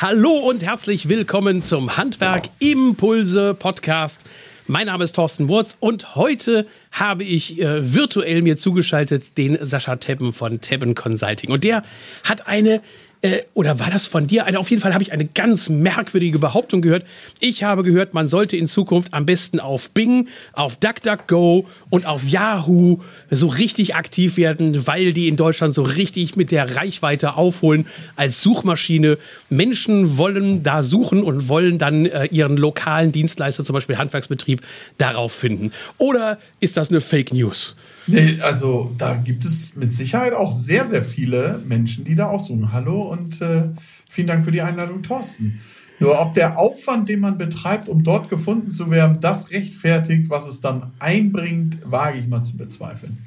Hallo 0.00 0.30
und 0.30 0.64
herzlich 0.64 1.08
willkommen 1.08 1.60
zum 1.60 1.96
Handwerk 1.96 2.44
Impulse 2.60 3.52
Podcast. 3.52 4.24
Mein 4.68 4.86
Name 4.86 5.02
ist 5.02 5.16
Thorsten 5.16 5.48
Wurz 5.48 5.76
und 5.80 6.14
heute 6.14 6.68
habe 6.92 7.24
ich 7.24 7.60
äh, 7.60 7.94
virtuell 7.94 8.42
mir 8.42 8.56
zugeschaltet 8.56 9.36
den 9.36 9.58
Sascha 9.60 9.96
Teppen 9.96 10.32
von 10.32 10.60
Teppen 10.60 10.94
Consulting. 10.94 11.50
Und 11.50 11.64
der 11.64 11.82
hat 12.22 12.46
eine 12.46 12.80
äh, 13.20 13.42
oder 13.54 13.80
war 13.80 13.90
das 13.90 14.06
von 14.06 14.26
dir? 14.26 14.46
Auf 14.58 14.70
jeden 14.70 14.80
Fall 14.80 14.94
habe 14.94 15.02
ich 15.02 15.12
eine 15.12 15.24
ganz 15.24 15.68
merkwürdige 15.68 16.38
Behauptung 16.38 16.82
gehört. 16.82 17.04
Ich 17.40 17.64
habe 17.64 17.82
gehört, 17.82 18.14
man 18.14 18.28
sollte 18.28 18.56
in 18.56 18.68
Zukunft 18.68 19.12
am 19.12 19.26
besten 19.26 19.58
auf 19.58 19.90
Bing, 19.90 20.28
auf 20.52 20.76
DuckDuckGo 20.76 21.66
und 21.90 22.06
auf 22.06 22.22
Yahoo 22.24 22.98
so 23.30 23.48
richtig 23.48 23.96
aktiv 23.96 24.36
werden, 24.36 24.86
weil 24.86 25.12
die 25.12 25.26
in 25.26 25.36
Deutschland 25.36 25.74
so 25.74 25.82
richtig 25.82 26.36
mit 26.36 26.52
der 26.52 26.76
Reichweite 26.76 27.34
aufholen 27.36 27.86
als 28.14 28.40
Suchmaschine. 28.42 29.18
Menschen 29.50 30.16
wollen 30.16 30.62
da 30.62 30.82
suchen 30.82 31.22
und 31.22 31.48
wollen 31.48 31.78
dann 31.78 32.06
äh, 32.06 32.26
ihren 32.26 32.56
lokalen 32.56 33.10
Dienstleister, 33.10 33.64
zum 33.64 33.74
Beispiel 33.74 33.98
Handwerksbetrieb, 33.98 34.62
darauf 34.98 35.32
finden. 35.32 35.72
Oder 35.98 36.38
ist 36.60 36.76
das 36.76 36.90
eine 36.90 37.00
Fake 37.00 37.32
News? 37.32 37.74
Nee, 38.08 38.40
also 38.40 38.94
da 38.96 39.16
gibt 39.16 39.44
es 39.44 39.76
mit 39.76 39.94
Sicherheit 39.94 40.32
auch 40.32 40.52
sehr, 40.52 40.86
sehr 40.86 41.04
viele 41.04 41.60
Menschen, 41.66 42.04
die 42.04 42.14
da 42.14 42.28
auch 42.28 42.40
suchen. 42.40 42.72
Hallo 42.72 43.02
und 43.02 43.42
äh, 43.42 43.64
vielen 44.08 44.26
Dank 44.26 44.44
für 44.44 44.50
die 44.50 44.62
Einladung, 44.62 45.02
Thorsten. 45.02 45.60
Nur 46.00 46.18
ob 46.18 46.32
der 46.32 46.58
Aufwand, 46.58 47.10
den 47.10 47.20
man 47.20 47.36
betreibt, 47.36 47.88
um 47.88 48.04
dort 48.04 48.30
gefunden 48.30 48.70
zu 48.70 48.90
werden, 48.90 49.18
das 49.20 49.50
rechtfertigt, 49.50 50.30
was 50.30 50.46
es 50.46 50.62
dann 50.62 50.92
einbringt, 50.98 51.76
wage 51.84 52.18
ich 52.18 52.26
mal 52.26 52.42
zu 52.42 52.56
bezweifeln. 52.56 53.26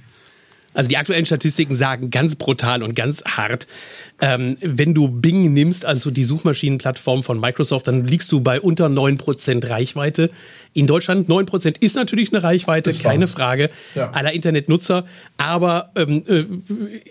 Also 0.73 0.87
die 0.87 0.97
aktuellen 0.97 1.25
Statistiken 1.25 1.75
sagen 1.75 2.09
ganz 2.11 2.35
brutal 2.35 2.83
und 2.83 2.95
ganz 2.95 3.23
hart, 3.25 3.67
ähm, 4.21 4.57
wenn 4.61 4.93
du 4.93 5.07
Bing 5.07 5.53
nimmst, 5.53 5.83
also 5.85 6.11
die 6.11 6.23
Suchmaschinenplattform 6.23 7.23
von 7.23 7.39
Microsoft, 7.39 7.87
dann 7.87 8.05
liegst 8.05 8.31
du 8.31 8.39
bei 8.41 8.61
unter 8.61 8.85
9% 8.85 9.67
Reichweite. 9.67 10.29
In 10.73 10.87
Deutschland 10.87 11.27
9% 11.27 11.75
ist 11.79 11.95
natürlich 11.95 12.31
eine 12.31 12.43
Reichweite, 12.43 12.93
keine 12.93 13.27
Frage, 13.27 13.71
ja. 13.95 14.11
aller 14.11 14.31
Internetnutzer. 14.31 15.05
Aber 15.37 15.91
ähm, 15.95 16.23
äh, 16.27 16.45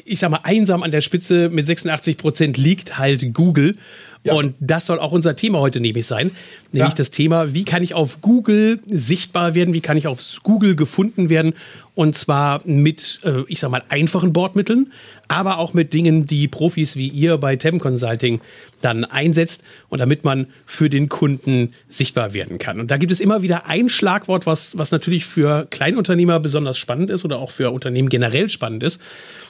ich 0.04 0.20
sag 0.20 0.30
mal, 0.30 0.40
einsam 0.44 0.82
an 0.82 0.90
der 0.90 1.00
Spitze 1.00 1.50
mit 1.50 1.66
86% 1.66 2.58
liegt 2.58 2.98
halt 2.98 3.34
Google. 3.34 3.76
Ja. 4.22 4.34
Und 4.34 4.54
das 4.60 4.84
soll 4.84 4.98
auch 4.98 5.12
unser 5.12 5.34
Thema 5.34 5.60
heute 5.60 5.80
nämlich 5.80 6.06
sein. 6.06 6.30
Nämlich 6.72 6.92
ja. 6.92 6.96
das 6.96 7.10
Thema, 7.10 7.54
wie 7.54 7.64
kann 7.64 7.82
ich 7.82 7.94
auf 7.94 8.20
Google 8.20 8.78
sichtbar 8.86 9.54
werden, 9.54 9.72
wie 9.72 9.80
kann 9.80 9.96
ich 9.96 10.06
auf 10.06 10.22
Google 10.42 10.76
gefunden 10.76 11.30
werden. 11.30 11.54
Und 11.94 12.16
zwar 12.16 12.60
mit, 12.66 13.20
äh, 13.24 13.42
ich 13.48 13.60
sag 13.60 13.70
mal, 13.70 13.82
einfachen 13.88 14.34
Bordmitteln, 14.34 14.92
aber 15.28 15.58
auch 15.58 15.72
mit 15.72 15.94
Dingen, 15.94 16.26
die 16.26 16.48
Profis 16.48 16.96
wie 16.96 17.08
ihr 17.08 17.38
bei 17.38 17.56
Tem 17.56 17.78
Consulting 17.78 18.40
dann 18.82 19.04
einsetzt 19.04 19.64
und 19.88 20.00
damit 20.00 20.22
man 20.22 20.46
für 20.66 20.90
den 20.90 21.08
Kunden 21.08 21.72
sichtbar 21.88 22.34
werden 22.34 22.58
kann. 22.58 22.78
Und 22.78 22.90
da 22.90 22.98
gibt 22.98 23.12
es 23.12 23.20
immer 23.20 23.40
wieder 23.40 23.66
ein 23.66 23.88
Schlagwort, 23.88 24.44
was, 24.44 24.76
was 24.76 24.90
natürlich 24.90 25.24
für 25.24 25.66
Kleinunternehmer 25.70 26.40
besonders 26.40 26.76
spannend 26.76 27.08
ist 27.08 27.24
oder 27.24 27.38
auch 27.38 27.50
für 27.50 27.70
Unternehmen 27.70 28.10
generell 28.10 28.50
spannend 28.50 28.82
ist. 28.82 29.00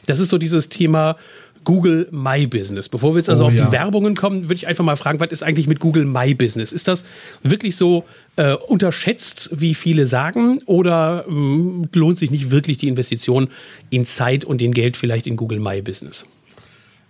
Das 0.06 0.20
ist 0.20 0.28
so 0.28 0.38
dieses 0.38 0.68
Thema 0.68 1.16
Google 1.64 2.08
My 2.10 2.46
Business. 2.46 2.88
Bevor 2.88 3.14
wir 3.14 3.18
jetzt 3.18 3.28
also 3.28 3.44
oh, 3.44 3.46
auf 3.48 3.54
ja. 3.54 3.66
die 3.66 3.72
Werbungen 3.72 4.14
kommen, 4.14 4.44
würde 4.44 4.54
ich 4.54 4.66
einfach 4.66 4.84
mal 4.84 4.96
fragen, 4.96 5.20
was 5.20 5.30
ist 5.30 5.42
eigentlich 5.42 5.66
mit 5.66 5.80
Google 5.80 6.04
My 6.04 6.34
Business? 6.34 6.72
Ist 6.72 6.88
das 6.88 7.04
wirklich 7.42 7.76
so 7.76 8.04
äh, 8.36 8.54
unterschätzt, 8.54 9.50
wie 9.52 9.74
viele 9.74 10.06
sagen, 10.06 10.60
oder 10.66 11.24
mh, 11.28 11.34
hm, 11.34 11.88
lohnt 11.92 12.18
sich 12.18 12.30
nicht 12.30 12.50
wirklich 12.50 12.78
die 12.78 12.88
Investition 12.88 13.48
in 13.90 14.06
Zeit 14.06 14.44
und 14.44 14.62
in 14.62 14.72
Geld 14.72 14.96
vielleicht 14.96 15.26
in 15.26 15.36
Google 15.36 15.60
My 15.60 15.82
Business? 15.82 16.24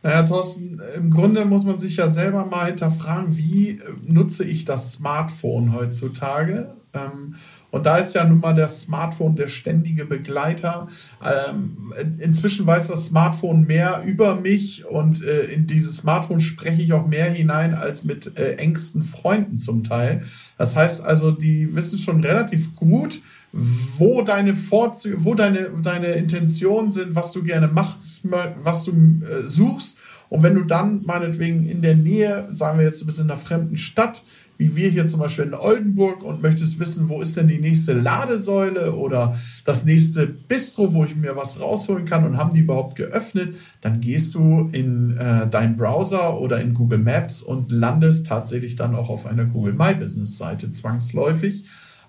Naja, 0.02 0.22
Thorsten, 0.22 0.80
im 0.96 1.10
Grunde 1.10 1.44
muss 1.44 1.64
man 1.64 1.78
sich 1.78 1.96
ja 1.96 2.08
selber 2.08 2.46
mal 2.46 2.66
hinterfragen, 2.66 3.36
wie 3.36 3.70
äh, 3.70 3.78
nutze 4.02 4.44
ich 4.44 4.64
das 4.64 4.92
Smartphone 4.92 5.74
heutzutage? 5.74 6.74
Ähm, 6.94 7.34
und 7.70 7.86
da 7.86 7.96
ist 7.96 8.14
ja 8.14 8.24
nun 8.24 8.40
mal 8.40 8.54
das 8.54 8.82
Smartphone 8.82 9.36
der 9.36 9.48
ständige 9.48 10.04
Begleiter. 10.04 10.88
Ähm, 11.24 11.76
inzwischen 12.18 12.66
weiß 12.66 12.88
das 12.88 13.06
Smartphone 13.06 13.66
mehr 13.66 14.02
über 14.04 14.34
mich 14.34 14.84
und 14.86 15.24
äh, 15.24 15.44
in 15.44 15.66
dieses 15.66 15.98
Smartphone 15.98 16.40
spreche 16.40 16.82
ich 16.82 16.92
auch 16.92 17.06
mehr 17.06 17.30
hinein 17.30 17.74
als 17.74 18.04
mit 18.04 18.36
äh, 18.36 18.54
engsten 18.54 19.04
Freunden 19.04 19.58
zum 19.58 19.84
Teil. 19.84 20.22
Das 20.58 20.74
heißt 20.74 21.04
also, 21.04 21.30
die 21.30 21.74
wissen 21.74 21.98
schon 21.98 22.24
relativ 22.24 22.74
gut, 22.74 23.20
wo 23.52 24.22
deine 24.22 24.54
Vorzüge, 24.54 25.24
wo 25.24 25.34
deine, 25.34 25.70
deine 25.82 26.08
Intentionen 26.08 26.92
sind, 26.92 27.14
was 27.14 27.32
du 27.32 27.42
gerne 27.42 27.68
machst, 27.68 28.24
was 28.30 28.84
du 28.84 28.92
äh, 28.92 29.46
suchst. 29.46 29.98
Und 30.28 30.44
wenn 30.44 30.54
du 30.54 30.62
dann 30.62 31.02
meinetwegen 31.04 31.68
in 31.68 31.82
der 31.82 31.96
Nähe, 31.96 32.48
sagen 32.52 32.78
wir 32.78 32.86
jetzt, 32.86 33.00
du 33.00 33.06
bist 33.06 33.18
in 33.18 33.28
einer 33.28 33.40
fremden 33.40 33.76
Stadt, 33.76 34.22
wie 34.60 34.76
wir 34.76 34.90
hier 34.90 35.06
zum 35.06 35.20
Beispiel 35.20 35.46
in 35.46 35.54
Oldenburg 35.54 36.22
und 36.22 36.42
möchtest 36.42 36.78
wissen, 36.78 37.08
wo 37.08 37.22
ist 37.22 37.34
denn 37.34 37.48
die 37.48 37.58
nächste 37.58 37.94
Ladesäule 37.94 38.94
oder 38.94 39.34
das 39.64 39.86
nächste 39.86 40.26
Bistro, 40.26 40.92
wo 40.92 41.02
ich 41.06 41.16
mir 41.16 41.34
was 41.34 41.58
rausholen 41.58 42.04
kann 42.04 42.26
und 42.26 42.36
haben 42.36 42.52
die 42.52 42.60
überhaupt 42.60 42.94
geöffnet, 42.94 43.56
dann 43.80 44.00
gehst 44.00 44.34
du 44.34 44.68
in 44.72 45.16
äh, 45.16 45.48
deinen 45.48 45.76
Browser 45.76 46.38
oder 46.38 46.60
in 46.60 46.74
Google 46.74 46.98
Maps 46.98 47.40
und 47.40 47.72
landest 47.72 48.26
tatsächlich 48.26 48.76
dann 48.76 48.94
auch 48.94 49.08
auf 49.08 49.24
einer 49.24 49.46
Google 49.46 49.72
My 49.72 49.94
Business 49.94 50.36
Seite 50.36 50.70
zwangsläufig. 50.70 51.64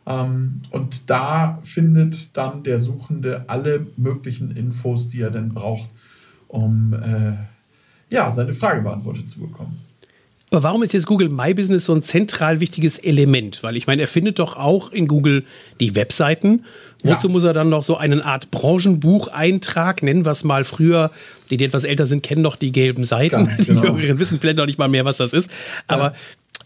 Ähm, 0.05 0.61
und 0.71 1.09
da 1.09 1.57
findet 1.61 2.35
dann 2.35 2.63
der 2.63 2.79
Suchende 2.79 3.45
alle 3.47 3.87
möglichen 3.95 4.51
Infos, 4.51 5.07
die 5.07 5.21
er 5.21 5.31
denn 5.31 5.53
braucht, 5.53 5.89
um 6.49 6.91
äh, 6.91 7.33
ja, 8.13 8.29
seine 8.29 8.53
Frage 8.53 8.81
beantwortet 8.81 9.29
zu 9.29 9.39
bekommen. 9.39 9.79
Aber 10.53 10.63
warum 10.63 10.83
ist 10.83 10.91
jetzt 10.91 11.05
Google 11.05 11.29
My 11.29 11.53
Business 11.53 11.85
so 11.85 11.93
ein 11.93 12.03
zentral 12.03 12.59
wichtiges 12.59 12.99
Element? 12.99 13.63
Weil 13.63 13.77
ich 13.77 13.87
meine, 13.87 14.01
er 14.01 14.09
findet 14.09 14.37
doch 14.37 14.57
auch 14.57 14.91
in 14.91 15.07
Google 15.07 15.45
die 15.79 15.95
Webseiten. 15.95 16.65
Wozu 17.03 17.27
ja. 17.27 17.31
muss 17.31 17.43
er 17.45 17.53
dann 17.53 17.69
noch 17.69 17.83
so 17.83 17.95
eine 17.95 18.25
Art 18.25 18.51
Branchenbucheintrag 18.51 20.03
nennen, 20.03 20.25
was 20.25 20.43
mal 20.43 20.65
früher, 20.65 21.09
die, 21.49 21.55
die 21.55 21.63
etwas 21.63 21.85
älter 21.85 22.05
sind, 22.05 22.21
kennen 22.21 22.41
noch 22.41 22.57
die 22.57 22.73
gelben 22.73 23.05
Seiten. 23.05 23.45
Ganz 23.45 23.57
genau. 23.65 23.79
Die 23.81 23.87
Jüngeren 23.87 24.19
wissen 24.19 24.39
vielleicht 24.41 24.57
noch 24.57 24.65
nicht 24.65 24.77
mal 24.77 24.89
mehr, 24.89 25.05
was 25.05 25.15
das 25.15 25.31
ist. 25.31 25.49
Aber 25.87 26.13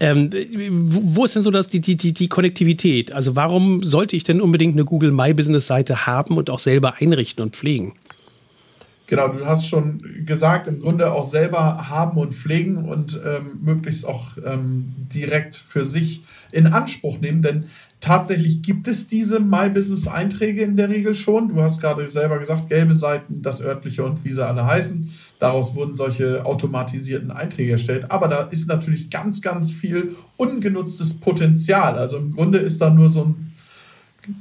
ja. 0.02 0.12
ähm, 0.12 0.32
wo 0.72 1.24
ist 1.24 1.36
denn 1.36 1.44
so 1.44 1.52
das, 1.52 1.68
die, 1.68 1.80
die, 1.80 1.96
die, 1.96 2.12
die 2.12 2.28
Konnektivität? 2.28 3.12
Also 3.12 3.36
warum 3.36 3.84
sollte 3.84 4.16
ich 4.16 4.24
denn 4.24 4.42
unbedingt 4.42 4.74
eine 4.74 4.86
Google 4.86 5.12
My 5.12 5.32
Business 5.36 5.68
Seite 5.68 6.08
haben 6.08 6.38
und 6.38 6.50
auch 6.50 6.60
selber 6.60 6.96
einrichten 7.00 7.44
und 7.44 7.56
pflegen? 7.56 7.94
Genau, 9.08 9.28
du 9.28 9.46
hast 9.46 9.68
schon 9.68 10.02
gesagt, 10.26 10.68
im 10.68 10.80
Grunde 10.80 11.12
auch 11.12 11.24
selber 11.24 11.90
haben 11.90 12.18
und 12.18 12.34
pflegen 12.34 12.78
und 12.78 13.22
ähm, 13.24 13.60
möglichst 13.62 14.06
auch 14.06 14.32
ähm, 14.44 14.94
direkt 15.14 15.56
für 15.56 15.86
sich 15.86 16.24
in 16.52 16.68
Anspruch 16.68 17.20
nehmen, 17.20 17.42
denn 17.42 17.66
tatsächlich 18.00 18.62
gibt 18.62 18.88
es 18.88 19.08
diese 19.08 19.40
My 19.40 19.70
Business 19.70 20.08
Einträge 20.08 20.62
in 20.62 20.76
der 20.76 20.90
Regel 20.90 21.14
schon. 21.14 21.50
Du 21.50 21.62
hast 21.62 21.82
gerade 21.82 22.10
selber 22.10 22.40
gesagt, 22.40 22.70
gelbe 22.70 22.94
Seiten, 22.94 23.42
das 23.42 23.62
örtliche 23.62 24.04
und 24.04 24.24
wie 24.24 24.32
sie 24.32 24.46
alle 24.46 24.66
heißen. 24.66 25.12
Daraus 25.40 25.76
wurden 25.76 25.96
solche 25.96 26.46
automatisierten 26.46 27.30
Einträge 27.30 27.74
erstellt. 27.74 28.10
Aber 28.12 28.28
da 28.28 28.44
ist 28.44 28.68
natürlich 28.68 29.10
ganz, 29.10 29.42
ganz 29.42 29.72
viel 29.72 30.16
ungenutztes 30.38 31.16
Potenzial. 31.16 31.98
Also 31.98 32.18
im 32.18 32.36
Grunde 32.36 32.60
ist 32.60 32.80
da 32.80 32.90
nur 32.90 33.10
so 33.10 33.26
ein 33.26 33.55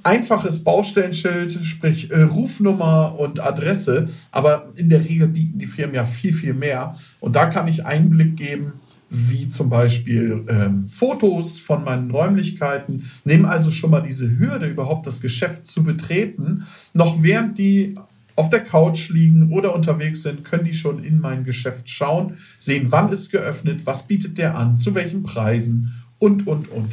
einfaches 0.02 0.64
Baustellenschild, 0.64 1.52
sprich 1.64 2.10
äh, 2.10 2.22
Rufnummer 2.22 3.18
und 3.18 3.40
Adresse, 3.40 4.08
aber 4.30 4.72
in 4.76 4.88
der 4.88 5.04
Regel 5.04 5.28
bieten 5.28 5.58
die 5.58 5.66
Firmen 5.66 5.94
ja 5.94 6.04
viel, 6.04 6.32
viel 6.32 6.54
mehr. 6.54 6.94
Und 7.20 7.36
da 7.36 7.46
kann 7.46 7.68
ich 7.68 7.84
Einblick 7.84 8.36
geben, 8.36 8.74
wie 9.10 9.48
zum 9.48 9.68
Beispiel 9.68 10.44
ähm, 10.48 10.88
Fotos 10.88 11.60
von 11.60 11.84
meinen 11.84 12.10
Räumlichkeiten, 12.10 13.08
nehmen 13.24 13.44
also 13.44 13.70
schon 13.70 13.90
mal 13.90 14.00
diese 14.00 14.38
Hürde, 14.38 14.66
überhaupt 14.66 15.06
das 15.06 15.20
Geschäft 15.20 15.66
zu 15.66 15.84
betreten. 15.84 16.64
Noch 16.94 17.22
während 17.22 17.58
die 17.58 17.96
auf 18.36 18.50
der 18.50 18.60
Couch 18.60 19.10
liegen 19.10 19.52
oder 19.52 19.74
unterwegs 19.74 20.22
sind, 20.22 20.44
können 20.44 20.64
die 20.64 20.74
schon 20.74 21.04
in 21.04 21.20
mein 21.20 21.44
Geschäft 21.44 21.88
schauen, 21.88 22.36
sehen, 22.58 22.86
wann 22.90 23.12
ist 23.12 23.30
geöffnet, 23.30 23.86
was 23.86 24.08
bietet 24.08 24.38
der 24.38 24.56
an, 24.56 24.78
zu 24.78 24.94
welchen 24.94 25.22
Preisen 25.22 26.02
und, 26.18 26.46
und, 26.46 26.68
und. 26.68 26.90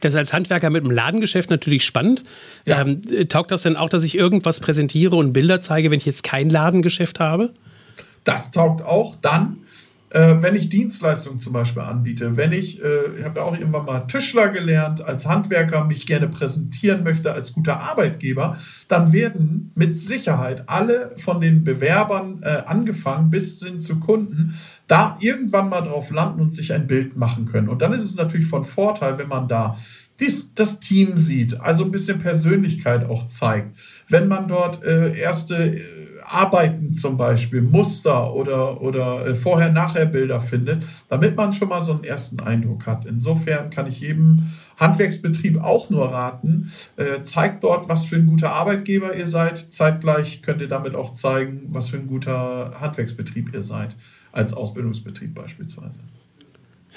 Das 0.00 0.14
ist 0.14 0.16
als 0.18 0.32
Handwerker 0.32 0.70
mit 0.70 0.82
einem 0.82 0.90
Ladengeschäft 0.90 1.50
natürlich 1.50 1.84
spannend. 1.84 2.22
Ja. 2.64 2.80
Ähm, 2.82 3.02
taugt 3.28 3.50
das 3.50 3.62
denn 3.62 3.76
auch, 3.76 3.88
dass 3.88 4.02
ich 4.02 4.16
irgendwas 4.16 4.60
präsentiere 4.60 5.16
und 5.16 5.32
Bilder 5.32 5.60
zeige, 5.60 5.90
wenn 5.90 5.98
ich 5.98 6.06
jetzt 6.06 6.24
kein 6.24 6.50
Ladengeschäft 6.50 7.20
habe? 7.20 7.52
Das 8.24 8.50
taugt 8.50 8.82
auch 8.82 9.16
dann, 9.16 9.58
äh, 10.10 10.36
wenn 10.40 10.56
ich 10.56 10.68
Dienstleistungen 10.68 11.40
zum 11.40 11.52
Beispiel 11.52 11.82
anbiete. 11.82 12.36
Wenn 12.36 12.52
ich, 12.52 12.82
äh, 12.82 13.18
ich 13.18 13.24
habe 13.24 13.40
ja 13.40 13.46
auch 13.46 13.56
irgendwann 13.56 13.86
mal 13.86 14.00
Tischler 14.00 14.48
gelernt, 14.48 15.04
als 15.04 15.26
Handwerker 15.26 15.84
mich 15.84 16.06
gerne 16.06 16.28
präsentieren 16.28 17.04
möchte 17.04 17.32
als 17.32 17.52
guter 17.52 17.80
Arbeitgeber, 17.80 18.58
dann 18.88 19.12
werden 19.12 19.70
mit 19.74 19.96
Sicherheit 19.96 20.64
alle 20.66 21.12
von 21.16 21.40
den 21.40 21.64
Bewerbern 21.64 22.40
äh, 22.42 22.62
angefangen 22.66 23.30
bis 23.30 23.62
hin 23.62 23.80
zu 23.80 24.00
Kunden 24.00 24.54
da 24.88 25.16
irgendwann 25.20 25.68
mal 25.68 25.82
drauf 25.82 26.10
landen 26.10 26.40
und 26.40 26.52
sich 26.52 26.72
ein 26.72 26.88
Bild 26.88 27.16
machen 27.16 27.46
können. 27.46 27.68
Und 27.68 27.80
dann 27.80 27.92
ist 27.92 28.02
es 28.02 28.16
natürlich 28.16 28.48
von 28.48 28.64
Vorteil, 28.64 29.18
wenn 29.18 29.28
man 29.28 29.46
da 29.46 29.76
dies, 30.18 30.54
das 30.54 30.80
Team 30.80 31.16
sieht, 31.16 31.60
also 31.60 31.84
ein 31.84 31.90
bisschen 31.90 32.18
Persönlichkeit 32.18 33.08
auch 33.08 33.26
zeigt. 33.26 33.76
Wenn 34.08 34.28
man 34.28 34.48
dort 34.48 34.84
äh, 34.84 35.16
erste 35.16 35.76
äh, 35.76 35.99
Arbeiten 36.30 36.94
zum 36.94 37.16
Beispiel, 37.16 37.60
Muster 37.60 38.34
oder, 38.34 38.80
oder 38.80 39.26
äh, 39.26 39.34
Vorher-Nachher-Bilder 39.34 40.40
findet, 40.40 40.84
damit 41.08 41.36
man 41.36 41.52
schon 41.52 41.68
mal 41.68 41.82
so 41.82 41.92
einen 41.92 42.04
ersten 42.04 42.40
Eindruck 42.40 42.86
hat. 42.86 43.04
Insofern 43.04 43.70
kann 43.70 43.86
ich 43.86 44.00
jedem 44.00 44.50
Handwerksbetrieb 44.76 45.60
auch 45.62 45.90
nur 45.90 46.12
raten, 46.12 46.70
äh, 46.96 47.22
zeigt 47.22 47.64
dort, 47.64 47.88
was 47.88 48.04
für 48.04 48.16
ein 48.16 48.26
guter 48.26 48.52
Arbeitgeber 48.52 49.16
ihr 49.16 49.26
seid. 49.26 49.58
Zeitgleich 49.58 50.42
könnt 50.42 50.62
ihr 50.62 50.68
damit 50.68 50.94
auch 50.94 51.12
zeigen, 51.12 51.62
was 51.68 51.88
für 51.88 51.96
ein 51.96 52.06
guter 52.06 52.74
Handwerksbetrieb 52.80 53.52
ihr 53.54 53.62
seid, 53.62 53.96
als 54.32 54.54
Ausbildungsbetrieb 54.54 55.34
beispielsweise. 55.34 55.98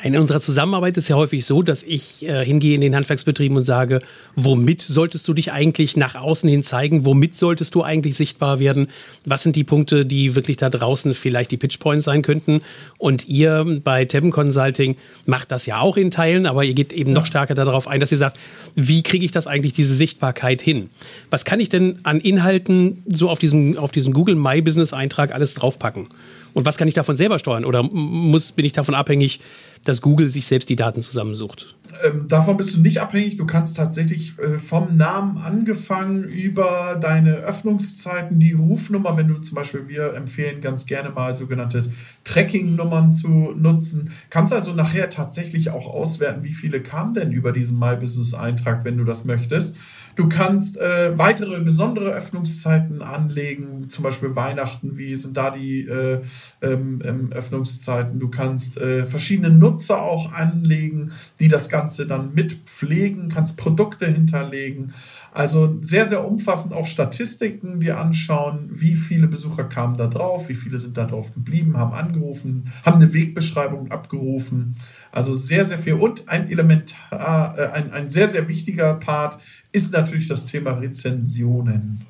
In 0.04 0.18
unserer 0.18 0.42
Zusammenarbeit 0.42 0.98
ist 0.98 1.08
ja 1.08 1.16
häufig 1.16 1.46
so, 1.46 1.62
dass 1.62 1.82
ich 1.82 2.28
äh, 2.28 2.44
hingehe 2.44 2.76
in 2.76 2.82
den 2.82 2.94
Handwerksbetrieben 2.94 3.56
und 3.56 3.64
sage, 3.64 4.02
womit 4.36 4.82
solltest 4.82 5.26
du 5.30 5.34
dich 5.34 5.54
eigentlich 5.54 5.96
nach 5.96 6.16
außen 6.16 6.50
hin 6.50 6.62
zeigen? 6.62 7.06
Womit 7.06 7.38
solltest 7.38 7.74
du 7.74 7.84
eigentlich 7.84 8.18
sichtbar 8.18 8.60
werden? 8.60 8.90
Was 9.24 9.44
sind 9.44 9.56
die 9.56 9.64
Punkte, 9.64 10.06
die 10.06 10.36
wirklich 10.36 10.58
da 10.58 10.70
draußen 10.70 11.14
vielleicht 11.14 11.52
die 11.52 11.58
Pitchpoints 11.58 12.04
sein 12.04 12.22
könnten? 12.22 12.60
Und 12.98 13.30
ihr 13.30 13.80
bei 13.82 14.04
Tabben 14.04 14.32
Consulting 14.32 14.98
macht 15.26 15.52
das 15.52 15.66
ja 15.68 15.80
auch 15.80 15.96
in 15.96 16.12
Teilen, 16.12 16.48
aber 16.48 16.66
ihr 16.66 16.74
geht 16.74 16.92
eben 16.92 17.14
noch 17.14 17.26
stärker 17.26 17.56
darauf 17.56 17.88
ein, 17.88 18.02
dass 18.02 18.12
ihr 18.12 18.18
sagt, 18.18 18.38
wie 18.76 19.04
kriege 19.04 19.24
ich 19.24 19.32
das 19.32 19.48
eigentlich, 19.48 19.72
diese 19.72 19.96
Sichtbarkeit 19.96 20.62
hin? 20.62 20.90
Was 21.30 21.46
kann 21.46 21.62
ich 21.62 21.70
denn 21.70 22.00
an 22.04 22.20
Inhalten 22.20 23.04
so 23.08 23.30
auf 23.30 23.40
diesem, 23.40 23.78
auf 23.78 23.94
diesem 23.94 24.12
Google 24.12 24.36
My 24.36 24.62
Business 24.62 24.92
Eintrag 24.92 25.32
alles 25.32 25.54
draufpacken? 25.54 26.10
Und 26.54 26.66
was 26.66 26.78
kann 26.78 26.88
ich 26.88 26.94
davon 26.94 27.18
selber 27.18 27.40
steuern? 27.40 27.66
Oder 27.66 27.84
muss, 27.84 28.52
bin 28.52 28.66
ich 28.66 28.74
davon 28.74 28.96
abhängig, 28.96 29.40
dass 29.86 30.02
Google 30.02 30.30
sich 30.30 30.46
selbst 30.46 30.70
die 30.70 30.76
Daten 30.76 31.02
zusammensucht? 31.02 31.76
Ähm, 32.06 32.28
davon 32.28 32.58
bist 32.58 32.76
du 32.76 32.82
nicht 32.82 33.02
abhängig. 33.02 33.36
Du 33.36 33.46
kannst 33.46 33.76
tatsächlich 33.76 34.38
äh, 34.40 34.58
vom 34.58 34.96
Namen 34.96 35.38
angefangen 35.38 36.24
über 36.24 36.98
deine 37.02 37.34
Öffnungszeiten, 37.36 38.40
die 38.40 38.54
Rufnummer, 38.54 39.18
wenn 39.18 39.28
du 39.28 39.40
zum 39.40 39.56
Beispiel, 39.56 39.88
wir 39.88 40.14
empfehlen 40.14 40.62
ganz 40.62 40.86
gerne 40.86 41.10
mal 41.10 41.34
sogenannte 41.34 41.84
Tracking-Nummern 42.24 43.12
zu 43.12 43.28
nutzen, 43.56 44.12
kannst 44.30 44.54
also 44.54 44.74
nachher 44.74 45.10
tatsächlich 45.10 45.70
auch 45.70 45.88
auswerten, 45.88 46.44
wie 46.44 46.54
viele 46.54 46.82
kamen 46.82 47.14
denn 47.14 47.32
über 47.32 47.52
diesen 47.52 47.78
My 47.78 47.96
Business-Eintrag, 47.96 48.86
wenn 48.86 48.98
du 48.98 49.04
das 49.04 49.26
möchtest. 49.26 49.76
Du 50.16 50.30
kannst 50.30 50.78
äh, 50.78 51.18
weitere 51.18 51.60
besondere 51.62 52.12
Öffnungszeiten 52.12 53.02
anlegen, 53.02 53.90
zum 53.90 54.04
Beispiel 54.04 54.36
Weihnachten, 54.36 54.98
wie 54.98 55.16
sind 55.16 55.36
da 55.38 55.50
die 55.50 55.88
äh, 55.88 56.22
ähm, 56.62 57.02
ähm, 57.04 57.32
Öffnungszeiten. 57.34 58.20
Du 58.20 58.30
kannst 58.30 58.78
äh, 58.78 59.08
verschiedene 59.08 59.50
Nutzer 59.50 60.02
auch 60.02 60.32
anlegen, 60.32 61.12
die 61.40 61.48
das 61.48 61.70
Ganze 61.70 62.06
dann 62.06 62.34
mitpflegen, 62.34 63.30
kannst 63.30 63.58
Produkte 63.58 64.06
hinterlegen. 64.06 64.94
Also 65.34 65.78
sehr, 65.82 66.06
sehr 66.06 66.26
umfassend 66.26 66.74
auch 66.74 66.86
Statistiken 66.86 67.80
dir 67.80 67.98
anschauen, 67.98 68.70
wie 68.70 68.94
viele 68.94 69.26
Besucher 69.28 69.64
kamen 69.64 69.98
da 69.98 70.06
drauf, 70.06 70.48
wie 70.48 70.54
viele 70.54 70.78
sind 70.78 70.96
da 70.96 71.06
drauf 71.06 71.34
geblieben, 71.34 71.76
haben 71.76 71.94
angerufen, 71.94 72.66
haben 72.86 73.02
eine 73.02 73.14
Wegbeschreibung 73.14 73.90
abgerufen. 73.90 74.76
Also 75.12 75.34
sehr, 75.34 75.66
sehr 75.66 75.80
viel. 75.80 75.94
Und 75.94 76.30
ein 76.30 76.52
elementar, 76.52 77.58
äh, 77.58 77.68
ein, 77.70 77.92
ein 77.94 78.10
sehr, 78.10 78.28
sehr 78.28 78.48
wichtiger 78.48 78.94
Part 78.94 79.40
ist 79.72 79.92
natürlich 79.92 80.28
das 80.28 80.46
Thema 80.46 80.72
Rezensionen. 80.74 82.02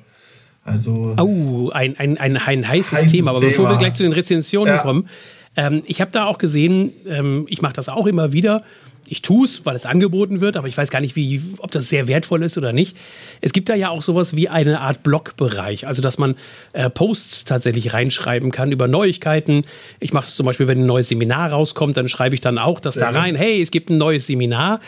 Also 0.62 1.14
oh, 1.18 1.70
ein, 1.70 1.98
ein, 1.98 2.18
ein, 2.18 2.36
ein 2.36 2.68
heißes, 2.68 2.92
heißes 2.92 3.12
Thema. 3.12 3.30
Aber 3.30 3.40
Thema. 3.40 3.50
bevor 3.50 3.70
wir 3.70 3.76
gleich 3.78 3.94
zu 3.94 4.02
den 4.02 4.12
Rezensionen 4.12 4.74
ja. 4.74 4.82
kommen, 4.82 5.08
ähm, 5.56 5.82
ich 5.86 6.02
habe 6.02 6.10
da 6.10 6.26
auch 6.26 6.36
gesehen, 6.36 6.92
ähm, 7.08 7.46
ich 7.48 7.62
mache 7.62 7.74
das 7.74 7.88
auch 7.88 8.06
immer 8.06 8.32
wieder, 8.32 8.64
ich 9.06 9.22
tue 9.22 9.46
es, 9.46 9.66
weil 9.66 9.76
es 9.76 9.86
angeboten 9.86 10.40
wird, 10.40 10.56
aber 10.56 10.68
ich 10.68 10.76
weiß 10.76 10.90
gar 10.90 11.00
nicht, 11.00 11.16
wie, 11.16 11.42
ob 11.58 11.70
das 11.70 11.88
sehr 11.88 12.08
wertvoll 12.08 12.42
ist 12.42 12.58
oder 12.58 12.72
nicht. 12.72 12.96
Es 13.40 13.52
gibt 13.52 13.68
da 13.68 13.74
ja 13.74 13.90
auch 13.90 14.02
sowas 14.02 14.36
wie 14.36 14.48
eine 14.48 14.80
Art 14.80 15.02
Blogbereich, 15.02 15.86
also 15.86 16.02
dass 16.02 16.18
man 16.18 16.36
äh, 16.72 16.90
Posts 16.90 17.44
tatsächlich 17.44 17.92
reinschreiben 17.92 18.50
kann 18.50 18.72
über 18.72 18.88
Neuigkeiten. 18.88 19.64
Ich 20.00 20.12
mache 20.12 20.28
es 20.28 20.36
zum 20.36 20.46
Beispiel, 20.46 20.68
wenn 20.68 20.80
ein 20.80 20.86
neues 20.86 21.08
Seminar 21.08 21.50
rauskommt, 21.50 21.96
dann 21.96 22.08
schreibe 22.08 22.34
ich 22.34 22.40
dann 22.40 22.58
auch 22.58 22.80
das 22.80 22.94
sehr 22.94 23.12
da 23.12 23.18
rein. 23.18 23.34
Hey, 23.34 23.60
es 23.60 23.70
gibt 23.70 23.90
ein 23.90 23.98
neues 23.98 24.26
Seminar. 24.26 24.80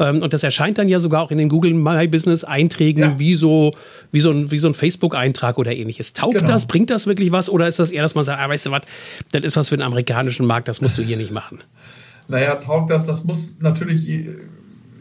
Ähm, 0.00 0.22
und 0.22 0.32
das 0.32 0.42
erscheint 0.42 0.78
dann 0.78 0.88
ja 0.88 0.98
sogar 0.98 1.22
auch 1.22 1.30
in 1.30 1.38
den 1.38 1.48
Google 1.48 1.74
My 1.74 2.08
Business 2.08 2.42
Einträgen 2.42 3.02
ja. 3.02 3.18
wie 3.18 3.34
so, 3.34 3.74
wie 4.10 4.20
so 4.20 4.30
ein, 4.30 4.50
wie 4.50 4.58
so 4.58 4.68
ein 4.68 4.74
Facebook-Eintrag 4.74 5.58
oder 5.58 5.72
ähnliches. 5.72 6.14
Taugt 6.14 6.34
genau. 6.34 6.46
das? 6.48 6.66
Bringt 6.66 6.90
das 6.90 7.06
wirklich 7.06 7.30
was? 7.32 7.50
Oder 7.50 7.68
ist 7.68 7.78
das 7.78 7.90
eher, 7.90 8.02
dass 8.02 8.14
man 8.14 8.24
sagt, 8.24 8.40
ah, 8.40 8.48
weißt 8.48 8.66
du 8.66 8.70
was, 8.70 8.82
das 9.32 9.44
ist 9.44 9.56
was 9.56 9.68
für 9.68 9.76
den 9.76 9.82
amerikanischen 9.82 10.46
Markt, 10.46 10.68
das 10.68 10.80
musst 10.80 10.96
du 10.98 11.02
hier 11.02 11.16
nicht 11.16 11.30
machen? 11.30 11.60
Naja, 12.30 12.54
taugt 12.54 12.90
das? 12.90 13.06
Das 13.06 13.24
muss 13.24 13.58
natürlich 13.60 14.08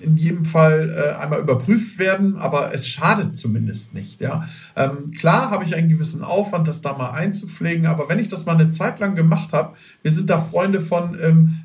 in 0.02 0.18
jedem 0.18 0.46
Fall 0.46 0.96
äh, 0.96 1.16
einmal 1.18 1.40
überprüft 1.40 2.00
werden, 2.00 2.38
aber 2.38 2.74
es 2.74 2.88
schadet 2.88 3.38
zumindest 3.38 3.94
nicht. 3.94 4.22
Ja? 4.22 4.48
Ähm, 4.76 5.12
klar 5.12 5.52
habe 5.52 5.66
ich 5.66 5.76
einen 5.76 5.90
gewissen 5.90 6.24
Aufwand, 6.24 6.68
das 6.68 6.82
da 6.82 6.98
mal 6.98 7.12
einzupflegen, 7.12 7.86
aber 7.86 8.10
wenn 8.10 8.20
ich 8.20 8.28
das 8.28 8.46
mal 8.46 8.54
eine 8.54 8.70
Zeit 8.70 9.00
lang 9.00 9.16
gemacht 9.16 9.52
habe, 9.54 9.76
wir 10.02 10.12
sind 10.12 10.30
da 10.30 10.40
Freunde 10.40 10.82
von, 10.82 11.18
ähm, 11.22 11.62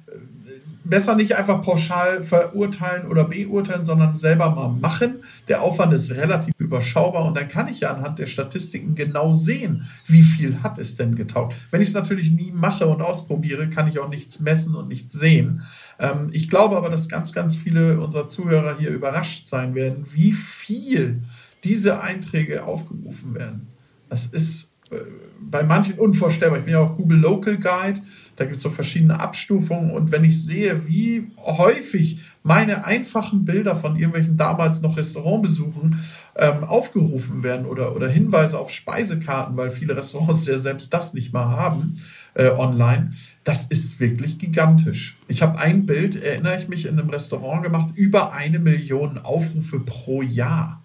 besser 0.85 1.17
nicht 1.17 1.37
einfach 1.37 1.63
pauschal 1.63 2.23
verurteilen 2.23 3.07
oder 3.07 3.25
beurteilen, 3.25 3.85
sondern 3.85 4.17
selber 4.17 4.51
mal 4.51 4.69
machen. 4.69 5.23
Der 5.49 5.63
Aufwand 5.63 5.93
ist 5.93 6.11
relativ 6.13 6.55
überschaubar 6.59 7.25
und 7.25 7.37
dann 7.37 7.49
kann 7.49 7.69
ich 7.69 7.81
ja 7.81 7.93
anhand 7.93 8.19
der 8.19 8.27
Statistiken 8.27 8.95
genau 8.95 9.33
sehen, 9.33 9.87
wie 10.07 10.23
viel 10.23 10.63
hat 10.63 10.79
es 10.79 10.97
denn 10.97 11.15
getaugt. 11.15 11.55
Wenn 11.71 11.81
ich 11.81 11.89
es 11.89 11.95
natürlich 11.95 12.31
nie 12.31 12.53
mache 12.53 12.87
und 12.87 13.01
ausprobiere, 13.03 13.69
kann 13.69 13.89
ich 13.89 13.99
auch 13.99 14.09
nichts 14.09 14.41
messen 14.41 14.75
und 14.75 14.89
nichts 14.89 15.15
sehen. 15.15 15.63
Ähm, 15.99 16.29
ich 16.33 16.49
glaube 16.49 16.77
aber, 16.77 16.91
dass 16.91 17.09
ganz, 17.09 17.33
ganz 17.33 17.57
viele 17.57 18.01
unserer 18.01 18.27
Zuhörer 18.27 18.77
hier 18.79 18.91
überrascht 18.91 19.47
sein 19.47 19.75
werden, 19.75 20.05
wie 20.13 20.33
viel 20.33 21.23
diese 21.65 22.01
Einträge 22.01 22.65
aufgerufen 22.65 23.35
werden. 23.35 23.69
Das 24.11 24.27
ist 24.27 24.71
äh, 24.91 24.97
bei 25.41 25.63
manchen 25.63 25.99
unvorstellbar. 25.99 26.59
Ich 26.59 26.65
bin 26.65 26.75
ja 26.75 26.81
auch 26.81 26.95
Google 26.95 27.19
Local 27.19 27.57
Guide 27.57 28.01
da 28.37 28.45
gibt 28.45 28.57
es 28.57 28.63
so 28.63 28.71
verschiedene 28.71 29.21
Abstufungen. 29.21 29.91
Und 29.91 30.13
wenn 30.13 30.25
ich 30.25 30.43
sehe, 30.45 30.87
wie 30.87 31.29
häufig 31.39 32.19
meine 32.43 32.85
einfachen 32.85 33.45
Bilder 33.45 33.75
von 33.75 33.97
irgendwelchen 33.97 34.37
damals 34.37 34.83
noch 34.83 34.97
Restaurantbesuchen 34.97 35.99
ähm, 36.37 36.65
aufgerufen 36.65 37.43
werden 37.43 37.65
oder, 37.65 37.95
oder 37.95 38.09
Hinweise 38.09 38.59
auf 38.59 38.71
Speisekarten, 38.71 39.57
weil 39.57 39.71
viele 39.71 39.97
Restaurants 39.97 40.47
ja 40.47 40.59
selbst 40.59 40.93
das 40.93 41.15
nicht 41.15 41.33
mal 41.33 41.47
haben 41.47 41.97
äh, 42.35 42.51
online, 42.51 43.13
das 43.45 43.67
ist 43.67 44.01
wirklich 44.01 44.39
gigantisch. 44.39 45.17
Ich 45.29 45.43
habe 45.43 45.59
ein 45.59 45.87
Bild, 45.87 46.23
erinnere 46.23 46.59
ich 46.59 46.69
mich, 46.69 46.87
in 46.87 46.99
einem 46.99 47.11
Restaurant 47.11 47.63
gemacht, 47.63 47.91
über 47.95 48.33
eine 48.33 48.59
Million 48.59 49.19
Aufrufe 49.19 49.81
pro 49.81 50.23
Jahr. 50.23 50.83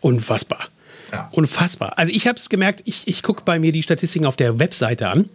Unfassbar. 0.00 0.68
Ja. 1.12 1.28
Unfassbar. 1.32 1.98
Also 1.98 2.12
ich 2.12 2.26
habe 2.26 2.36
es 2.36 2.48
gemerkt, 2.48 2.82
ich, 2.84 3.08
ich 3.08 3.22
gucke 3.22 3.42
bei 3.44 3.58
mir 3.58 3.72
die 3.72 3.82
Statistiken 3.82 4.26
auf 4.26 4.36
der 4.36 4.58
Webseite 4.58 5.08
an 5.08 5.28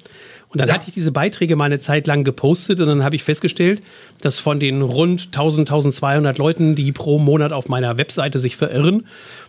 und 0.50 0.60
dann 0.60 0.70
ja. 0.70 0.76
hatte 0.76 0.86
ich 0.88 0.94
diese 0.94 1.12
Beiträge 1.12 1.56
mal 1.56 1.66
eine 1.66 1.80
Zeit 1.80 2.08
lang 2.08 2.24
gepostet 2.24 2.80
und 2.80 2.88
dann 2.88 3.04
habe 3.04 3.16
ich 3.16 3.24
festgestellt, 3.24 3.82
dass 4.22 4.40
von 4.40 4.60
den 4.60 4.82
rund 4.82 5.26
1000, 5.26 5.70
1200 5.70 6.38
Leuten, 6.38 6.76
die 6.76 6.92
pro 6.92 7.20
Monat 7.20 7.52
auf 7.52 7.68
meiner 7.68 7.98
Webseite 7.98 8.40
sich 8.40 8.56
verirren, 8.56 9.06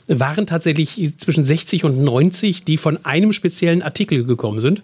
waren 0.08 0.46
tatsächlich 0.46 1.16
zwischen 1.18 1.44
60 1.44 1.84
und 1.84 2.02
90, 2.02 2.64
die 2.64 2.76
von 2.76 3.04
einem 3.04 3.32
speziellen 3.32 3.82
Artikel 3.82 4.24
gekommen 4.24 4.60
sind, 4.60 4.82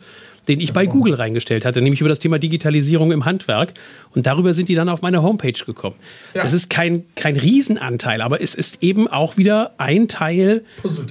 den 0.48 0.60
ich 0.60 0.72
bei 0.72 0.86
Google 0.86 1.14
reingestellt 1.14 1.64
hatte, 1.64 1.80
nämlich 1.80 2.00
über 2.00 2.08
das 2.08 2.18
Thema 2.18 2.38
Digitalisierung 2.38 3.12
im 3.12 3.24
Handwerk. 3.24 3.74
Und 4.14 4.26
darüber 4.26 4.54
sind 4.54 4.68
die 4.68 4.74
dann 4.74 4.88
auf 4.88 5.02
meine 5.02 5.22
Homepage 5.22 5.52
gekommen. 5.52 5.96
Ja. 6.34 6.42
Das 6.42 6.52
ist 6.52 6.68
kein, 6.70 7.04
kein 7.14 7.36
Riesenanteil, 7.36 8.20
aber 8.20 8.40
es 8.40 8.54
ist 8.54 8.82
eben 8.82 9.08
auch 9.08 9.36
wieder 9.36 9.72
ein 9.78 10.08
Teil, 10.08 10.64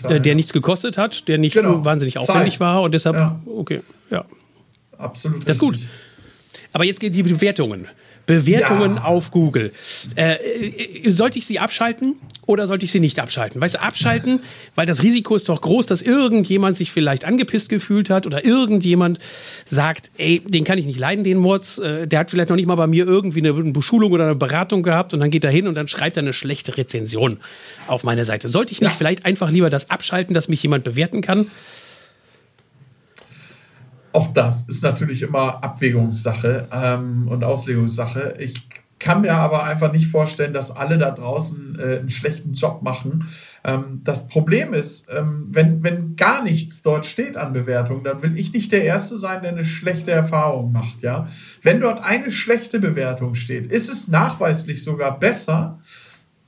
der, 0.07 0.19
der 0.19 0.35
nichts 0.35 0.53
gekostet 0.53 0.97
hat, 0.97 1.27
der 1.27 1.37
nicht 1.37 1.53
genau. 1.53 1.85
wahnsinnig 1.85 2.17
aufwendig 2.17 2.53
Zeit. 2.53 2.59
war 2.59 2.81
und 2.81 2.93
deshalb, 2.93 3.15
ja. 3.15 3.39
okay, 3.45 3.81
ja 4.09 4.25
absolut. 5.01 5.47
Das 5.47 5.57
ist 5.57 5.59
gut. 5.59 5.77
Aber 6.73 6.85
jetzt 6.85 6.99
gehen 6.99 7.11
die 7.11 7.23
Bewertungen. 7.23 7.87
Bewertungen 8.25 8.95
ja. 8.95 9.03
auf 9.03 9.31
Google. 9.31 9.71
Äh, 10.15 10.35
äh, 10.35 11.11
sollte 11.11 11.37
ich 11.37 11.45
sie 11.45 11.59
abschalten 11.59 12.15
oder 12.45 12.67
sollte 12.67 12.85
ich 12.85 12.91
sie 12.91 12.99
nicht 12.99 13.19
abschalten? 13.19 13.61
Weißt 13.61 13.75
du, 13.75 13.81
abschalten, 13.81 14.41
weil 14.75 14.85
das 14.85 15.03
Risiko 15.03 15.35
ist 15.35 15.49
doch 15.49 15.61
groß, 15.61 15.85
dass 15.85 16.01
irgendjemand 16.01 16.75
sich 16.75 16.91
vielleicht 16.91 17.25
angepisst 17.25 17.69
gefühlt 17.69 18.09
hat 18.09 18.25
oder 18.25 18.45
irgendjemand 18.45 19.19
sagt, 19.65 20.11
ey, 20.17 20.39
den 20.39 20.63
kann 20.63 20.77
ich 20.77 20.85
nicht 20.85 20.99
leiden, 20.99 21.23
den 21.23 21.37
Mords. 21.37 21.77
Äh, 21.77 22.07
der 22.07 22.19
hat 22.19 22.31
vielleicht 22.31 22.49
noch 22.49 22.55
nicht 22.55 22.67
mal 22.67 22.75
bei 22.75 22.87
mir 22.87 23.05
irgendwie 23.05 23.39
eine 23.39 23.53
Beschulung 23.53 24.11
oder 24.11 24.25
eine 24.25 24.35
Beratung 24.35 24.83
gehabt 24.83 25.13
und 25.13 25.19
dann 25.19 25.31
geht 25.31 25.43
er 25.43 25.51
hin 25.51 25.67
und 25.67 25.75
dann 25.75 25.87
schreibt 25.87 26.17
er 26.17 26.23
eine 26.23 26.33
schlechte 26.33 26.77
Rezension 26.77 27.37
auf 27.87 28.03
meine 28.03 28.25
Seite. 28.25 28.49
Sollte 28.49 28.71
ich 28.71 28.81
nicht 28.81 28.91
ja. 28.91 28.97
vielleicht 28.97 29.25
einfach 29.25 29.49
lieber 29.49 29.69
das 29.69 29.89
abschalten, 29.89 30.33
dass 30.33 30.47
mich 30.47 30.61
jemand 30.63 30.83
bewerten 30.83 31.21
kann? 31.21 31.47
Auch 34.13 34.27
das 34.33 34.63
ist 34.63 34.83
natürlich 34.83 35.21
immer 35.21 35.63
Abwägungssache 35.63 36.67
ähm, 36.71 37.27
und 37.27 37.43
Auslegungssache. 37.43 38.35
Ich 38.39 38.63
kann 39.01 39.21
mir 39.21 39.33
aber 39.33 39.63
einfach 39.63 39.91
nicht 39.91 40.07
vorstellen, 40.07 40.53
dass 40.53 40.75
alle 40.75 40.97
da 40.97 41.11
draußen 41.11 41.77
äh, 41.79 41.99
einen 41.99 42.09
schlechten 42.09 42.53
Job 42.53 42.83
machen. 42.83 43.25
Ähm, 43.63 44.01
das 44.03 44.27
Problem 44.27 44.73
ist, 44.73 45.07
ähm, 45.09 45.47
wenn, 45.49 45.83
wenn 45.83 46.15
gar 46.15 46.43
nichts 46.43 46.83
dort 46.83 47.05
steht 47.05 47.35
an 47.35 47.51
Bewertung, 47.53 48.03
dann 48.03 48.21
will 48.21 48.37
ich 48.37 48.53
nicht 48.53 48.71
der 48.71 48.83
Erste 48.83 49.17
sein, 49.17 49.41
der 49.41 49.51
eine 49.51 49.65
schlechte 49.65 50.11
Erfahrung 50.11 50.71
macht. 50.71 51.01
Ja? 51.01 51.27
Wenn 51.63 51.81
dort 51.81 52.03
eine 52.03 52.31
schlechte 52.31 52.79
Bewertung 52.79 53.35
steht, 53.35 53.71
ist 53.71 53.89
es 53.89 54.07
nachweislich 54.07 54.83
sogar 54.83 55.17
besser, 55.19 55.79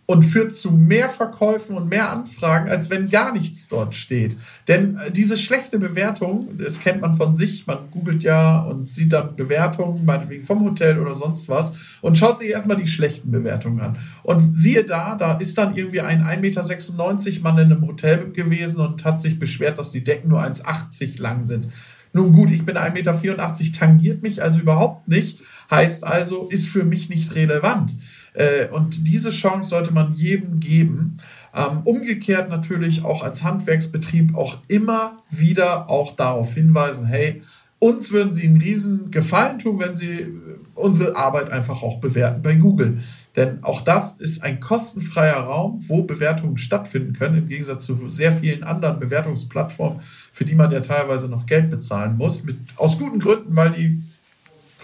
und 0.06 0.24
führt 0.24 0.54
zu 0.54 0.72
mehr 0.72 1.08
Verkäufen 1.08 1.78
und 1.78 1.90
mehr 1.90 2.10
Anfragen, 2.10 2.70
als 2.70 2.90
wenn 2.90 3.08
gar 3.08 3.32
nichts 3.32 3.70
dort 3.70 3.96
steht. 3.96 4.36
Denn 4.68 4.98
äh, 4.98 5.12
diese 5.12 5.38
schlechte 5.38 5.80
Bewertung, 5.80 6.58
das 6.58 6.82
kennt 6.82 7.02
man 7.02 7.16
von 7.16 7.34
sich, 7.34 7.66
man 7.68 7.90
googelt 7.90 8.22
ja 8.24 8.60
und 8.60 8.90
sieht 8.90 9.14
dann 9.14 9.36
Bewertungen, 9.36 10.04
meinetwegen 10.04 10.44
vom 10.44 10.62
Hotel 10.66 11.00
oder 11.00 11.14
sonst 11.14 11.48
was, 11.48 11.74
und 12.02 12.18
schaut 12.18 12.40
sich 12.40 12.50
erstmal 12.50 12.78
die 12.78 12.88
schlechten 12.88 13.32
Bewertungen 13.32 13.80
an. 13.80 13.98
Und 14.24 14.58
siehe 14.58 14.84
da, 14.84 15.16
da 15.16 15.34
ist 15.38 15.58
dann 15.58 15.76
irgendwie 15.76 16.02
ein 16.02 16.22
1,96 16.22 16.42
Meter 16.42 17.42
Mann 17.42 17.58
in 17.60 17.72
einem 17.72 17.88
Hotel 17.88 18.32
gewesen 18.32 18.82
und 18.82 19.06
hat 19.06 19.22
sich 19.22 19.40
beschwert, 19.40 19.80
dass 19.80 19.92
die 19.92 20.04
Decken 20.04 20.30
nur 20.30 20.44
1,80 20.44 21.20
lang 21.22 21.44
sind. 21.44 21.68
Nun 22.12 22.32
gut, 22.32 22.52
ich 22.52 22.66
bin 22.66 22.78
1,84 22.78 22.92
Meter, 22.94 23.80
tangiert 23.80 24.22
mich 24.22 24.44
also 24.44 24.60
überhaupt 24.60 25.08
nicht, 25.08 25.40
heißt 25.72 26.04
also, 26.04 26.48
ist 26.50 26.68
für 26.68 26.84
mich 26.84 27.10
nicht 27.10 27.34
relevant. 27.36 27.96
Äh, 28.34 28.68
und 28.70 29.08
diese 29.08 29.32
Chance 29.32 29.70
sollte 29.70 29.94
man 29.94 30.14
jedem 30.14 30.60
geben. 30.60 31.18
Ähm, 31.56 31.82
umgekehrt 31.84 32.50
natürlich 32.50 33.04
auch 33.04 33.24
als 33.24 33.44
Handwerksbetrieb 33.44 34.36
auch 34.36 34.58
immer 34.68 35.24
wieder 35.30 35.90
auch 35.90 36.16
darauf 36.16 36.54
hinweisen, 36.56 37.06
hey, 37.06 37.44
uns 37.78 38.12
würden 38.12 38.32
sie 38.32 38.48
einen 38.48 38.62
riesen 38.62 39.12
Gefallen 39.12 39.60
tun, 39.60 39.80
wenn 39.80 39.96
sie 39.96 40.28
unsere 40.74 41.16
Arbeit 41.16 41.52
einfach 41.52 41.84
auch 41.84 42.00
bewerten 42.00 42.42
bei 42.42 42.56
Google. 42.56 43.00
Denn 43.36 43.64
auch 43.64 43.82
das 43.82 44.14
ist 44.14 44.42
ein 44.42 44.60
kostenfreier 44.60 45.36
Raum, 45.38 45.80
wo 45.88 46.04
Bewertungen 46.04 46.58
stattfinden 46.58 47.14
können, 47.14 47.40
im 47.40 47.48
Gegensatz 47.48 47.86
zu 47.86 48.10
sehr 48.10 48.32
vielen 48.32 48.64
anderen 48.64 49.00
Bewertungsplattformen, 49.00 50.00
für 50.32 50.46
die 50.46 50.56
man 50.56 50.72
ja 50.72 50.80
teilweise 50.80 51.28
noch 51.28 51.46
Geld 51.46 51.70
bezahlen 51.70 52.16
muss. 52.16 52.44
Mit, 52.44 52.58
aus 52.78 52.98
guten 52.98 53.20
Gründen, 53.20 53.56
weil 53.56 53.72
die 53.72 54.02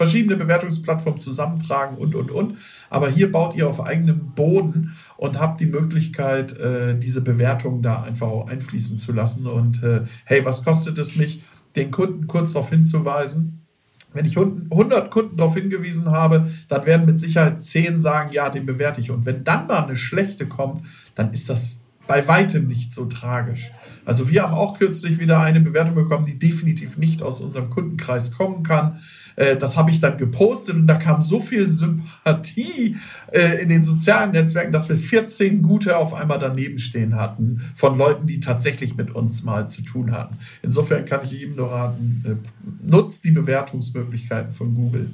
verschiedene 0.00 0.36
Bewertungsplattformen 0.36 1.20
zusammentragen 1.20 1.98
und, 1.98 2.14
und, 2.14 2.30
und. 2.30 2.56
Aber 2.88 3.10
hier 3.10 3.30
baut 3.30 3.54
ihr 3.54 3.68
auf 3.68 3.84
eigenem 3.84 4.32
Boden 4.34 4.96
und 5.18 5.38
habt 5.38 5.60
die 5.60 5.66
Möglichkeit, 5.66 6.56
äh, 6.58 6.98
diese 6.98 7.20
Bewertungen 7.20 7.82
da 7.82 8.02
einfach 8.04 8.28
auch 8.28 8.48
einfließen 8.48 8.96
zu 8.96 9.12
lassen. 9.12 9.46
Und 9.46 9.82
äh, 9.82 10.04
hey, 10.24 10.42
was 10.42 10.64
kostet 10.64 10.96
es 10.96 11.16
mich, 11.16 11.42
den 11.76 11.90
Kunden 11.90 12.26
kurz 12.26 12.54
darauf 12.54 12.70
hinzuweisen? 12.70 13.60
Wenn 14.14 14.24
ich 14.24 14.38
100 14.38 15.10
Kunden 15.10 15.36
darauf 15.36 15.54
hingewiesen 15.54 16.10
habe, 16.10 16.50
dann 16.68 16.86
werden 16.86 17.04
mit 17.04 17.20
Sicherheit 17.20 17.60
10 17.60 18.00
sagen, 18.00 18.32
ja, 18.32 18.48
den 18.48 18.64
bewerte 18.64 19.02
ich. 19.02 19.10
Und 19.10 19.26
wenn 19.26 19.44
dann 19.44 19.66
mal 19.66 19.84
eine 19.84 19.96
schlechte 19.98 20.48
kommt, 20.48 20.86
dann 21.14 21.30
ist 21.34 21.50
das 21.50 21.76
bei 22.06 22.26
weitem 22.26 22.68
nicht 22.68 22.90
so 22.90 23.04
tragisch. 23.04 23.70
Also 24.10 24.28
wir 24.28 24.42
haben 24.42 24.54
auch 24.54 24.76
kürzlich 24.76 25.20
wieder 25.20 25.38
eine 25.38 25.60
Bewertung 25.60 25.94
bekommen, 25.94 26.26
die 26.26 26.36
definitiv 26.36 26.96
nicht 26.96 27.22
aus 27.22 27.40
unserem 27.40 27.70
Kundenkreis 27.70 28.32
kommen 28.32 28.64
kann. 28.64 28.98
Äh, 29.36 29.54
das 29.54 29.76
habe 29.76 29.92
ich 29.92 30.00
dann 30.00 30.18
gepostet 30.18 30.74
und 30.74 30.88
da 30.88 30.96
kam 30.96 31.20
so 31.20 31.38
viel 31.38 31.64
Sympathie 31.68 32.96
äh, 33.30 33.62
in 33.62 33.68
den 33.68 33.84
sozialen 33.84 34.32
Netzwerken, 34.32 34.72
dass 34.72 34.88
wir 34.88 34.96
14 34.96 35.62
gute 35.62 35.96
auf 35.96 36.12
einmal 36.12 36.40
daneben 36.40 36.80
stehen 36.80 37.14
hatten 37.14 37.60
von 37.76 37.96
Leuten, 37.96 38.26
die 38.26 38.40
tatsächlich 38.40 38.96
mit 38.96 39.14
uns 39.14 39.44
mal 39.44 39.70
zu 39.70 39.82
tun 39.82 40.10
hatten. 40.10 40.38
Insofern 40.60 41.04
kann 41.04 41.20
ich 41.22 41.30
jedem 41.30 41.54
nur 41.54 41.70
raten, 41.70 42.24
äh, 42.26 42.84
nutzt 42.84 43.22
die 43.22 43.30
Bewertungsmöglichkeiten 43.30 44.50
von 44.50 44.74
Google. 44.74 45.10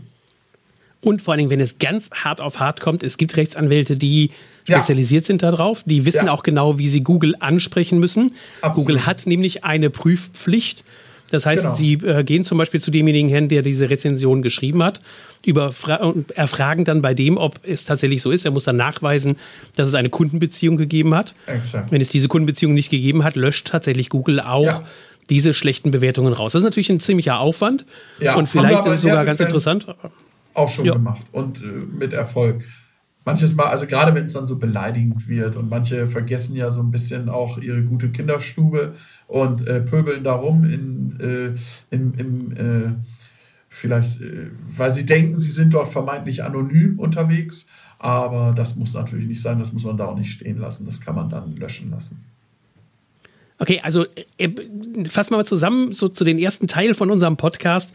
Und 1.02 1.20
vor 1.20 1.32
allen 1.32 1.40
Dingen, 1.40 1.50
wenn 1.50 1.60
es 1.60 1.76
ganz 1.76 2.08
hart 2.14 2.40
auf 2.40 2.60
hart 2.60 2.80
kommt, 2.80 3.02
es 3.02 3.18
gibt 3.18 3.36
Rechtsanwälte, 3.36 3.98
die 3.98 4.30
spezialisiert 4.72 5.24
ja. 5.24 5.26
sind 5.26 5.42
darauf, 5.42 5.82
die 5.84 6.06
wissen 6.06 6.26
ja. 6.26 6.32
auch 6.32 6.42
genau, 6.42 6.78
wie 6.78 6.88
sie 6.88 7.02
Google 7.02 7.34
ansprechen 7.40 7.98
müssen. 7.98 8.34
Absolut. 8.60 8.76
Google 8.76 9.06
hat 9.06 9.26
nämlich 9.26 9.64
eine 9.64 9.90
Prüfpflicht 9.90 10.84
das 11.30 11.46
heißt, 11.46 11.62
genau. 11.62 11.74
Sie 11.74 11.94
äh, 11.94 12.24
gehen 12.24 12.44
zum 12.44 12.58
Beispiel 12.58 12.80
zu 12.80 12.90
demjenigen 12.90 13.28
hin, 13.28 13.48
der 13.48 13.62
diese 13.62 13.90
Rezension 13.90 14.42
geschrieben 14.42 14.82
hat, 14.82 15.00
und 16.00 16.32
erfragen 16.32 16.84
dann 16.84 17.02
bei 17.02 17.14
dem, 17.14 17.36
ob 17.36 17.60
es 17.62 17.84
tatsächlich 17.84 18.20
so 18.20 18.32
ist. 18.32 18.44
Er 18.44 18.50
muss 18.50 18.64
dann 18.64 18.76
nachweisen, 18.76 19.36
dass 19.76 19.86
es 19.86 19.94
eine 19.94 20.10
Kundenbeziehung 20.10 20.76
gegeben 20.76 21.14
hat. 21.14 21.34
Exakt. 21.46 21.92
Wenn 21.92 22.00
es 22.00 22.08
diese 22.08 22.26
Kundenbeziehung 22.26 22.74
nicht 22.74 22.90
gegeben 22.90 23.22
hat, 23.22 23.36
löscht 23.36 23.68
tatsächlich 23.68 24.08
Google 24.08 24.40
auch 24.40 24.64
ja. 24.64 24.82
diese 25.30 25.54
schlechten 25.54 25.92
Bewertungen 25.92 26.32
raus. 26.32 26.52
Das 26.52 26.62
ist 26.62 26.64
natürlich 26.64 26.90
ein 26.90 26.98
ziemlicher 26.98 27.38
Aufwand. 27.38 27.84
Ja, 28.18 28.34
und 28.34 28.48
vielleicht 28.48 28.84
ist 28.86 28.94
es 28.94 29.00
sogar 29.02 29.24
ganz 29.24 29.38
interessant. 29.38 29.86
Auch 30.54 30.68
schon 30.68 30.86
ja. 30.86 30.94
gemacht 30.94 31.22
und 31.32 31.62
äh, 31.62 31.64
mit 31.64 32.12
Erfolg 32.12 32.64
manches 33.26 33.56
Mal, 33.56 33.66
also 33.66 33.86
gerade 33.86 34.14
wenn 34.14 34.24
es 34.24 34.32
dann 34.32 34.46
so 34.46 34.56
beleidigend 34.56 35.28
wird 35.28 35.56
und 35.56 35.68
manche 35.68 36.06
vergessen 36.06 36.54
ja 36.56 36.70
so 36.70 36.80
ein 36.80 36.92
bisschen 36.92 37.28
auch 37.28 37.58
ihre 37.58 37.82
gute 37.82 38.10
Kinderstube 38.10 38.94
und 39.26 39.66
äh, 39.66 39.80
pöbeln 39.80 40.22
darum 40.22 40.64
in, 40.64 41.20
äh, 41.20 41.94
in, 41.94 42.14
im, 42.14 42.52
äh, 42.56 42.92
vielleicht, 43.68 44.20
äh, 44.20 44.50
weil 44.68 44.92
sie 44.92 45.04
denken, 45.04 45.36
sie 45.36 45.50
sind 45.50 45.74
dort 45.74 45.88
vermeintlich 45.88 46.44
anonym 46.44 46.98
unterwegs. 46.98 47.66
Aber 47.98 48.52
das 48.54 48.76
muss 48.76 48.94
natürlich 48.94 49.26
nicht 49.26 49.42
sein, 49.42 49.58
das 49.58 49.72
muss 49.72 49.84
man 49.84 49.96
da 49.96 50.06
auch 50.06 50.18
nicht 50.18 50.30
stehen 50.30 50.58
lassen, 50.58 50.86
das 50.86 51.00
kann 51.00 51.16
man 51.16 51.28
dann 51.28 51.56
löschen 51.56 51.90
lassen. 51.90 52.24
Okay, 53.58 53.80
also 53.82 54.04
äh, 54.36 54.50
fassen 55.08 55.32
wir 55.32 55.38
mal 55.38 55.46
zusammen 55.46 55.94
so 55.94 56.08
zu 56.08 56.22
den 56.22 56.38
ersten 56.38 56.68
Teil 56.68 56.94
von 56.94 57.10
unserem 57.10 57.36
Podcast. 57.36 57.92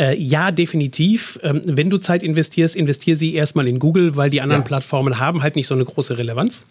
Äh, 0.00 0.16
ja, 0.16 0.50
definitiv. 0.50 1.38
Ähm, 1.42 1.60
wenn 1.66 1.90
du 1.90 1.98
Zeit 1.98 2.22
investierst, 2.22 2.74
investier 2.74 3.16
sie 3.16 3.34
erstmal 3.34 3.68
in 3.68 3.78
Google, 3.78 4.16
weil 4.16 4.30
die 4.30 4.40
anderen 4.40 4.62
ja. 4.62 4.66
Plattformen 4.66 5.18
haben 5.18 5.42
halt 5.42 5.56
nicht 5.56 5.66
so 5.66 5.74
eine 5.74 5.84
große 5.84 6.16
Relevanz. 6.16 6.64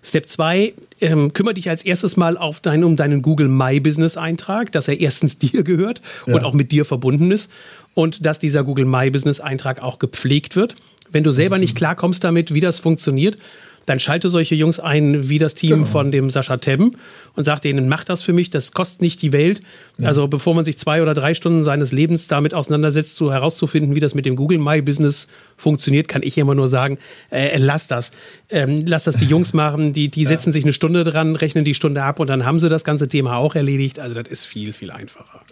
Step 0.00 0.28
2, 0.28 0.72
ähm, 1.00 1.32
kümmere 1.32 1.54
dich 1.54 1.68
als 1.68 1.84
erstes 1.84 2.16
mal 2.16 2.38
auf 2.38 2.60
dein, 2.60 2.84
um 2.84 2.94
deinen 2.94 3.22
Google 3.22 3.48
My 3.48 3.80
Business 3.80 4.16
Eintrag, 4.16 4.70
dass 4.70 4.86
er 4.86 5.00
erstens 5.00 5.38
dir 5.40 5.64
gehört 5.64 6.00
ja. 6.26 6.34
und 6.34 6.44
auch 6.44 6.52
mit 6.52 6.70
dir 6.70 6.84
verbunden 6.84 7.32
ist 7.32 7.50
und 7.94 8.24
dass 8.24 8.38
dieser 8.38 8.62
Google 8.62 8.84
My 8.84 9.10
Business 9.10 9.40
Eintrag 9.40 9.82
auch 9.82 9.98
gepflegt 9.98 10.54
wird. 10.54 10.76
Wenn 11.10 11.24
du 11.24 11.32
selber 11.32 11.58
nicht 11.58 11.76
klarkommst 11.76 12.22
damit, 12.22 12.54
wie 12.54 12.60
das 12.60 12.78
funktioniert, 12.78 13.38
dann 13.86 14.00
schalte 14.00 14.28
solche 14.28 14.54
Jungs 14.54 14.80
ein 14.80 15.28
wie 15.28 15.38
das 15.38 15.54
Team 15.54 15.70
genau. 15.70 15.86
von 15.86 16.10
dem 16.10 16.28
Sascha 16.28 16.56
Tebben 16.58 16.96
und 17.34 17.44
sagt 17.44 17.64
denen, 17.64 17.88
mach 17.88 18.04
das 18.04 18.22
für 18.22 18.32
mich, 18.32 18.50
das 18.50 18.72
kostet 18.72 19.00
nicht 19.00 19.22
die 19.22 19.32
Welt. 19.32 19.62
Ja. 19.98 20.08
Also 20.08 20.26
bevor 20.26 20.54
man 20.54 20.64
sich 20.64 20.76
zwei 20.76 21.02
oder 21.02 21.14
drei 21.14 21.34
Stunden 21.34 21.62
seines 21.62 21.92
Lebens 21.92 22.26
damit 22.26 22.52
auseinandersetzt, 22.52 23.16
so 23.16 23.32
herauszufinden, 23.32 23.94
wie 23.94 24.00
das 24.00 24.14
mit 24.14 24.26
dem 24.26 24.36
Google 24.36 24.58
My 24.58 24.82
Business 24.82 25.28
funktioniert, 25.56 26.08
kann 26.08 26.22
ich 26.22 26.36
immer 26.36 26.54
nur 26.54 26.68
sagen, 26.68 26.98
äh, 27.30 27.56
lass 27.58 27.86
das. 27.86 28.10
Ähm, 28.50 28.80
lass 28.86 29.04
das 29.04 29.16
die 29.16 29.24
Jungs 29.24 29.52
machen, 29.52 29.92
die, 29.92 30.08
die 30.08 30.22
ja. 30.22 30.28
setzen 30.28 30.52
sich 30.52 30.64
eine 30.64 30.72
Stunde 30.72 31.04
dran, 31.04 31.36
rechnen 31.36 31.64
die 31.64 31.74
Stunde 31.74 32.02
ab 32.02 32.18
und 32.20 32.28
dann 32.28 32.44
haben 32.44 32.60
sie 32.60 32.68
das 32.68 32.84
ganze 32.84 33.08
Thema 33.08 33.36
auch 33.36 33.54
erledigt. 33.54 34.00
Also 34.00 34.14
das 34.20 34.28
ist 34.28 34.44
viel, 34.44 34.72
viel 34.72 34.90
einfacher. 34.90 35.42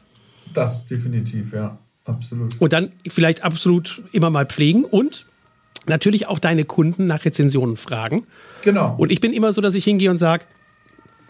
Das 0.53 0.87
definitiv, 0.87 1.53
ja. 1.53 1.79
Absolut. 2.05 2.61
Und 2.61 2.73
dann 2.73 2.93
vielleicht 3.09 3.45
absolut 3.45 4.03
immer 4.13 4.29
mal 4.29 4.45
pflegen 4.45 4.85
und 4.85 5.27
natürlich 5.87 6.27
auch 6.27 6.39
deine 6.39 6.65
Kunden 6.65 7.07
nach 7.07 7.25
Rezensionen 7.25 7.77
fragen. 7.77 8.27
Genau. 8.63 8.95
Und 8.99 9.11
ich 9.13 9.21
bin 9.21 9.33
immer 9.33 9.53
so, 9.53 9.61
dass 9.61 9.75
ich 9.75 9.85
hingehe 9.85 10.11
und 10.11 10.19
sage, 10.19 10.45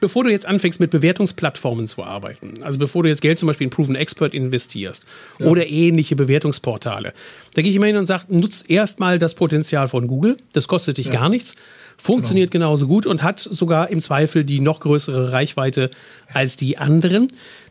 bevor 0.05 0.25
du 0.25 0.31
jetzt 0.31 0.45
anfängst 0.45 0.81
mit 0.81 0.91
Bewertungsplattformen 0.91 1.87
zu 1.87 2.05
arbeiten, 2.05 2.63
also 2.63 2.79
bevor 2.79 3.03
du 3.03 3.09
jetzt 3.09 3.23
Geld 3.23 3.39
zum 3.39 3.47
Beispiel 3.47 3.67
in 3.67 3.71
Proven 3.71 3.95
Expert 3.95 4.35
investierst 4.35 5.07
ja. 5.39 5.47
oder 5.47 5.67
ähnliche 5.67 6.15
Bewertungsportale, 6.15 7.15
da 7.55 7.63
gehe 7.63 7.71
ich 7.71 7.77
immer 7.77 7.87
hin 7.87 7.97
und 7.97 8.05
sage, 8.05 8.25
nutz 8.29 8.65
erstmal 8.69 9.19
das 9.19 9.35
Potenzial 9.35 9.89
von 9.89 10.07
Google, 10.07 10.37
das 10.53 10.69
kostet 10.69 10.99
dich 10.99 11.07
ja. 11.07 11.13
gar 11.13 11.29
nichts, 11.31 11.57
funktioniert 11.97 12.51
genau. 12.51 12.67
genauso 12.67 12.87
gut 12.87 13.07
und 13.07 13.23
hat 13.23 13.41
sogar 13.41 13.89
im 13.89 14.03
Zweifel 14.03 14.45
die 14.45 14.61
noch 14.61 14.81
größere 14.81 15.33
Reichweite 15.33 15.91
als 16.33 16.57
die 16.57 16.77
anderen. 16.77 17.29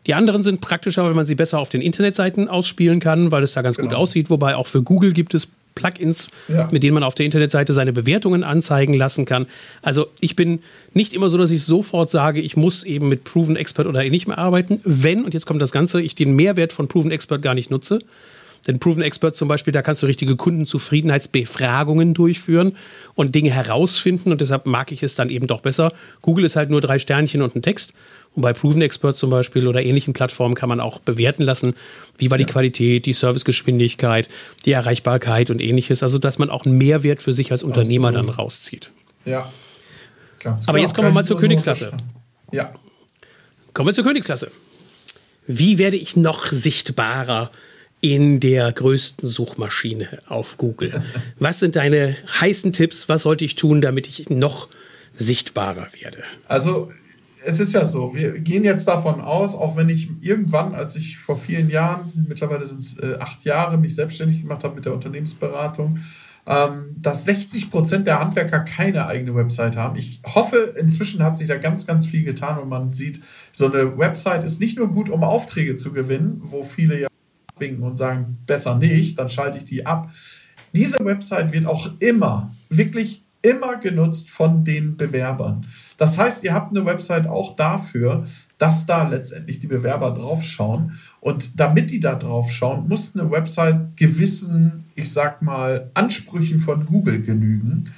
Die 0.08 0.14
anderen 0.14 0.42
sind 0.42 0.60
praktischer, 0.60 1.04
weil 1.04 1.14
man 1.14 1.26
sie 1.26 1.36
besser 1.36 1.60
auf 1.60 1.68
den 1.68 1.82
Internetseiten 1.82 2.48
ausspielen 2.48 2.98
kann, 2.98 3.30
weil 3.30 3.42
es 3.44 3.52
da 3.52 3.62
ganz 3.62 3.76
genau. 3.76 3.90
gut 3.90 3.98
aussieht, 3.98 4.28
wobei 4.28 4.56
auch 4.56 4.66
für 4.66 4.82
Google 4.82 5.12
gibt 5.12 5.34
es 5.34 5.46
Plugins, 5.74 6.28
ja. 6.48 6.68
mit 6.70 6.82
denen 6.82 6.94
man 6.94 7.02
auf 7.02 7.14
der 7.14 7.26
Internetseite 7.26 7.72
seine 7.72 7.92
Bewertungen 7.92 8.44
anzeigen 8.44 8.94
lassen 8.94 9.24
kann. 9.24 9.46
Also 9.82 10.06
ich 10.20 10.36
bin 10.36 10.60
nicht 10.92 11.12
immer 11.12 11.30
so, 11.30 11.38
dass 11.38 11.50
ich 11.50 11.64
sofort 11.64 12.10
sage, 12.10 12.40
ich 12.40 12.56
muss 12.56 12.84
eben 12.84 13.08
mit 13.08 13.24
Proven 13.24 13.56
Expert 13.56 13.86
oder 13.86 14.02
nicht 14.04 14.26
mehr 14.26 14.38
arbeiten. 14.38 14.80
Wenn, 14.84 15.24
und 15.24 15.34
jetzt 15.34 15.46
kommt 15.46 15.60
das 15.60 15.72
Ganze, 15.72 16.00
ich 16.00 16.14
den 16.14 16.34
Mehrwert 16.36 16.72
von 16.72 16.88
Proven 16.88 17.10
Expert 17.10 17.42
gar 17.42 17.54
nicht 17.54 17.70
nutze. 17.70 18.00
Denn 18.66 18.78
Proven 18.78 19.02
Expert 19.02 19.36
zum 19.36 19.48
Beispiel, 19.48 19.72
da 19.72 19.82
kannst 19.82 20.02
du 20.02 20.06
richtige 20.06 20.36
Kundenzufriedenheitsbefragungen 20.36 22.14
durchführen 22.14 22.76
und 23.14 23.34
Dinge 23.34 23.50
herausfinden. 23.50 24.32
Und 24.32 24.40
deshalb 24.40 24.66
mag 24.66 24.90
ich 24.90 25.02
es 25.02 25.14
dann 25.14 25.28
eben 25.28 25.46
doch 25.46 25.60
besser. 25.60 25.92
Google 26.22 26.46
ist 26.46 26.56
halt 26.56 26.70
nur 26.70 26.80
drei 26.80 26.98
Sternchen 26.98 27.42
und 27.42 27.54
ein 27.54 27.62
Text. 27.62 27.92
Und 28.34 28.42
bei 28.42 28.52
Proven 28.52 28.82
Expert 28.82 29.16
zum 29.16 29.30
Beispiel 29.30 29.68
oder 29.68 29.82
ähnlichen 29.82 30.12
Plattformen 30.12 30.54
kann 30.54 30.68
man 30.68 30.80
auch 30.80 30.98
bewerten 30.98 31.42
lassen, 31.42 31.74
wie 32.18 32.30
war 32.30 32.38
die 32.38 32.44
Qualität, 32.44 33.06
die 33.06 33.12
Servicegeschwindigkeit, 33.12 34.28
die 34.64 34.72
Erreichbarkeit 34.72 35.50
und 35.50 35.60
ähnliches. 35.60 36.02
Also, 36.02 36.18
dass 36.18 36.38
man 36.38 36.50
auch 36.50 36.66
einen 36.66 36.76
Mehrwert 36.76 37.22
für 37.22 37.32
sich 37.32 37.52
als 37.52 37.62
Unternehmer 37.62 38.08
Absolut. 38.08 38.30
dann 38.30 38.34
rauszieht. 38.36 38.90
Ja. 39.24 39.52
Ganz 40.40 40.68
Aber 40.68 40.78
genau. 40.78 40.88
jetzt 40.88 40.94
kommen 40.94 41.08
wir 41.08 41.14
mal 41.14 41.24
zur 41.24 41.38
Königsklasse. 41.38 41.92
Ja. 42.50 42.72
Kommen 43.72 43.88
wir 43.88 43.94
zur 43.94 44.04
Königsklasse. 44.04 44.50
Wie 45.46 45.78
werde 45.78 45.96
ich 45.96 46.16
noch 46.16 46.46
sichtbarer 46.46 47.50
in 48.00 48.40
der 48.40 48.70
größten 48.72 49.28
Suchmaschine 49.28 50.20
auf 50.26 50.58
Google? 50.58 51.02
Was 51.38 51.60
sind 51.60 51.76
deine 51.76 52.16
heißen 52.40 52.72
Tipps? 52.72 53.08
Was 53.08 53.22
sollte 53.22 53.44
ich 53.44 53.54
tun, 53.54 53.80
damit 53.80 54.08
ich 54.08 54.28
noch 54.28 54.68
sichtbarer 55.16 55.88
werde? 56.00 56.24
Also 56.48 56.92
es 57.44 57.60
ist 57.60 57.72
ja 57.72 57.84
so, 57.84 58.14
wir 58.14 58.38
gehen 58.40 58.64
jetzt 58.64 58.88
davon 58.88 59.20
aus, 59.20 59.54
auch 59.54 59.76
wenn 59.76 59.88
ich 59.88 60.08
irgendwann, 60.20 60.74
als 60.74 60.96
ich 60.96 61.18
vor 61.18 61.36
vielen 61.36 61.68
Jahren, 61.68 62.12
mittlerweile 62.28 62.66
sind 62.66 62.80
es 62.80 62.98
äh, 62.98 63.16
acht 63.20 63.44
Jahre, 63.44 63.78
mich 63.78 63.94
selbstständig 63.94 64.42
gemacht 64.42 64.64
habe 64.64 64.74
mit 64.74 64.84
der 64.84 64.94
Unternehmensberatung, 64.94 65.98
ähm, 66.46 66.94
dass 66.98 67.24
60 67.24 67.70
Prozent 67.70 68.06
der 68.06 68.20
Handwerker 68.20 68.60
keine 68.60 69.06
eigene 69.06 69.34
Website 69.34 69.76
haben. 69.76 69.96
Ich 69.96 70.20
hoffe, 70.26 70.74
inzwischen 70.78 71.22
hat 71.22 71.36
sich 71.36 71.48
da 71.48 71.56
ganz, 71.56 71.86
ganz 71.86 72.06
viel 72.06 72.24
getan 72.24 72.58
und 72.58 72.68
man 72.68 72.92
sieht, 72.92 73.20
so 73.52 73.66
eine 73.66 73.96
Website 73.98 74.44
ist 74.44 74.60
nicht 74.60 74.76
nur 74.76 74.88
gut, 74.88 75.08
um 75.08 75.24
Aufträge 75.24 75.76
zu 75.76 75.92
gewinnen, 75.92 76.38
wo 76.42 76.62
viele 76.62 77.00
ja 77.00 77.08
winken 77.58 77.84
und 77.84 77.96
sagen, 77.96 78.38
besser 78.46 78.76
nicht, 78.76 79.18
dann 79.18 79.28
schalte 79.28 79.58
ich 79.58 79.64
die 79.64 79.86
ab. 79.86 80.10
Diese 80.74 80.98
Website 81.04 81.52
wird 81.52 81.66
auch 81.66 81.88
immer, 82.00 82.52
wirklich 82.68 83.23
immer 83.44 83.76
genutzt 83.76 84.30
von 84.30 84.64
den 84.64 84.96
Bewerbern. 84.96 85.66
Das 85.98 86.16
heißt, 86.16 86.44
ihr 86.44 86.54
habt 86.54 86.74
eine 86.74 86.86
Website 86.86 87.26
auch 87.26 87.54
dafür, 87.54 88.24
dass 88.56 88.86
da 88.86 89.06
letztendlich 89.06 89.58
die 89.58 89.66
Bewerber 89.66 90.12
draufschauen. 90.12 90.98
Und 91.20 91.60
damit 91.60 91.90
die 91.90 92.00
da 92.00 92.14
draufschauen, 92.14 92.88
muss 92.88 93.14
eine 93.14 93.30
Website 93.30 93.94
gewissen, 93.96 94.86
ich 94.94 95.12
sag 95.12 95.42
mal, 95.42 95.90
Ansprüchen 95.92 96.58
von 96.58 96.86
Google 96.86 97.20
genügen 97.20 97.90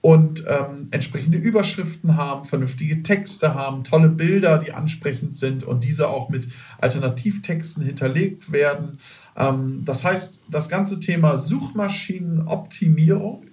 und 0.00 0.44
ähm, 0.48 0.88
entsprechende 0.90 1.38
Überschriften 1.38 2.16
haben, 2.16 2.44
vernünftige 2.44 3.04
Texte 3.04 3.54
haben, 3.54 3.84
tolle 3.84 4.08
Bilder, 4.08 4.58
die 4.58 4.72
ansprechend 4.72 5.32
sind 5.34 5.62
und 5.62 5.84
diese 5.84 6.08
auch 6.08 6.28
mit 6.28 6.48
Alternativtexten 6.80 7.84
hinterlegt 7.84 8.50
werden. 8.50 8.98
Ähm, 9.36 9.82
das 9.84 10.04
heißt, 10.04 10.42
das 10.50 10.68
ganze 10.68 10.98
Thema 10.98 11.36
Suchmaschinenoptimierung 11.36 13.44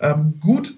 ähm, 0.00 0.34
gut 0.40 0.74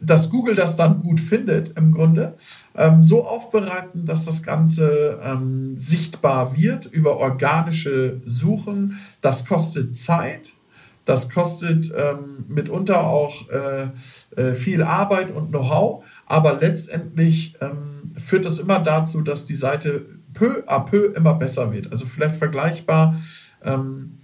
dass 0.00 0.30
Google 0.30 0.54
das 0.54 0.76
dann 0.76 1.00
gut 1.00 1.20
findet 1.20 1.76
im 1.76 1.92
Grunde, 1.92 2.34
ähm, 2.76 3.02
so 3.02 3.24
aufbereiten, 3.24 4.06
dass 4.06 4.24
das 4.24 4.42
Ganze 4.42 5.18
ähm, 5.22 5.76
sichtbar 5.76 6.56
wird 6.56 6.86
über 6.86 7.18
organische 7.18 8.20
Suchen. 8.24 8.98
Das 9.20 9.46
kostet 9.46 9.96
Zeit, 9.96 10.52
das 11.04 11.30
kostet 11.30 11.90
ähm, 11.96 12.44
mitunter 12.48 13.06
auch 13.06 13.48
äh, 13.48 13.88
äh, 14.36 14.54
viel 14.54 14.82
Arbeit 14.82 15.30
und 15.30 15.48
Know-how, 15.48 16.04
aber 16.26 16.58
letztendlich 16.60 17.54
ähm, 17.60 18.12
führt 18.16 18.44
das 18.44 18.58
immer 18.58 18.78
dazu, 18.78 19.22
dass 19.22 19.44
die 19.44 19.54
Seite 19.54 20.04
peu 20.34 20.62
à 20.66 20.80
peu 20.80 21.14
immer 21.16 21.34
besser 21.34 21.72
wird. 21.72 21.90
Also 21.90 22.04
vielleicht 22.04 22.36
vergleichbar 22.36 23.16
ähm, 23.64 24.17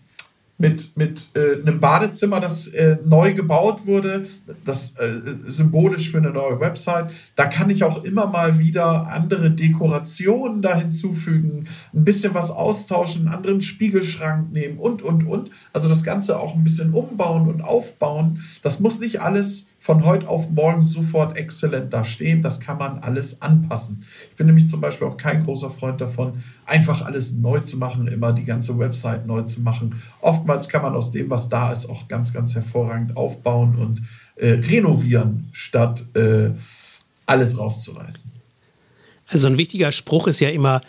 mit, 0.57 0.97
mit 0.97 1.29
äh, 1.35 1.61
einem 1.61 1.81
Badezimmer, 1.81 2.39
das 2.39 2.69
äh, 2.69 2.97
neu 3.05 3.35
gebaut 3.35 3.87
wurde, 3.87 4.27
das 4.65 4.95
äh, 4.97 5.21
symbolisch 5.47 6.11
für 6.11 6.19
eine 6.19 6.31
neue 6.31 6.61
Website. 6.61 7.11
Da 7.35 7.47
kann 7.47 7.71
ich 7.71 7.83
auch 7.83 8.05
immer 8.05 8.27
mal 8.27 8.59
wieder 8.59 9.09
andere 9.09 9.51
Dekorationen 9.51 10.63
da 10.63 10.77
hinzufügen, 10.77 11.65
ein 11.93 12.05
bisschen 12.05 12.35
was 12.35 12.53
austauschen, 12.53 13.27
einen 13.27 13.35
anderen 13.35 13.63
Spiegelschrank 13.63 14.53
nehmen 14.53 14.79
und, 14.79 15.03
und, 15.03 15.27
und. 15.27 15.51
Also 15.73 15.89
das 15.89 16.05
Ganze 16.05 16.39
auch 16.39 16.55
ein 16.55 16.63
bisschen 16.63 16.95
umbauen 16.95 17.49
und 17.49 17.61
aufbauen. 17.61 18.41
Das 18.63 18.79
muss 18.79 19.01
nicht 19.01 19.21
alles 19.21 19.67
von 19.85 20.07
heute 20.07 20.29
auf 20.29 20.49
morgen 20.49 20.81
sofort 20.81 21.37
exzellent 21.37 21.93
da 21.93 22.07
stehen. 22.07 22.43
Das 22.43 22.59
kann 22.59 22.79
man 22.79 23.01
alles 23.01 23.43
anpassen. 23.43 24.07
Ich 24.31 24.37
bin 24.37 24.47
nämlich 24.47 24.67
zum 24.67 24.81
Beispiel 24.81 25.07
auch 25.07 25.19
kein 25.19 25.45
großer 25.45 25.69
Freund 25.69 26.01
davon, 26.01 26.43
einfach 26.65 27.03
alles 27.03 27.35
neu 27.35 27.61
zu 27.61 27.77
machen, 27.77 28.09
immer 28.09 28.33
die 28.33 28.47
ganze 28.47 28.79
Website 28.79 29.27
neu 29.27 29.43
zu 29.43 29.61
machen. 29.61 30.01
Oftmals 30.23 30.71
kann 30.71 30.81
man 30.81 30.95
aus 30.95 31.13
dem, 31.13 31.29
was 31.29 31.51
da 31.51 31.71
ist, 31.71 31.91
auch 31.91 32.09
ganz, 32.09 32.33
ganz 32.33 32.55
hervorragend 32.55 33.15
aufbauen 33.19 33.77
und 33.77 34.01
äh, 34.37 34.53
renovieren, 34.53 35.51
statt 35.53 36.07
äh, 36.17 36.53
alles 37.27 37.59
rauszureißen. 37.59 38.33
Also 39.27 39.49
ein 39.49 39.59
wichtiger 39.59 39.93
Spruch 39.93 40.29
ist 40.29 40.41
ja 40.41 40.49
immer, 40.49 40.81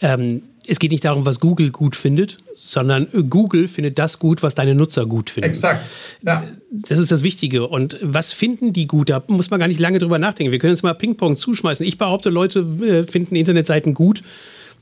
ähm, 0.00 0.42
es 0.66 0.80
geht 0.80 0.90
nicht 0.90 1.04
darum, 1.04 1.24
was 1.24 1.38
Google 1.38 1.70
gut 1.70 1.94
findet, 1.94 2.38
sondern 2.62 3.08
Google 3.30 3.68
findet 3.68 3.98
das 3.98 4.18
gut, 4.18 4.42
was 4.42 4.54
deine 4.54 4.74
Nutzer 4.74 5.06
gut 5.06 5.30
finden. 5.30 5.48
Exakt. 5.48 5.90
Ja. 6.22 6.44
Das 6.70 6.98
ist 6.98 7.10
das 7.10 7.22
Wichtige. 7.22 7.66
Und 7.66 7.96
was 8.02 8.34
finden 8.34 8.74
die 8.74 8.86
gut? 8.86 9.08
Da 9.08 9.22
muss 9.28 9.50
man 9.50 9.58
gar 9.58 9.66
nicht 9.66 9.80
lange 9.80 9.98
drüber 9.98 10.18
nachdenken. 10.18 10.52
Wir 10.52 10.58
können 10.58 10.74
jetzt 10.74 10.82
mal 10.82 10.92
Ping-Pong 10.92 11.36
zuschmeißen. 11.36 11.84
Ich 11.86 11.96
behaupte, 11.96 12.28
Leute 12.28 12.60
äh, 12.60 13.10
finden 13.10 13.34
Internetseiten 13.34 13.94
gut, 13.94 14.20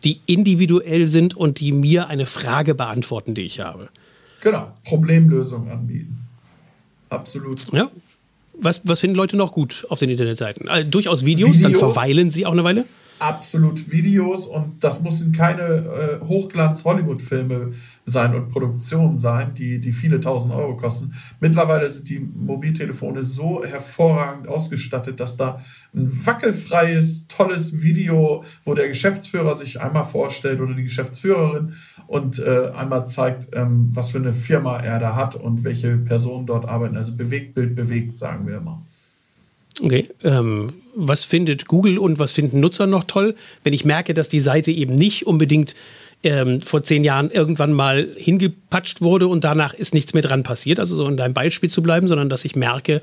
die 0.02 0.20
individuell 0.26 1.06
sind 1.06 1.37
und 1.37 1.61
die 1.61 1.70
mir 1.70 2.08
eine 2.08 2.26
Frage 2.26 2.75
beantworten, 2.75 3.35
die 3.35 3.42
ich 3.42 3.61
habe. 3.61 3.88
Genau. 4.40 4.73
Problemlösungen 4.85 5.70
anbieten. 5.70 6.18
Absolut. 7.11 7.73
Ja. 7.73 7.90
Was, 8.61 8.80
was 8.85 8.99
finden 8.99 9.16
Leute 9.16 9.37
noch 9.37 9.52
gut 9.52 9.87
auf 9.88 10.00
den 10.00 10.11
Internetseiten? 10.11 10.68
Also 10.68 10.90
durchaus 10.90 11.24
Videos, 11.24 11.59
Videos, 11.59 11.62
dann 11.62 11.79
verweilen 11.79 12.33
sie 12.33 12.44
auch 12.44 12.53
eine 12.53 12.64
Weile 12.64 12.87
absolut 13.18 13.90
Videos 13.90 14.46
und 14.46 14.83
das 14.85 15.02
müssen 15.02 15.33
keine 15.33 15.62
äh, 15.62 16.24
Hochglanz-Hollywood-Filme 16.24 17.72
sein 18.04 18.35
und 18.35 18.48
Produktionen 18.48 19.18
sein, 19.18 19.54
die, 19.54 19.81
die 19.81 19.92
viele 19.92 20.20
tausend 20.20 20.54
Euro 20.54 20.76
kosten. 20.76 21.14
Mittlerweile 21.40 21.88
sind 21.90 22.09
die 22.09 22.20
Mobiltelefone 22.20 23.22
so 23.22 23.64
hervorragend 23.64 24.48
ausgestattet, 24.48 25.20
dass 25.20 25.37
da 25.37 25.61
ein 25.94 26.09
wackelfreies, 26.26 27.28
tolles 27.28 27.83
Video, 27.83 28.44
wo 28.64 28.74
der 28.74 28.88
Geschäftsführer 28.88 29.54
sich 29.54 29.81
einmal 29.81 30.04
vorstellt 30.04 30.61
oder 30.61 30.74
die 30.74 30.85
Geschäftsführerin 30.85 31.74
und 32.07 32.38
äh, 32.38 32.70
einmal 32.74 33.07
zeigt, 33.07 33.54
ähm, 33.54 33.90
was 33.92 34.11
für 34.11 34.18
eine 34.18 34.35
Firma 34.35 34.78
er 34.78 34.98
da 34.98 35.14
hat 35.14 35.35
und 35.35 35.64
welche 35.64 35.96
Personen 35.96 36.46
dort 36.46 36.66
arbeiten. 36.66 36.96
Also 36.96 37.16
Bewegtbild 37.16 37.74
bewegt, 37.74 38.18
sagen 38.18 38.46
wir 38.46 38.59
immer. 38.59 38.85
Okay. 39.81 40.09
Ähm, 40.25 40.69
was 40.95 41.25
findet 41.25 41.69
Google 41.69 41.99
und 41.99 42.19
was 42.19 42.33
finden 42.33 42.61
Nutzer 42.61 42.87
noch 42.87 43.05
toll? 43.05 43.35
Wenn 43.62 43.73
ich 43.73 43.85
merke, 43.85 44.14
dass 44.14 44.29
die 44.29 44.41
Seite 44.41 44.73
eben 44.73 44.95
nicht 44.95 45.27
unbedingt 45.27 45.75
ähm, 46.25 46.61
vor 46.61 46.83
zehn 46.83 47.05
Jahren 47.05 47.31
irgendwann 47.31 47.73
mal 47.73 48.09
hingepatscht 48.17 49.01
wurde 49.01 49.29
und 49.29 49.45
danach 49.45 49.73
ist 49.73 49.95
nichts 49.95 50.14
mehr 50.14 50.23
dran 50.23 50.43
passiert, 50.43 50.81
also 50.81 50.97
so 50.97 51.07
in 51.07 51.17
deinem 51.17 51.35
Beispiel 51.35 51.71
zu 51.71 51.81
bleiben, 51.81 52.09
sondern 52.09 52.29
dass 52.29 52.45
ich 52.45 52.57
merke, 52.57 53.03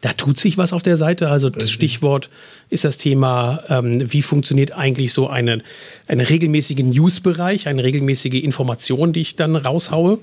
da 0.00 0.14
tut 0.14 0.38
sich 0.38 0.56
was 0.56 0.72
auf 0.72 0.82
der 0.82 0.96
Seite. 0.96 1.28
Also 1.28 1.50
das 1.50 1.70
Stichwort 1.70 2.30
ist 2.70 2.84
das 2.84 2.96
Thema, 2.96 3.62
ähm, 3.68 4.10
wie 4.10 4.22
funktioniert 4.22 4.72
eigentlich 4.72 5.12
so 5.12 5.28
eine, 5.28 5.62
eine 6.08 6.30
regelmäßige 6.30 6.84
News-Bereich, 6.84 7.68
eine 7.68 7.84
regelmäßige 7.84 8.42
Information, 8.42 9.12
die 9.12 9.20
ich 9.20 9.36
dann 9.36 9.56
raushaue. 9.56 10.18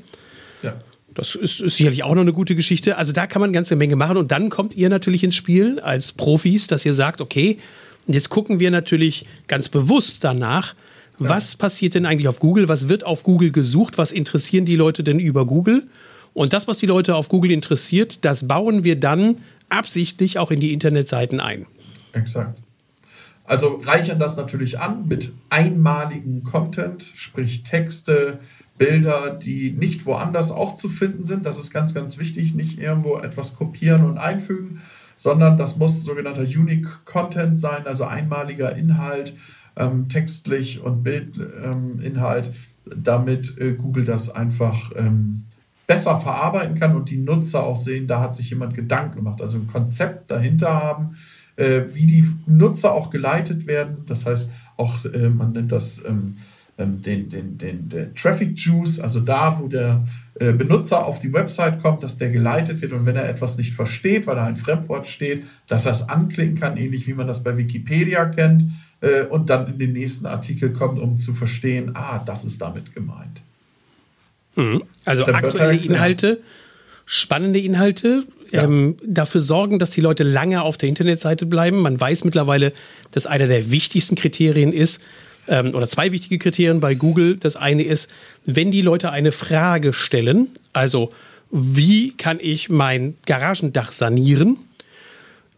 Ja. 0.64 0.74
Das 1.14 1.36
ist, 1.36 1.60
ist, 1.60 1.78
sicherlich 1.78 2.04
auch 2.04 2.16
noch 2.16 2.22
eine 2.22 2.34
gute 2.34 2.56
Geschichte. 2.56 2.98
Also 2.98 3.12
da 3.12 3.28
kann 3.28 3.42
man 3.42 3.50
eine 3.50 3.56
ganze 3.56 3.76
Menge 3.76 3.96
machen. 3.96 4.18
Und 4.18 4.32
dann 4.32 4.50
kommt 4.50 4.76
ihr 4.76 4.90
natürlich 4.90 5.24
ins 5.24 5.36
Spiel 5.36 5.80
als 5.80 6.12
Profis, 6.14 6.68
dass 6.68 6.86
ihr 6.86 6.94
sagt, 6.94 7.22
okay, 7.22 7.58
und 8.08 8.14
jetzt 8.14 8.30
gucken 8.30 8.60
wir 8.60 8.72
natürlich 8.72 9.26
ganz 9.48 9.70
bewusst 9.70 10.24
danach, 10.24 10.74
ja. 11.20 11.30
was 11.30 11.56
passiert 11.56 11.94
denn 11.94 12.06
eigentlich 12.06 12.28
auf 12.28 12.40
Google? 12.40 12.70
Was 12.70 12.90
wird 12.90 13.06
auf 13.06 13.24
Google 13.24 13.52
gesucht? 13.52 13.98
Was 13.98 14.12
interessieren 14.12 14.66
die 14.66 14.76
Leute 14.76 15.04
denn 15.04 15.20
über 15.20 15.46
Google? 15.46 15.84
Und 16.34 16.54
das, 16.54 16.68
was 16.68 16.78
die 16.78 16.86
Leute 16.86 17.16
auf 17.16 17.28
Google 17.30 17.52
interessiert, 17.52 18.20
das 18.22 18.48
bauen 18.48 18.84
wir 18.84 19.00
dann 19.00 19.36
absichtlich 19.70 20.40
auch 20.40 20.50
in 20.50 20.60
die 20.60 20.74
Internetseiten 20.74 21.40
ein. 21.40 21.66
Exakt. 22.14 22.58
Also 23.46 23.82
reichern 23.84 24.20
das 24.20 24.38
natürlich 24.38 24.80
an 24.80 25.08
mit 25.08 25.34
einmaligen 25.50 26.44
Content, 26.44 27.04
sprich 27.16 27.64
Texte, 27.64 28.40
Bilder, 28.82 29.30
die 29.30 29.74
nicht 29.74 30.08
woanders 30.08 30.50
auch 30.50 30.76
zu 30.76 30.90
finden 30.90 31.24
sind. 31.24 31.46
Das 31.46 31.60
ist 31.60 31.72
ganz, 31.72 31.94
ganz 31.94 32.18
wichtig. 32.18 32.56
Nicht 32.56 32.80
irgendwo 32.80 33.20
etwas 33.20 33.56
kopieren 33.56 34.04
und 34.04 34.18
einfügen, 34.18 34.82
sondern 35.16 35.60
das 35.60 35.78
muss 35.78 36.04
sogenannter 36.04 36.42
Unique 36.42 37.06
Content 37.06 37.60
sein, 37.60 37.86
also 37.86 38.06
einmaliger 38.06 38.76
Inhalt, 38.76 39.36
ähm, 39.76 40.10
textlich 40.10 40.82
und 40.82 41.04
Bildinhalt, 41.04 42.48
ähm, 42.48 43.04
damit 43.04 43.56
äh, 43.60 43.74
Google 43.74 44.04
das 44.04 44.32
einfach 44.32 44.92
ähm, 44.96 45.44
besser 45.86 46.20
verarbeiten 46.20 46.80
kann 46.80 46.96
und 46.96 47.12
die 47.12 47.18
Nutzer 47.18 47.64
auch 47.64 47.76
sehen, 47.76 48.08
da 48.08 48.20
hat 48.20 48.34
sich 48.34 48.50
jemand 48.50 48.74
Gedanken 48.74 49.18
gemacht, 49.18 49.44
also 49.44 49.58
ein 49.58 49.68
Konzept 49.68 50.32
dahinter 50.32 50.74
haben, 50.74 51.16
äh, 51.56 51.82
wie 51.94 52.08
die 52.08 52.28
Nutzer 52.48 52.94
auch 52.94 53.12
geleitet 53.12 53.68
werden. 53.68 53.98
Das 54.08 54.26
heißt, 54.26 54.50
auch 54.76 55.06
äh, 55.06 55.30
man 55.30 55.52
nennt 55.52 55.72
das 55.72 56.02
ähm, 56.04 56.38
den, 56.88 57.30
den, 57.30 57.58
den, 57.58 57.90
den 57.90 58.16
Traffic 58.16 58.58
Juice, 58.58 59.00
also 59.00 59.20
da, 59.20 59.60
wo 59.60 59.68
der 59.68 60.04
äh, 60.36 60.54
Benutzer 60.54 61.06
auf 61.06 61.20
die 61.20 61.34
Website 61.34 61.82
kommt, 61.82 62.04
dass 62.04 62.18
der 62.18 62.30
geleitet 62.30 62.82
wird 62.82 62.94
und 62.94 63.06
wenn 63.06 63.16
er 63.16 63.28
etwas 63.28 63.58
nicht 63.58 63.74
versteht, 63.74 64.28
weil 64.28 64.36
da 64.36 64.46
ein 64.46 64.56
Fremdwort 64.56 65.08
steht, 65.08 65.44
dass 65.68 65.86
er 65.86 65.92
es 65.92 66.08
anklicken 66.10 66.60
kann, 66.60 66.78
ähnlich 66.78 67.08
wie 67.08 67.14
man 67.14 67.28
das 67.28 67.44
bei 67.44 67.58
Wikipedia 67.58 68.26
kennt 68.26 68.64
äh, 69.02 69.24
und 69.24 69.50
dann 69.50 69.68
in 69.68 69.80
den 69.80 69.94
nächsten 69.94 70.26
Artikel 70.26 70.72
kommt, 70.72 71.00
um 71.00 71.18
zu 71.18 71.34
verstehen, 71.34 71.92
ah, 71.94 72.20
das 72.26 72.44
ist 72.44 72.62
damit 72.62 72.94
gemeint. 72.96 73.42
Mhm. 74.56 74.84
Also 75.06 75.26
aktuelle 75.26 75.76
Inhalte, 75.76 76.40
spannende 77.06 77.60
Inhalte, 77.60 78.26
ja. 78.52 78.64
ähm, 78.64 78.98
dafür 79.06 79.42
sorgen, 79.42 79.80
dass 79.80 79.92
die 79.92 80.02
Leute 80.02 80.24
lange 80.24 80.62
auf 80.62 80.78
der 80.78 80.90
Internetseite 80.90 81.46
bleiben. 81.46 81.80
Man 81.80 82.00
weiß 82.00 82.24
mittlerweile, 82.24 82.74
dass 83.12 83.26
einer 83.26 83.48
der 83.48 83.72
wichtigsten 83.72 84.16
Kriterien 84.16 84.74
ist, 84.74 85.02
ähm, 85.52 85.76
oder 85.76 85.88
zwei 85.88 86.12
wichtige 86.12 86.40
Kriterien 86.40 86.80
bei 86.80 86.96
Google. 86.96 87.36
Das 87.36 87.56
eine 87.56 87.84
ist, 87.84 88.10
wenn 88.46 88.72
die 88.72 88.82
Leute 88.82 89.12
eine 89.12 89.32
Frage 89.32 89.94
stellen, 89.94 90.48
also 90.74 91.12
wie 91.52 92.14
kann 92.14 92.40
ich 92.42 92.70
mein 92.70 93.16
Garagendach 93.26 93.92
sanieren, 93.92 94.58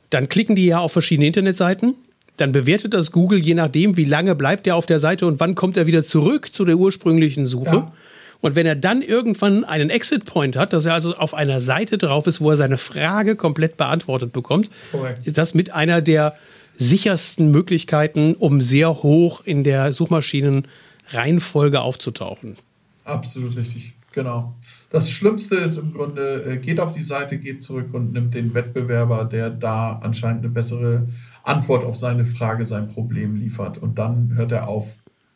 dann 0.09 0.27
klicken 0.27 0.55
die 0.55 0.65
ja 0.65 0.79
auf 0.79 0.91
verschiedene 0.91 1.27
Internetseiten. 1.27 1.93
dann 2.37 2.51
bewertet 2.51 2.95
das 2.95 3.11
Google 3.11 3.37
je 3.37 3.53
nachdem, 3.53 3.95
wie 3.95 4.05
lange 4.05 4.33
bleibt 4.33 4.65
er 4.65 4.75
auf 4.75 4.87
der 4.87 4.97
Seite 4.97 5.27
und 5.27 5.39
wann 5.39 5.53
kommt 5.53 5.77
er 5.77 5.85
wieder 5.85 6.03
zurück 6.03 6.51
zu 6.51 6.65
der 6.65 6.77
ursprünglichen 6.77 7.45
Suche. 7.45 7.75
Ja. 7.75 7.93
Und 8.41 8.55
wenn 8.55 8.65
er 8.65 8.75
dann 8.75 9.03
irgendwann 9.03 9.63
einen 9.63 9.91
Exit-Point 9.91 10.55
hat, 10.55 10.73
dass 10.73 10.87
er 10.87 10.95
also 10.95 11.15
auf 11.15 11.35
einer 11.35 11.61
Seite 11.61 11.99
drauf 11.99 12.25
ist, 12.25 12.41
wo 12.41 12.49
er 12.49 12.57
seine 12.57 12.77
Frage 12.77 13.35
komplett 13.35 13.77
beantwortet 13.77 14.33
bekommt, 14.33 14.71
Correct. 14.91 15.25
ist 15.27 15.37
das 15.37 15.53
mit 15.53 15.71
einer 15.71 16.01
der 16.01 16.35
sichersten 16.77 17.51
Möglichkeiten, 17.51 18.35
um 18.35 18.61
sehr 18.61 19.03
hoch 19.03 19.41
in 19.45 19.63
der 19.63 19.93
Suchmaschinenreihenfolge 19.93 21.81
aufzutauchen. 21.81 22.57
Absolut 23.05 23.55
richtig, 23.55 23.93
genau. 24.11 24.55
Das 24.89 25.09
Schlimmste 25.09 25.55
ist 25.55 25.77
im 25.77 25.93
Grunde, 25.93 26.43
äh, 26.43 26.57
geht 26.57 26.79
auf 26.79 26.93
die 26.93 27.01
Seite, 27.01 27.37
geht 27.37 27.63
zurück 27.63 27.93
und 27.93 28.13
nimmt 28.13 28.33
den 28.33 28.53
Wettbewerber, 28.53 29.25
der 29.25 29.49
da 29.49 29.99
anscheinend 30.03 30.43
eine 30.43 30.53
bessere 30.53 31.07
Antwort 31.43 31.83
auf 31.83 31.97
seine 31.97 32.25
Frage, 32.25 32.65
sein 32.65 32.87
Problem 32.87 33.35
liefert. 33.35 33.77
Und 33.77 33.97
dann 33.97 34.35
hört 34.35 34.51
er 34.51 34.67
auf 34.67 34.95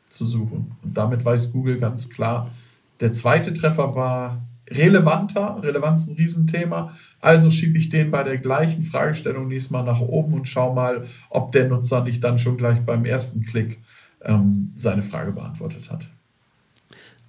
zu 0.09 0.25
suchen. 0.25 0.71
Und 0.83 0.97
damit 0.97 1.25
weiß 1.25 1.51
Google 1.51 1.79
ganz 1.79 2.09
klar, 2.09 2.51
der 2.99 3.11
zweite 3.11 3.53
Treffer 3.53 3.95
war 3.95 4.46
relevanter, 4.69 5.61
Relevanz 5.63 6.07
ein 6.07 6.15
Riesenthema. 6.15 6.91
Also 7.19 7.49
schiebe 7.49 7.77
ich 7.77 7.89
den 7.89 8.11
bei 8.11 8.23
der 8.23 8.37
gleichen 8.37 8.83
Fragestellung 8.83 9.47
nächstes 9.47 9.71
Mal 9.71 9.83
nach 9.83 9.99
oben 9.99 10.33
und 10.33 10.47
schaue 10.47 10.75
mal, 10.75 11.05
ob 11.29 11.51
der 11.51 11.67
Nutzer 11.67 12.03
nicht 12.03 12.23
dann 12.23 12.39
schon 12.39 12.57
gleich 12.57 12.81
beim 12.81 13.05
ersten 13.05 13.45
Klick 13.45 13.81
ähm, 14.23 14.73
seine 14.75 15.03
Frage 15.03 15.31
beantwortet 15.31 15.89
hat. 15.91 16.09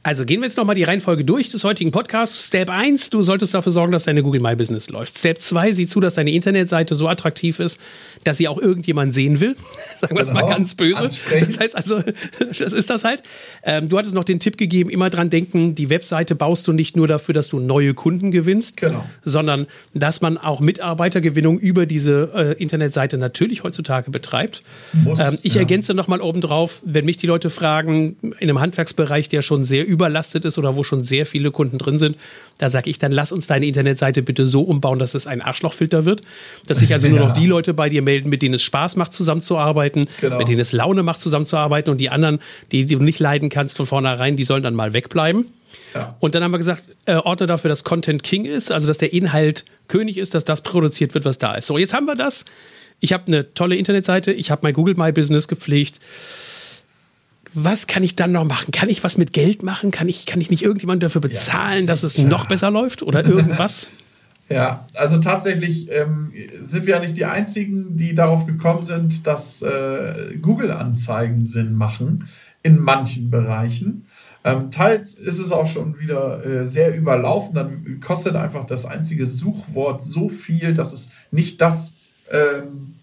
Also 0.05 0.25
gehen 0.25 0.41
wir 0.41 0.47
jetzt 0.47 0.57
nochmal 0.57 0.77
die 0.77 0.85
Reihenfolge 0.85 1.25
durch 1.25 1.51
des 1.51 1.65
heutigen 1.65 1.91
Podcasts. 1.91 2.47
Step 2.47 2.71
1, 2.71 3.11
du 3.11 3.21
solltest 3.23 3.53
dafür 3.53 3.73
sorgen, 3.73 3.91
dass 3.91 4.05
deine 4.05 4.23
Google 4.23 4.41
My 4.41 4.55
Business 4.55 4.89
läuft. 4.91 5.19
Step 5.19 5.41
2, 5.41 5.73
sieh 5.73 5.87
zu, 5.89 5.99
dass 5.99 6.15
deine 6.15 6.31
Internetseite 6.31 6.95
so 6.95 7.09
attraktiv 7.09 7.59
ist, 7.59 7.81
dass 8.23 8.37
sie 8.37 8.47
auch 8.47 8.59
irgendjemand 8.59 9.13
sehen 9.13 9.41
will. 9.41 9.57
Sagen 10.01 10.15
wir 10.15 10.23
es 10.23 10.29
genau. 10.29 10.43
mal 10.43 10.49
ganz 10.49 10.77
böse. 10.77 11.03
Das 11.03 11.59
heißt 11.59 11.77
also, 11.77 12.01
das 12.59 12.73
ist 12.73 12.91
das 12.91 13.03
halt. 13.03 13.25
Ähm, 13.65 13.89
du 13.89 13.99
hattest 13.99 14.15
noch 14.15 14.23
den 14.23 14.39
Tipp 14.39 14.57
gegeben, 14.57 14.89
immer 14.89 15.11
dran 15.11 15.31
denken, 15.31 15.75
die 15.75 15.91
Webseite 15.91 16.37
baust 16.37 16.69
du 16.69 16.73
nicht 16.73 16.97
nur 16.97 17.09
dafür, 17.09 17.35
dass 17.35 17.49
du 17.49 17.59
neue 17.59 17.93
Kunden 17.93 18.31
gewinnst, 18.31 18.77
genau. 18.77 19.05
sondern 19.25 19.67
dass 19.95 20.21
man 20.21 20.39
auch 20.39 20.61
Mitarbeitergewinnung 20.61 21.59
über 21.59 21.87
diese 21.87 22.31
äh, 22.35 22.63
Internetseite 22.63 23.19
natürlich 23.19 23.65
heutzutage 23.65 24.13
betreibt. 24.13 24.63
Muss, 24.93 25.19
ähm, 25.19 25.39
ich 25.43 25.55
ja. 25.55 25.63
ergänze 25.63 25.93
nochmal 25.93 26.21
obendrauf, 26.21 26.83
wenn 26.85 27.05
mich 27.05 27.17
die 27.17 27.27
Leute 27.27 27.51
fragen, 27.51 28.17
in 28.23 28.49
einem 28.49 28.61
Handwerksbereich, 28.61 29.29
der 29.29 29.43
schon 29.43 29.65
sehr 29.65 29.88
überlastet 29.89 30.45
ist 30.45 30.59
oder 30.59 30.77
wo 30.77 30.85
schon 30.85 31.03
sehr 31.03 31.27
viele 31.27 31.51
Kunden 31.51 31.79
drin 31.79 31.99
sind, 31.99 32.17
da 32.59 32.69
sage 32.69 32.91
ich 32.91 32.99
dann, 32.99 33.11
lass 33.11 33.33
uns 33.33 33.47
deine 33.47 33.67
Internetseite 33.67 34.23
bitte 34.23 34.47
so 34.47 34.63
umbauen, 34.63 34.99
dass 34.99 35.15
es 35.15 35.27
ein 35.27 35.41
Arschlochfilter 35.41 36.05
wird, 36.05 36.23
dass 36.67 36.79
sich 36.79 36.93
also 36.93 37.09
nur 37.09 37.19
noch 37.29 37.33
die 37.33 37.47
Leute 37.47 37.75
bei 37.75 37.89
dir 37.89 38.03
melden, 38.03 38.29
mit 38.29 38.43
denen 38.43 38.55
es 38.55 38.63
Spaß 38.63 38.97
macht, 38.97 39.13
zusammenzuarbeiten, 39.13 40.09
genau. 40.21 40.39
mit 40.39 40.49
denen 40.49 40.61
es 40.61 40.73
Laune 40.73 41.03
macht, 41.03 41.21
zusammenzuarbeiten 41.21 41.91
und 41.91 41.99
die 41.99 42.11
anderen, 42.11 42.39
die, 42.71 42.85
die 42.85 42.95
du 42.95 43.03
nicht 43.03 43.19
leiden 43.19 43.49
kannst 43.49 43.77
von 43.77 43.87
vornherein, 43.87 44.37
die 44.37 44.45
sollen 44.45 44.63
dann 44.63 44.75
mal 44.75 44.93
wegbleiben. 44.93 45.47
Ja. 45.95 46.17
Und 46.21 46.35
dann 46.35 46.45
haben 46.45 46.53
wir 46.53 46.59
gesagt, 46.59 46.85
äh, 47.07 47.15
ordne 47.15 47.47
dafür, 47.47 47.69
dass 47.69 47.85
Content 47.85 48.23
King 48.23 48.45
ist, 48.45 48.71
also 48.71 48.87
dass 48.87 48.99
der 48.99 49.13
Inhalt 49.13 49.65
König 49.89 50.19
ist, 50.19 50.35
dass 50.35 50.45
das 50.45 50.63
produziert 50.63 51.15
wird, 51.15 51.25
was 51.25 51.39
da 51.39 51.55
ist. 51.55 51.67
So, 51.67 51.79
jetzt 51.79 51.95
haben 51.95 52.07
wir 52.07 52.15
das. 52.15 52.45
Ich 53.01 53.13
habe 53.13 53.25
eine 53.29 53.55
tolle 53.55 53.77
Internetseite, 53.77 54.33
ich 54.33 54.51
habe 54.51 54.61
mein 54.65 54.75
Google 54.75 54.95
My 54.97 55.13
Business 55.13 55.49
gepflegt 55.49 56.01
was 57.65 57.87
kann 57.87 58.03
ich 58.03 58.17
dann 58.17 58.33
noch 58.33 58.45
machen? 58.45 58.73
Kann 58.73 58.89
ich 58.89 59.03
was 59.05 59.19
mit 59.19 59.33
Geld 59.33 59.63
machen? 59.63 59.91
Kann 59.91 60.09
ich, 60.09 60.27
kann 60.27 60.41
ich 60.41 60.51
nicht 60.51 60.63
irgendjemand 60.63 61.03
dafür 61.03 61.21
bezahlen, 61.21 61.81
ja, 61.81 61.87
dass 61.87 62.03
es 62.03 62.19
noch 62.19 62.47
besser 62.47 62.71
läuft 62.71 63.03
oder 63.03 63.25
irgendwas? 63.25 63.91
ja, 64.49 64.87
also 64.95 65.19
tatsächlich 65.19 65.91
ähm, 65.91 66.33
sind 66.61 66.87
wir 66.87 66.97
ja 66.97 67.01
nicht 67.01 67.17
die 67.17 67.25
Einzigen, 67.25 67.97
die 67.97 68.15
darauf 68.15 68.47
gekommen 68.47 68.85
sind, 68.85 69.27
dass 69.27 69.63
äh, 69.63 70.37
Google-Anzeigen 70.41 71.47
Sinn 71.47 71.75
machen 71.75 72.25
in 72.63 72.79
manchen 72.79 73.31
Bereichen. 73.31 74.07
Ähm, 74.45 74.71
teils 74.71 75.15
ist 75.15 75.39
es 75.39 75.53
auch 75.53 75.67
schon 75.67 75.99
wieder 75.99 76.45
äh, 76.45 76.67
sehr 76.67 76.97
überlaufen. 76.97 77.55
Dann 77.55 78.01
kostet 78.01 78.37
einfach 78.37 78.65
das 78.65 78.87
einzige 78.87 79.27
Suchwort 79.27 80.03
so 80.03 80.29
viel, 80.29 80.75
dass 80.75 80.93
es 80.93 81.11
nicht 81.31 81.61
das 81.61 81.97
ähm, 82.31 82.95
äh, 82.97 82.98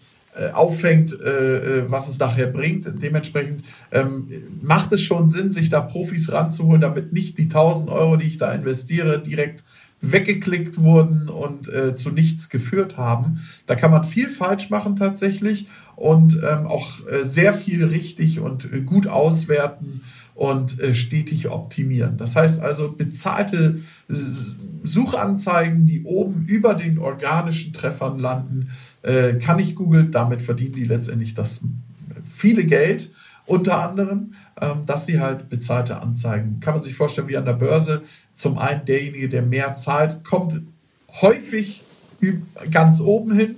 auffängt, 0.52 1.18
äh, 1.20 1.78
äh, 1.80 1.90
was 1.90 2.08
es 2.08 2.18
nachher 2.18 2.46
bringt. 2.46 2.90
Dementsprechend 3.02 3.62
ähm, 3.90 4.28
macht 4.62 4.92
es 4.92 5.02
schon 5.02 5.28
Sinn, 5.28 5.50
sich 5.50 5.68
da 5.68 5.80
Profis 5.80 6.30
ranzuholen, 6.30 6.80
damit 6.80 7.12
nicht 7.12 7.38
die 7.38 7.44
1000 7.44 7.90
Euro, 7.90 8.16
die 8.16 8.26
ich 8.26 8.38
da 8.38 8.52
investiere, 8.52 9.20
direkt 9.20 9.64
weggeklickt 10.02 10.78
wurden 10.78 11.28
und 11.28 11.68
äh, 11.68 11.96
zu 11.96 12.10
nichts 12.10 12.50
geführt 12.50 12.98
haben. 12.98 13.40
Da 13.66 13.74
kann 13.74 13.90
man 13.90 14.04
viel 14.04 14.28
falsch 14.28 14.68
machen 14.68 14.96
tatsächlich 14.96 15.68
und 15.96 16.34
ähm, 16.34 16.66
auch 16.66 17.06
äh, 17.06 17.24
sehr 17.24 17.54
viel 17.54 17.84
richtig 17.84 18.38
und 18.38 18.70
äh, 18.72 18.82
gut 18.82 19.06
auswerten 19.06 20.02
und 20.34 20.76
stetig 20.92 21.48
optimieren. 21.48 22.18
Das 22.18 22.36
heißt 22.36 22.60
also 22.60 22.92
bezahlte 22.92 23.80
Suchanzeigen, 24.86 25.86
die 25.86 26.04
oben 26.04 26.44
über 26.46 26.74
den 26.74 26.98
organischen 26.98 27.72
Treffern 27.72 28.18
landen, 28.18 28.68
äh, 28.68 28.72
kann 29.38 29.60
ich 29.60 29.76
Google, 29.76 30.10
damit 30.10 30.42
verdienen 30.42 30.74
die 30.74 30.84
letztendlich 30.84 31.32
das 31.32 31.62
viele 32.24 32.64
Geld, 32.64 33.10
unter 33.46 33.88
anderem, 33.88 34.34
ähm, 34.60 34.84
dass 34.86 35.06
sie 35.06 35.20
halt 35.20 35.48
bezahlte 35.48 36.00
Anzeigen, 36.00 36.60
kann 36.60 36.74
man 36.74 36.82
sich 36.82 36.94
vorstellen 36.94 37.28
wie 37.28 37.36
an 37.36 37.44
der 37.44 37.52
Börse, 37.52 38.02
zum 38.34 38.58
einen 38.58 38.84
derjenige, 38.84 39.28
der 39.28 39.42
mehr 39.42 39.74
zahlt, 39.74 40.24
kommt 40.24 40.60
häufig 41.20 41.84
ganz 42.70 43.00
oben 43.00 43.34
hin, 43.34 43.56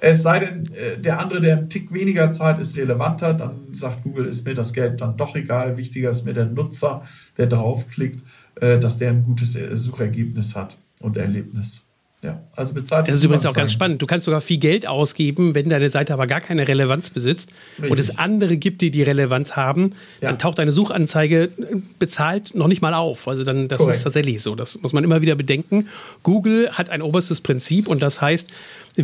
es 0.00 0.22
sei 0.22 0.40
denn, 0.40 0.68
äh, 0.74 0.98
der 0.98 1.20
andere, 1.20 1.40
der 1.40 1.58
einen 1.58 1.68
Tick 1.68 1.92
weniger 1.92 2.30
zahlt, 2.30 2.60
ist 2.60 2.76
relevanter, 2.76 3.34
dann 3.34 3.56
sagt 3.72 4.02
Google, 4.02 4.26
ist 4.26 4.44
mir 4.44 4.54
das 4.54 4.72
Geld 4.72 5.00
dann 5.00 5.16
doch 5.16 5.34
egal. 5.34 5.76
Wichtiger 5.76 6.10
ist 6.10 6.24
mir 6.24 6.34
der 6.34 6.46
Nutzer, 6.46 7.02
der 7.36 7.46
draufklickt, 7.46 8.22
äh, 8.60 8.78
dass 8.78 8.98
der 8.98 9.10
ein 9.10 9.24
gutes 9.24 9.58
Suchergebnis 9.74 10.54
hat 10.54 10.76
und 11.00 11.16
Erlebnis. 11.16 11.82
Ja, 12.24 12.42
also 12.56 12.74
bezahlt. 12.74 13.06
Das 13.06 13.14
ist 13.14 13.22
übrigens 13.22 13.46
auch 13.46 13.54
ganz 13.54 13.70
spannend. 13.70 14.02
Du 14.02 14.06
kannst 14.06 14.24
sogar 14.24 14.40
viel 14.40 14.58
Geld 14.58 14.88
ausgeben, 14.88 15.54
wenn 15.54 15.68
deine 15.68 15.88
Seite 15.88 16.12
aber 16.12 16.26
gar 16.26 16.40
keine 16.40 16.66
Relevanz 16.66 17.10
besitzt 17.10 17.50
Richtig. 17.76 17.92
und 17.92 18.00
es 18.00 18.18
andere 18.18 18.56
gibt, 18.56 18.80
die 18.80 18.90
die 18.90 19.04
Relevanz 19.04 19.54
haben, 19.54 19.92
ja. 20.20 20.28
dann 20.28 20.38
taucht 20.40 20.58
deine 20.58 20.72
Suchanzeige 20.72 21.44
äh, 21.44 21.50
bezahlt 22.00 22.56
noch 22.56 22.66
nicht 22.66 22.82
mal 22.82 22.92
auf. 22.92 23.28
Also 23.28 23.44
dann, 23.44 23.68
das 23.68 23.78
Correct. 23.78 23.98
ist 23.98 24.02
tatsächlich 24.02 24.42
so. 24.42 24.56
Das 24.56 24.82
muss 24.82 24.92
man 24.92 25.04
immer 25.04 25.22
wieder 25.22 25.36
bedenken. 25.36 25.86
Google 26.24 26.72
hat 26.72 26.90
ein 26.90 27.02
oberstes 27.02 27.40
Prinzip 27.40 27.86
und 27.86 28.02
das 28.02 28.20
heißt, 28.20 28.50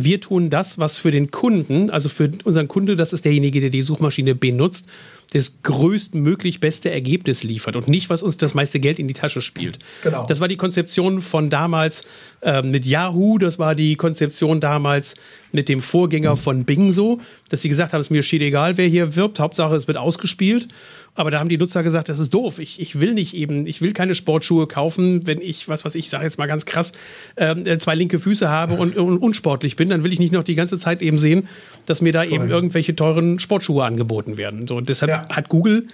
wir 0.03 0.19
tun 0.19 0.49
das, 0.49 0.77
was 0.77 0.97
für 0.97 1.09
den 1.09 1.31
Kunden, 1.31 1.89
also 1.89 2.09
für 2.09 2.29
unseren 2.43 2.67
Kunde, 2.67 2.97
das 2.97 3.13
ist 3.13 3.23
derjenige, 3.23 3.61
der 3.61 3.69
die 3.69 3.81
Suchmaschine 3.81 4.35
benutzt, 4.35 4.87
das 5.31 5.61
größtmöglich 5.63 6.59
beste 6.59 6.91
Ergebnis 6.91 7.43
liefert 7.43 7.77
und 7.77 7.87
nicht, 7.87 8.09
was 8.09 8.21
uns 8.21 8.35
das 8.35 8.53
meiste 8.53 8.79
Geld 8.79 8.99
in 8.99 9.07
die 9.07 9.13
Tasche 9.13 9.41
spielt. 9.41 9.79
Genau. 10.03 10.25
Das 10.27 10.41
war 10.41 10.49
die 10.49 10.57
Konzeption 10.57 11.21
von 11.21 11.49
damals 11.49 12.03
äh, 12.41 12.61
mit 12.61 12.85
Yahoo, 12.85 13.37
das 13.37 13.57
war 13.57 13.73
die 13.73 13.95
Konzeption 13.95 14.59
damals 14.59 15.15
mit 15.53 15.69
dem 15.69 15.81
Vorgänger 15.81 16.31
mhm. 16.31 16.39
von 16.39 16.65
Bing 16.65 16.91
so, 16.91 17.21
dass 17.49 17.61
sie 17.61 17.69
gesagt 17.69 17.93
haben, 17.93 18.01
es 18.01 18.07
ist 18.07 18.11
mir 18.11 18.21
steht 18.21 18.41
egal, 18.41 18.77
wer 18.77 18.87
hier 18.87 19.15
wirbt, 19.15 19.39
Hauptsache 19.39 19.75
es 19.75 19.87
wird 19.87 19.97
ausgespielt. 19.97 20.67
Aber 21.15 21.31
da 21.31 21.39
haben 21.39 21.47
die 21.47 21.57
Nutzer 21.57 21.81
gesagt, 21.81 22.09
das 22.09 22.19
ist 22.19 22.33
doof. 22.33 22.59
Ich, 22.59 22.79
ich 22.79 22.99
will 22.99 23.13
nicht 23.13 23.33
eben, 23.33 23.65
ich 23.65 23.81
will 23.81 23.93
keine 23.93 24.15
Sportschuhe 24.15 24.67
kaufen, 24.67 25.25
wenn 25.25 25.39
ich, 25.39 25.69
was 25.69 25.85
was 25.85 25.95
ich 25.95 26.09
sage 26.09 26.25
jetzt 26.25 26.37
mal 26.37 26.45
ganz 26.45 26.65
krass, 26.65 26.91
ähm, 27.37 27.65
äh, 27.65 27.77
zwei 27.77 27.95
linke 27.95 28.19
Füße 28.19 28.49
habe 28.49 28.75
und, 28.75 28.97
und, 28.97 29.17
unsportlich 29.17 29.77
bin, 29.77 29.89
dann 29.89 30.03
will 30.03 30.11
ich 30.11 30.19
nicht 30.19 30.33
noch 30.33 30.43
die 30.43 30.55
ganze 30.55 30.77
Zeit 30.77 31.01
eben 31.01 31.17
sehen, 31.17 31.47
dass 31.85 32.01
mir 32.01 32.11
da 32.11 32.23
Voll. 32.23 32.33
eben 32.33 32.49
irgendwelche 32.49 32.95
teuren 32.95 33.39
Sportschuhe 33.39 33.85
angeboten 33.85 34.37
werden. 34.37 34.67
So, 34.67 34.75
und 34.75 34.89
deshalb 34.89 35.09
ja. 35.09 35.29
hat 35.29 35.47
Google 35.47 35.87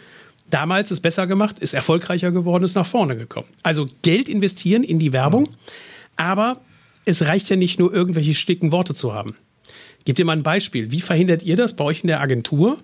damals 0.50 0.90
es 0.90 1.00
besser 1.00 1.28
gemacht, 1.28 1.60
ist 1.60 1.74
erfolgreicher 1.74 2.32
geworden, 2.32 2.64
ist 2.64 2.76
nach 2.76 2.88
vorne 2.88 3.16
gekommen. 3.16 3.48
Also 3.62 3.88
Geld 4.02 4.28
investieren 4.28 4.84
in 4.84 4.98
die 4.98 5.14
Werbung, 5.14 5.46
ja. 5.46 5.52
aber 6.18 6.62
es 7.06 7.26
reicht 7.26 7.50
ja 7.50 7.56
nicht 7.56 7.80
nur 7.80 7.94
irgendwelche 7.94 8.34
sticken 8.34 8.72
Worte 8.72 8.96
zu 8.96 9.14
haben. 9.14 9.36
Gebt 10.06 10.18
ihr 10.18 10.26
mal 10.26 10.34
ein 10.34 10.44
Beispiel. 10.44 10.92
Wie 10.92 11.02
verhindert 11.02 11.44
ihr 11.44 11.56
das 11.56 11.76
bei 11.76 11.84
euch 11.84 12.02
in 12.02 12.08
der 12.08 12.22
Agentur? 12.22 12.78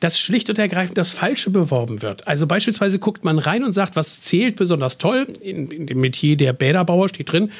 Dass 0.00 0.18
schlicht 0.18 0.50
und 0.50 0.58
ergreifend 0.58 0.98
das 0.98 1.12
Falsche 1.12 1.50
beworben 1.50 2.02
wird. 2.02 2.26
Also 2.26 2.46
beispielsweise 2.46 2.98
guckt 2.98 3.24
man 3.24 3.38
rein 3.38 3.64
und 3.64 3.72
sagt, 3.72 3.96
was 3.96 4.20
zählt 4.20 4.56
besonders 4.56 4.98
toll, 4.98 5.26
in, 5.40 5.70
in 5.70 5.86
dem 5.86 6.00
Metier 6.00 6.36
der 6.36 6.52
Bäderbauer 6.52 7.08
steht 7.08 7.32
drin, 7.32 7.50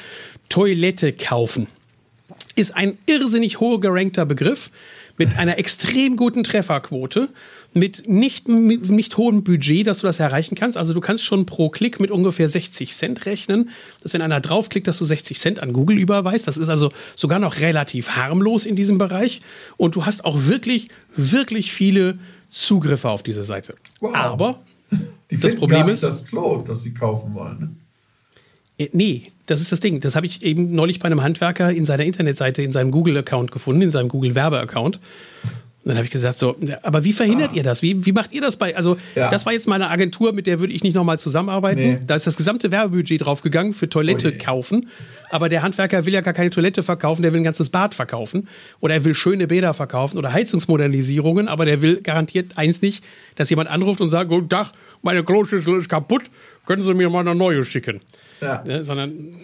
Toilette 0.49 1.13
kaufen. 1.13 1.67
Ist 2.55 2.75
ein 2.75 2.97
irrsinnig 3.05 3.59
hoch 3.59 3.79
gerankter 3.79 4.25
Begriff 4.25 4.71
mit 5.17 5.37
einer 5.37 5.57
extrem 5.57 6.15
guten 6.15 6.43
Trefferquote 6.43 7.29
mit 7.73 8.07
nicht, 8.07 8.47
nicht 8.47 9.17
hohem 9.17 9.43
Budget, 9.43 9.87
dass 9.87 9.99
du 9.99 10.07
das 10.07 10.19
erreichen 10.19 10.55
kannst. 10.55 10.77
Also 10.77 10.93
du 10.93 11.01
kannst 11.01 11.23
schon 11.23 11.45
pro 11.45 11.69
Klick 11.69 11.99
mit 11.99 12.11
ungefähr 12.11 12.49
60 12.49 12.93
Cent 12.93 13.25
rechnen, 13.25 13.69
dass 14.01 14.13
wenn 14.13 14.21
einer 14.21 14.41
draufklickt, 14.41 14.87
dass 14.87 14.97
du 14.97 15.05
60 15.05 15.39
Cent 15.39 15.59
an 15.59 15.73
Google 15.73 15.97
überweist. 15.97 16.47
Das 16.47 16.57
ist 16.57 16.69
also 16.69 16.91
sogar 17.15 17.39
noch 17.39 17.59
relativ 17.59 18.11
harmlos 18.11 18.65
in 18.65 18.75
diesem 18.75 18.97
Bereich. 18.97 19.41
Und 19.77 19.95
du 19.95 20.05
hast 20.05 20.25
auch 20.25 20.45
wirklich, 20.45 20.89
wirklich 21.15 21.71
viele 21.71 22.17
Zugriffe 22.49 23.09
auf 23.09 23.23
diese 23.23 23.43
Seite. 23.43 23.75
Wow. 23.99 24.15
Aber 24.15 24.59
das 25.29 25.55
Problem 25.55 25.89
ist, 25.89 26.03
das 26.03 26.25
Klo, 26.25 26.63
das 26.65 26.83
sie 26.83 26.93
kaufen 26.93 27.33
wollen. 27.33 27.59
Ne? 27.59 27.69
Äh, 28.77 28.89
nee, 28.93 29.31
das 29.45 29.61
ist 29.61 29.71
das 29.71 29.79
Ding. 29.79 29.99
Das 29.99 30.15
habe 30.15 30.25
ich 30.25 30.43
eben 30.43 30.73
neulich 30.73 30.99
bei 30.99 31.05
einem 31.07 31.21
Handwerker 31.21 31.71
in 31.71 31.85
seiner 31.85 32.05
Internetseite, 32.05 32.61
in 32.61 32.71
seinem 32.71 32.91
Google-Account 32.91 33.51
gefunden, 33.51 33.81
in 33.81 33.91
seinem 33.91 34.09
Google-Werbe-Account. 34.09 34.99
Dann 35.89 35.97
habe 35.97 36.05
ich 36.05 36.11
gesagt, 36.11 36.37
so, 36.37 36.57
aber 36.81 37.03
wie 37.03 37.13
verhindert 37.13 37.51
ah. 37.53 37.55
ihr 37.55 37.63
das? 37.63 37.81
Wie, 37.81 38.05
wie 38.05 38.11
macht 38.11 38.33
ihr 38.33 38.41
das 38.41 38.57
bei? 38.57 38.75
Also, 38.75 38.97
ja. 39.15 39.29
das 39.29 39.45
war 39.45 39.53
jetzt 39.53 39.67
meine 39.67 39.89
Agentur, 39.89 40.33
mit 40.33 40.47
der 40.47 40.59
würde 40.59 40.73
ich 40.73 40.83
nicht 40.83 40.95
nochmal 40.95 41.19
zusammenarbeiten. 41.19 41.79
Nee. 41.79 41.99
Da 42.05 42.15
ist 42.15 42.27
das 42.27 42.35
gesamte 42.35 42.71
Werbebudget 42.71 43.25
draufgegangen 43.25 43.73
für 43.73 43.87
Toilette 43.87 44.33
oh 44.35 44.43
kaufen. 44.43 44.89
Aber 45.29 45.49
der 45.49 45.61
Handwerker 45.61 46.05
will 46.05 46.13
ja 46.13 46.21
gar 46.21 46.33
keine 46.33 46.49
Toilette 46.49 46.83
verkaufen, 46.83 47.21
der 47.21 47.33
will 47.33 47.41
ein 47.41 47.43
ganzes 47.43 47.69
Bad 47.69 47.93
verkaufen. 47.93 48.47
Oder 48.79 48.95
er 48.95 49.05
will 49.05 49.13
schöne 49.13 49.47
Bäder 49.47 49.73
verkaufen 49.73 50.17
oder 50.17 50.33
Heizungsmodernisierungen, 50.33 51.47
aber 51.47 51.65
der 51.65 51.81
will 51.81 52.01
garantiert 52.01 52.57
eins 52.57 52.81
nicht, 52.81 53.03
dass 53.35 53.49
jemand 53.49 53.69
anruft 53.69 54.01
und 54.01 54.09
sagt: 54.09 54.29
Guten 54.29 54.49
Tag, 54.49 54.71
meine 55.01 55.23
Kloschüssel 55.23 55.79
ist 55.79 55.89
kaputt, 55.89 56.23
können 56.65 56.81
Sie 56.81 56.93
mir 56.93 57.09
mal 57.09 57.21
eine 57.21 57.35
neue 57.35 57.63
schicken? 57.63 58.01
Ja. 58.41 58.63
ja 58.67 58.83
sondern 58.83 59.35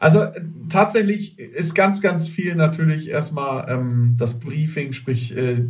also 0.00 0.22
äh, 0.22 0.32
tatsächlich 0.68 1.38
ist 1.38 1.74
ganz, 1.74 2.00
ganz 2.00 2.28
viel 2.28 2.54
natürlich 2.54 3.08
erstmal 3.08 3.68
ähm, 3.68 4.16
das 4.18 4.38
Briefing, 4.40 4.92
sprich 4.92 5.36
äh, 5.36 5.64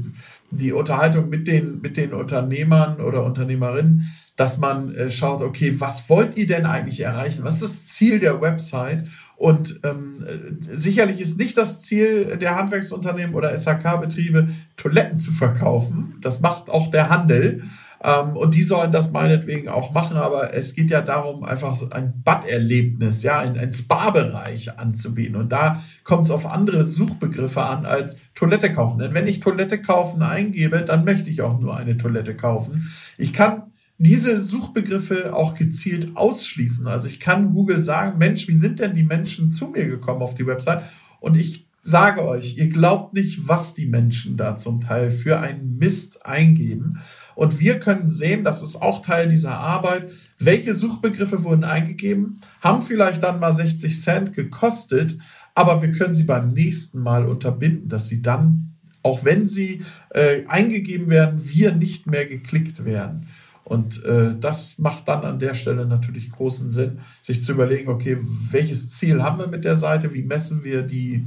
die 0.51 0.73
Unterhaltung 0.73 1.29
mit 1.29 1.47
den, 1.47 1.81
mit 1.81 1.97
den 1.97 2.13
Unternehmern 2.13 3.01
oder 3.01 3.25
Unternehmerinnen, 3.25 4.11
dass 4.37 4.59
man 4.59 4.95
äh, 4.95 5.11
schaut, 5.11 5.43
okay, 5.43 5.81
was 5.81 6.09
wollt 6.09 6.39
ihr 6.39 6.47
denn 6.47 6.65
eigentlich 6.65 7.01
erreichen? 7.01 7.45
Was 7.45 7.55
ist 7.55 7.63
das 7.63 7.87
Ziel 7.87 8.21
der 8.21 8.41
Website? 8.41 9.09
Und 9.37 9.81
ähm, 9.85 10.25
äh, 10.27 10.55
sicherlich 10.61 11.21
ist 11.21 11.39
nicht 11.39 11.57
das 11.57 11.83
Ziel 11.83 12.37
der 12.37 12.57
Handwerksunternehmen 12.57 13.35
oder 13.35 13.57
SHK-Betriebe, 13.57 14.49
Toiletten 14.77 15.19
zu 15.19 15.33
verkaufen. 15.33 16.17
Das 16.21 16.41
macht 16.41 16.71
auch 16.71 16.91
der 16.91 17.09
Handel. 17.09 17.63
Ähm, 18.03 18.37
und 18.37 18.55
die 18.55 18.63
sollen 18.63 18.93
das 18.93 19.11
meinetwegen 19.11 19.69
auch 19.69 19.93
machen, 19.93 20.17
aber 20.17 20.55
es 20.55 20.75
geht 20.75 20.91
ja 20.91 21.03
darum, 21.03 21.45
einfach 21.45 21.79
ein 21.91 22.23
Bad-Erlebnis, 22.23 23.23
ja, 23.23 23.39
ein, 23.41 23.59
ein 23.59 23.73
Spa-Bereich 23.73 24.79
anzubieten. 24.79 25.37
Und 25.37 25.51
da 25.51 25.83
kommt 26.05 26.27
es 26.27 26.31
auf 26.31 26.47
andere 26.47 26.85
Suchbegriffe 26.85 27.63
an 27.63 27.87
als 27.87 28.19
Toilette 28.35 28.73
kaufen. 28.73 28.99
Denn 28.99 29.15
wenn 29.15 29.27
ich 29.27 29.41
Toilette 29.41 29.81
kaufen 29.81 30.23
eingebe, 30.23 30.83
dann 30.83 31.05
möchte 31.05 31.31
ich 31.31 31.43
auch 31.43 31.59
nur 31.59 31.77
eine 31.77 31.97
Toilette 31.97 32.37
kaufen. 32.37 32.89
Ich 33.17 33.33
kann 33.33 33.65
diese 33.99 34.39
Suchbegriffe 34.39 35.35
auch 35.35 35.55
gezielt 35.55 36.17
ausschließen. 36.17 36.87
Also 36.87 37.09
ich 37.09 37.19
kann 37.19 37.53
Google 37.53 37.81
sagen, 37.81 38.17
Mensch, 38.19 38.47
wie 38.47 38.55
sind 38.55 38.79
denn 38.79 38.95
die 38.95 39.03
Menschen 39.03 39.51
zu 39.51 39.67
mir 39.69 39.87
gekommen 39.87 40.23
auf 40.23 40.35
die 40.35 40.47
Website? 40.47 40.85
Und 41.19 41.37
ich 41.37 41.68
sage 41.89 42.23
euch, 42.25 42.59
ihr 42.59 42.69
glaubt 42.69 43.15
nicht, 43.15 43.49
was 43.49 43.73
die 43.73 43.87
Menschen 43.87 44.37
da 44.37 44.57
zum 44.57 44.83
Teil 44.83 45.11
für 45.11 45.41
einen 45.41 45.79
Mist 45.79 46.27
eingeben. 46.27 47.01
Und 47.35 47.61
wir 47.61 47.79
können 47.79 48.11
sehen, 48.11 48.45
das 48.45 48.63
ist 48.63 48.83
auch 48.83 49.01
Teil 49.01 49.29
dieser 49.29 49.55
Arbeit, 49.55 50.11
welche 50.39 50.75
Suchbegriffe 50.75 51.45
wurden 51.45 51.65
eingegeben, 51.65 52.41
haben 52.61 52.83
vielleicht 52.83 53.23
dann 53.23 53.41
mal 53.41 53.55
60 53.55 54.01
Cent 54.01 54.35
gekostet, 54.35 55.17
aber 55.55 55.81
wir 55.81 55.91
können 55.93 56.13
sie 56.13 56.25
beim 56.25 56.53
nächsten 56.53 57.01
Mal 57.01 57.25
unterbinden, 57.25 57.89
dass 57.89 58.09
sie 58.09 58.21
dann, 58.21 58.75
auch 59.03 59.25
wenn 59.25 59.47
sie 59.47 59.83
äh, 60.11 60.45
eingegeben 60.47 61.09
werden, 61.09 61.41
wir 61.43 61.73
nicht 61.73 62.07
mehr 62.07 62.27
geklickt 62.27 62.85
werden. 62.85 63.29
Und 63.65 64.05
äh, 64.05 64.35
das 64.39 64.79
macht 64.79 65.09
dann 65.09 65.25
an 65.25 65.39
der 65.39 65.55
Stelle 65.55 65.87
natürlich 65.87 66.31
großen 66.31 66.71
Sinn, 66.71 66.99
sich 67.23 67.43
zu 67.43 67.53
überlegen, 67.53 67.89
okay, 67.89 68.19
welches 68.51 68.91
Ziel 68.91 69.23
haben 69.23 69.39
wir 69.39 69.47
mit 69.47 69.65
der 69.65 69.77
Seite, 69.77 70.13
wie 70.13 70.23
messen 70.23 70.65
wir 70.65 70.83
die 70.83 71.27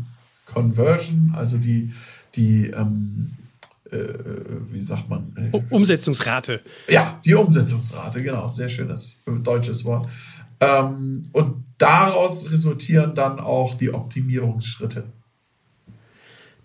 Conversion, 0.53 1.33
also 1.35 1.57
die, 1.57 1.93
die 2.35 2.67
ähm, 2.67 3.31
äh, 3.91 3.97
wie 4.71 4.81
sagt 4.81 5.09
man? 5.09 5.33
Umsetzungsrate. 5.69 6.61
Ja, 6.87 7.19
die 7.25 7.35
Umsetzungsrate, 7.35 8.23
genau, 8.23 8.47
sehr 8.47 8.69
schönes 8.69 9.17
deutsches 9.25 9.83
Wort. 9.83 10.07
Ähm, 10.59 11.23
und 11.33 11.65
daraus 11.77 12.49
resultieren 12.51 13.15
dann 13.15 13.39
auch 13.39 13.75
die 13.75 13.93
Optimierungsschritte. 13.93 15.05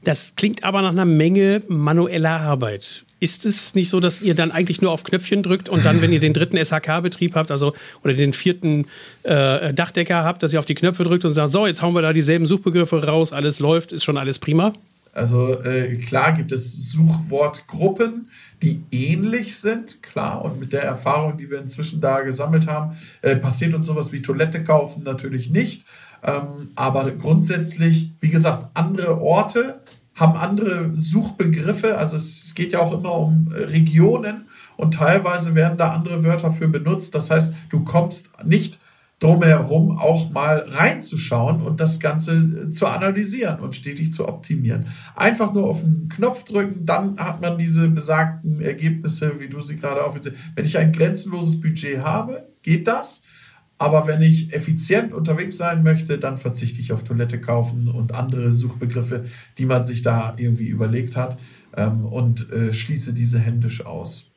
Das 0.04 0.36
klingt 0.36 0.62
aber 0.62 0.82
nach 0.82 0.90
einer 0.90 1.04
Menge 1.04 1.62
manueller 1.66 2.40
Arbeit. 2.40 3.05
Ist 3.18 3.46
es 3.46 3.74
nicht 3.74 3.88
so, 3.88 3.98
dass 3.98 4.20
ihr 4.20 4.34
dann 4.34 4.50
eigentlich 4.50 4.82
nur 4.82 4.92
auf 4.92 5.02
Knöpfchen 5.02 5.42
drückt 5.42 5.70
und 5.70 5.86
dann, 5.86 6.02
wenn 6.02 6.12
ihr 6.12 6.20
den 6.20 6.34
dritten 6.34 6.62
SHK-Betrieb 6.62 7.34
habt, 7.34 7.50
also 7.50 7.74
oder 8.04 8.12
den 8.12 8.34
vierten 8.34 8.86
äh, 9.22 9.72
Dachdecker 9.72 10.22
habt, 10.22 10.42
dass 10.42 10.52
ihr 10.52 10.58
auf 10.58 10.66
die 10.66 10.74
Knöpfe 10.74 11.04
drückt 11.04 11.24
und 11.24 11.32
sagt, 11.32 11.50
so, 11.50 11.66
jetzt 11.66 11.80
hauen 11.80 11.94
wir 11.94 12.02
da 12.02 12.12
dieselben 12.12 12.46
Suchbegriffe 12.46 13.04
raus, 13.04 13.32
alles 13.32 13.58
läuft, 13.58 13.92
ist 13.92 14.04
schon 14.04 14.18
alles 14.18 14.38
prima? 14.38 14.74
Also 15.16 15.62
äh, 15.62 15.96
klar 15.96 16.32
gibt 16.32 16.52
es 16.52 16.90
Suchwortgruppen, 16.92 18.28
die 18.62 18.82
ähnlich 18.90 19.56
sind, 19.56 20.02
klar. 20.02 20.44
Und 20.44 20.60
mit 20.60 20.74
der 20.74 20.82
Erfahrung, 20.82 21.38
die 21.38 21.50
wir 21.50 21.58
inzwischen 21.58 22.02
da 22.02 22.20
gesammelt 22.20 22.66
haben, 22.66 22.98
äh, 23.22 23.34
passiert 23.34 23.72
uns 23.72 23.86
sowas 23.86 24.12
wie 24.12 24.20
Toilette 24.20 24.62
kaufen 24.62 25.04
natürlich 25.04 25.48
nicht. 25.48 25.86
Ähm, 26.22 26.70
aber 26.74 27.10
grundsätzlich, 27.12 28.10
wie 28.20 28.28
gesagt, 28.28 28.68
andere 28.74 29.20
Orte 29.22 29.80
haben 30.16 30.36
andere 30.36 30.90
Suchbegriffe. 30.94 31.98
Also 31.98 32.16
es 32.16 32.54
geht 32.54 32.72
ja 32.72 32.80
auch 32.80 32.92
immer 32.92 33.12
um 33.12 33.52
äh, 33.54 33.64
Regionen 33.64 34.46
und 34.76 34.94
teilweise 34.94 35.54
werden 35.54 35.78
da 35.78 35.90
andere 35.90 36.24
Wörter 36.24 36.50
für 36.50 36.68
benutzt. 36.68 37.14
Das 37.14 37.30
heißt, 37.30 37.54
du 37.70 37.84
kommst 37.84 38.30
nicht 38.44 38.78
drumherum 39.18 39.98
auch 39.98 40.30
mal 40.30 40.58
reinzuschauen 40.68 41.62
und 41.62 41.80
das 41.80 42.00
Ganze 42.00 42.32
äh, 42.36 42.70
zu 42.70 42.86
analysieren 42.86 43.60
und 43.60 43.74
stetig 43.74 44.12
zu 44.12 44.28
optimieren. 44.28 44.86
Einfach 45.14 45.54
nur 45.54 45.64
auf 45.64 45.80
den 45.80 46.08
Knopf 46.08 46.44
drücken, 46.44 46.84
dann 46.84 47.18
hat 47.18 47.40
man 47.40 47.56
diese 47.56 47.88
besagten 47.88 48.60
Ergebnisse, 48.60 49.40
wie 49.40 49.48
du 49.48 49.60
sie 49.62 49.78
gerade 49.78 50.04
aufgezählt 50.04 50.36
hast. 50.36 50.56
Wenn 50.56 50.66
ich 50.66 50.76
ein 50.76 50.92
grenzenloses 50.92 51.60
Budget 51.60 52.02
habe, 52.02 52.46
geht 52.62 52.86
das. 52.86 53.22
Aber 53.78 54.06
wenn 54.06 54.22
ich 54.22 54.54
effizient 54.54 55.12
unterwegs 55.12 55.58
sein 55.58 55.82
möchte, 55.82 56.18
dann 56.18 56.38
verzichte 56.38 56.80
ich 56.80 56.92
auf 56.92 57.04
Toilette 57.04 57.40
kaufen 57.40 57.88
und 57.88 58.14
andere 58.14 58.54
Suchbegriffe, 58.54 59.26
die 59.58 59.66
man 59.66 59.84
sich 59.84 60.00
da 60.00 60.34
irgendwie 60.38 60.68
überlegt 60.68 61.16
hat 61.16 61.38
ähm, 61.76 62.06
und 62.06 62.50
äh, 62.50 62.72
schließe 62.72 63.12
diese 63.12 63.38
händisch 63.38 63.84
aus. 63.84 64.30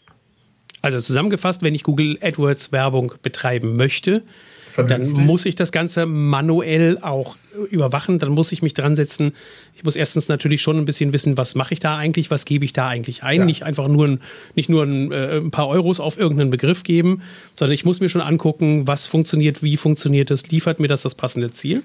Also 0.81 0.99
zusammengefasst, 0.99 1.61
wenn 1.61 1.75
ich 1.75 1.83
Google 1.83 2.17
AdWords 2.21 2.71
Werbung 2.71 3.13
betreiben 3.21 3.75
möchte, 3.75 4.21
Vernünftig. 4.69 5.15
Dann 5.15 5.25
muss 5.25 5.45
ich 5.45 5.55
das 5.55 5.71
Ganze 5.71 6.05
manuell 6.05 6.99
auch 7.01 7.37
überwachen. 7.71 8.19
Dann 8.19 8.29
muss 8.29 8.51
ich 8.51 8.61
mich 8.61 8.73
dran 8.73 8.95
setzen. 8.95 9.33
Ich 9.75 9.83
muss 9.83 9.95
erstens 9.95 10.27
natürlich 10.27 10.61
schon 10.61 10.77
ein 10.77 10.85
bisschen 10.85 11.11
wissen, 11.13 11.37
was 11.37 11.55
mache 11.55 11.73
ich 11.73 11.79
da 11.79 11.97
eigentlich, 11.97 12.29
was 12.29 12.45
gebe 12.45 12.65
ich 12.65 12.73
da 12.73 12.87
eigentlich 12.87 13.23
ein. 13.23 13.39
Ja. 13.39 13.45
Nicht 13.45 13.63
einfach 13.63 13.87
nur, 13.87 14.07
ein, 14.07 14.21
nicht 14.55 14.69
nur 14.69 14.83
ein, 14.83 15.11
äh, 15.11 15.37
ein, 15.37 15.51
paar 15.51 15.67
Euros 15.67 15.99
auf 15.99 16.17
irgendeinen 16.17 16.51
Begriff 16.51 16.83
geben, 16.83 17.21
sondern 17.57 17.73
ich 17.73 17.85
muss 17.85 17.99
mir 17.99 18.09
schon 18.09 18.21
angucken, 18.21 18.87
was 18.87 19.07
funktioniert, 19.07 19.63
wie 19.63 19.77
funktioniert 19.77 20.29
das, 20.29 20.47
liefert 20.49 20.79
mir 20.79 20.87
das 20.87 21.01
das 21.01 21.15
passende 21.15 21.51
Ziel. 21.51 21.83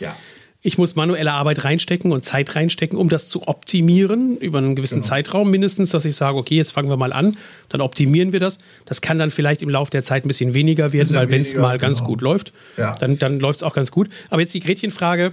Ja. 0.00 0.16
Ich 0.64 0.78
muss 0.78 0.94
manuelle 0.94 1.32
Arbeit 1.32 1.64
reinstecken 1.64 2.12
und 2.12 2.24
Zeit 2.24 2.54
reinstecken, 2.54 2.96
um 2.96 3.08
das 3.08 3.28
zu 3.28 3.48
optimieren 3.48 4.36
über 4.38 4.58
einen 4.58 4.76
gewissen 4.76 5.00
genau. 5.00 5.08
Zeitraum 5.08 5.50
mindestens, 5.50 5.90
dass 5.90 6.04
ich 6.04 6.14
sage, 6.14 6.38
okay, 6.38 6.54
jetzt 6.54 6.72
fangen 6.72 6.88
wir 6.88 6.96
mal 6.96 7.12
an, 7.12 7.36
dann 7.68 7.80
optimieren 7.80 8.32
wir 8.32 8.38
das. 8.38 8.58
Das 8.84 9.00
kann 9.00 9.18
dann 9.18 9.32
vielleicht 9.32 9.62
im 9.62 9.68
Laufe 9.68 9.90
der 9.90 10.04
Zeit 10.04 10.24
ein 10.24 10.28
bisschen 10.28 10.54
weniger 10.54 10.92
werden, 10.92 11.08
bisschen 11.08 11.16
weil 11.16 11.30
wenn 11.32 11.40
es 11.40 11.56
mal 11.56 11.78
genau. 11.78 11.88
ganz 11.88 12.04
gut 12.04 12.20
läuft, 12.20 12.52
ja. 12.76 12.94
dann, 12.96 13.18
dann 13.18 13.40
läuft 13.40 13.56
es 13.56 13.62
auch 13.64 13.74
ganz 13.74 13.90
gut. 13.90 14.08
Aber 14.30 14.40
jetzt 14.40 14.54
die 14.54 14.60
Gretchenfrage, 14.60 15.32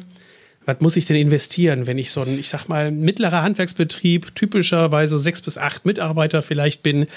was 0.65 0.79
muss 0.81 0.95
ich 0.95 1.05
denn 1.05 1.15
investieren, 1.15 1.85
wenn 1.85 1.99
ich 1.99 2.11
so 2.11 2.21
ein, 2.21 2.39
ich 2.39 2.49
sag 2.49 2.67
mal, 2.67 2.91
mittlerer 2.91 3.43
Handwerksbetrieb, 3.43 4.33
typischerweise 4.33 5.19
sechs 5.19 5.41
bis 5.41 5.59
acht 5.59 5.85
Mitarbeiter 5.85 6.41
vielleicht 6.41 6.81
bin. 6.81 7.07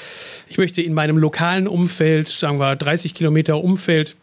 Ich 0.49 0.59
möchte 0.59 0.83
in 0.83 0.93
meinem 0.93 1.17
lokalen 1.17 1.67
Umfeld, 1.67 2.29
sagen 2.29 2.61
wir 2.61 2.77
30 2.77 3.15
Kilometer 3.15 3.63
Umfeld, 3.63 4.17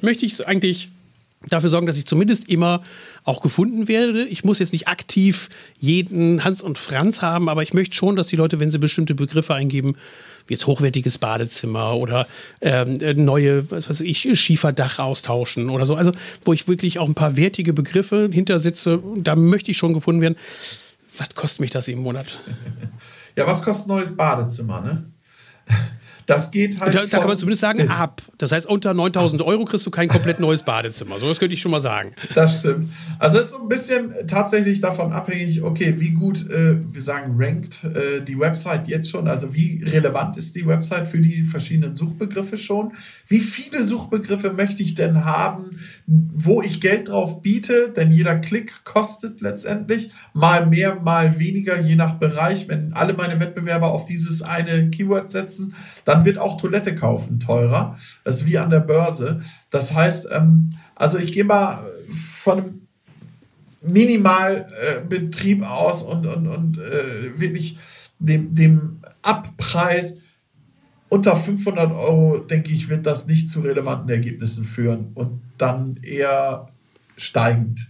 möchte 0.00 0.26
ich 0.26 0.46
eigentlich 0.46 0.90
dafür 1.48 1.70
sorgen, 1.70 1.86
dass 1.86 1.96
ich 1.96 2.06
zumindest 2.06 2.48
immer 2.48 2.82
auch 3.24 3.40
gefunden 3.40 3.88
werde. 3.88 4.24
Ich 4.24 4.44
muss 4.44 4.58
jetzt 4.58 4.72
nicht 4.72 4.88
aktiv 4.88 5.48
jeden 5.78 6.44
Hans 6.44 6.62
und 6.62 6.78
Franz 6.78 7.22
haben, 7.22 7.48
aber 7.48 7.62
ich 7.62 7.74
möchte 7.74 7.94
schon, 7.96 8.16
dass 8.16 8.28
die 8.28 8.36
Leute, 8.36 8.60
wenn 8.60 8.70
sie 8.70 8.78
bestimmte 8.78 9.14
Begriffe 9.14 9.54
eingeben, 9.54 9.96
wie 10.46 10.54
jetzt 10.54 10.66
hochwertiges 10.66 11.18
Badezimmer 11.18 11.94
oder 11.96 12.26
ähm, 12.60 12.98
neue, 13.24 13.70
was 13.70 13.88
weiß 13.88 14.00
ich, 14.00 14.38
Schieferdach 14.38 14.98
austauschen 14.98 15.70
oder 15.70 15.86
so. 15.86 15.94
Also, 15.94 16.12
wo 16.44 16.52
ich 16.52 16.68
wirklich 16.68 16.98
auch 16.98 17.08
ein 17.08 17.14
paar 17.14 17.36
wertige 17.36 17.72
Begriffe 17.72 18.28
hintersetze, 18.30 19.02
da 19.16 19.36
möchte 19.36 19.70
ich 19.70 19.78
schon 19.78 19.94
gefunden 19.94 20.20
werden. 20.20 20.36
Was 21.16 21.34
kostet 21.34 21.60
mich 21.60 21.70
das 21.70 21.88
im 21.88 22.00
Monat? 22.00 22.40
Ja, 23.36 23.48
was 23.48 23.64
kostet 23.64 23.88
ein 23.88 23.96
neues 23.96 24.16
Badezimmer, 24.16 24.80
ne? 24.80 25.06
Das 26.26 26.50
geht 26.50 26.80
halt. 26.80 26.94
Da, 26.94 27.04
da 27.04 27.18
kann 27.18 27.28
man 27.28 27.36
zumindest 27.36 27.60
sagen, 27.60 27.88
ab. 27.90 28.22
Das 28.38 28.52
heißt, 28.52 28.66
unter 28.66 28.94
9000 28.94 29.42
Euro 29.42 29.64
kriegst 29.64 29.84
du 29.84 29.90
kein 29.90 30.08
komplett 30.08 30.40
neues 30.40 30.62
Badezimmer. 30.62 31.18
So, 31.18 31.28
das 31.28 31.38
könnte 31.38 31.54
ich 31.54 31.60
schon 31.60 31.70
mal 31.70 31.80
sagen. 31.80 32.12
Das 32.34 32.58
stimmt. 32.58 32.88
Also, 33.18 33.38
es 33.38 33.46
ist 33.46 33.50
so 33.52 33.62
ein 33.62 33.68
bisschen 33.68 34.12
tatsächlich 34.26 34.80
davon 34.80 35.12
abhängig, 35.12 35.62
okay, 35.62 35.94
wie 35.98 36.10
gut, 36.10 36.48
äh, 36.50 36.76
wir 36.92 37.02
sagen, 37.02 37.34
rankt 37.36 37.84
äh, 37.84 38.22
die 38.22 38.38
Website 38.38 38.88
jetzt 38.88 39.10
schon. 39.10 39.28
Also, 39.28 39.54
wie 39.54 39.82
relevant 39.84 40.36
ist 40.36 40.56
die 40.56 40.66
Website 40.66 41.08
für 41.08 41.18
die 41.18 41.44
verschiedenen 41.44 41.94
Suchbegriffe 41.94 42.56
schon? 42.56 42.92
Wie 43.26 43.40
viele 43.40 43.82
Suchbegriffe 43.82 44.50
möchte 44.50 44.82
ich 44.82 44.94
denn 44.94 45.24
haben, 45.24 45.70
wo 46.06 46.62
ich 46.62 46.80
Geld 46.80 47.08
drauf 47.08 47.42
biete? 47.42 47.92
Denn 47.94 48.10
jeder 48.10 48.36
Klick 48.36 48.84
kostet 48.84 49.40
letztendlich 49.40 50.10
mal 50.32 50.66
mehr, 50.66 50.96
mal 50.96 51.38
weniger, 51.38 51.80
je 51.80 51.96
nach 51.96 52.14
Bereich. 52.14 52.68
Wenn 52.68 52.92
alle 52.94 53.12
meine 53.14 53.40
Wettbewerber 53.40 53.92
auf 53.92 54.04
dieses 54.04 54.42
eine 54.42 54.90
Keyword 54.90 55.30
setzen, 55.30 55.74
dann 56.04 56.13
dann 56.14 56.24
wird 56.24 56.38
auch 56.38 56.60
Toilette 56.60 56.94
kaufen 56.94 57.40
teurer. 57.40 57.98
Das 58.22 58.36
ist 58.36 58.46
wie 58.46 58.56
an 58.58 58.70
der 58.70 58.80
Börse. 58.80 59.40
Das 59.70 59.94
heißt, 59.94 60.28
ähm, 60.32 60.74
also 60.94 61.18
ich 61.18 61.32
gehe 61.32 61.42
mal 61.42 61.84
von 62.40 62.58
einem 62.58 62.88
Minimalbetrieb 63.82 65.62
äh, 65.62 65.66
aus 65.66 66.02
und, 66.02 66.26
und, 66.26 66.46
und 66.46 66.78
äh, 66.78 67.40
wirklich 67.40 67.78
dem, 68.20 68.54
dem 68.54 69.00
Abpreis 69.22 70.18
unter 71.08 71.34
500 71.36 71.90
Euro, 71.92 72.38
denke 72.38 72.72
ich, 72.72 72.88
wird 72.88 73.06
das 73.06 73.26
nicht 73.26 73.50
zu 73.50 73.60
relevanten 73.60 74.08
Ergebnissen 74.08 74.64
führen 74.64 75.10
und 75.14 75.40
dann 75.58 75.96
eher 76.02 76.66
steigend. 77.16 77.88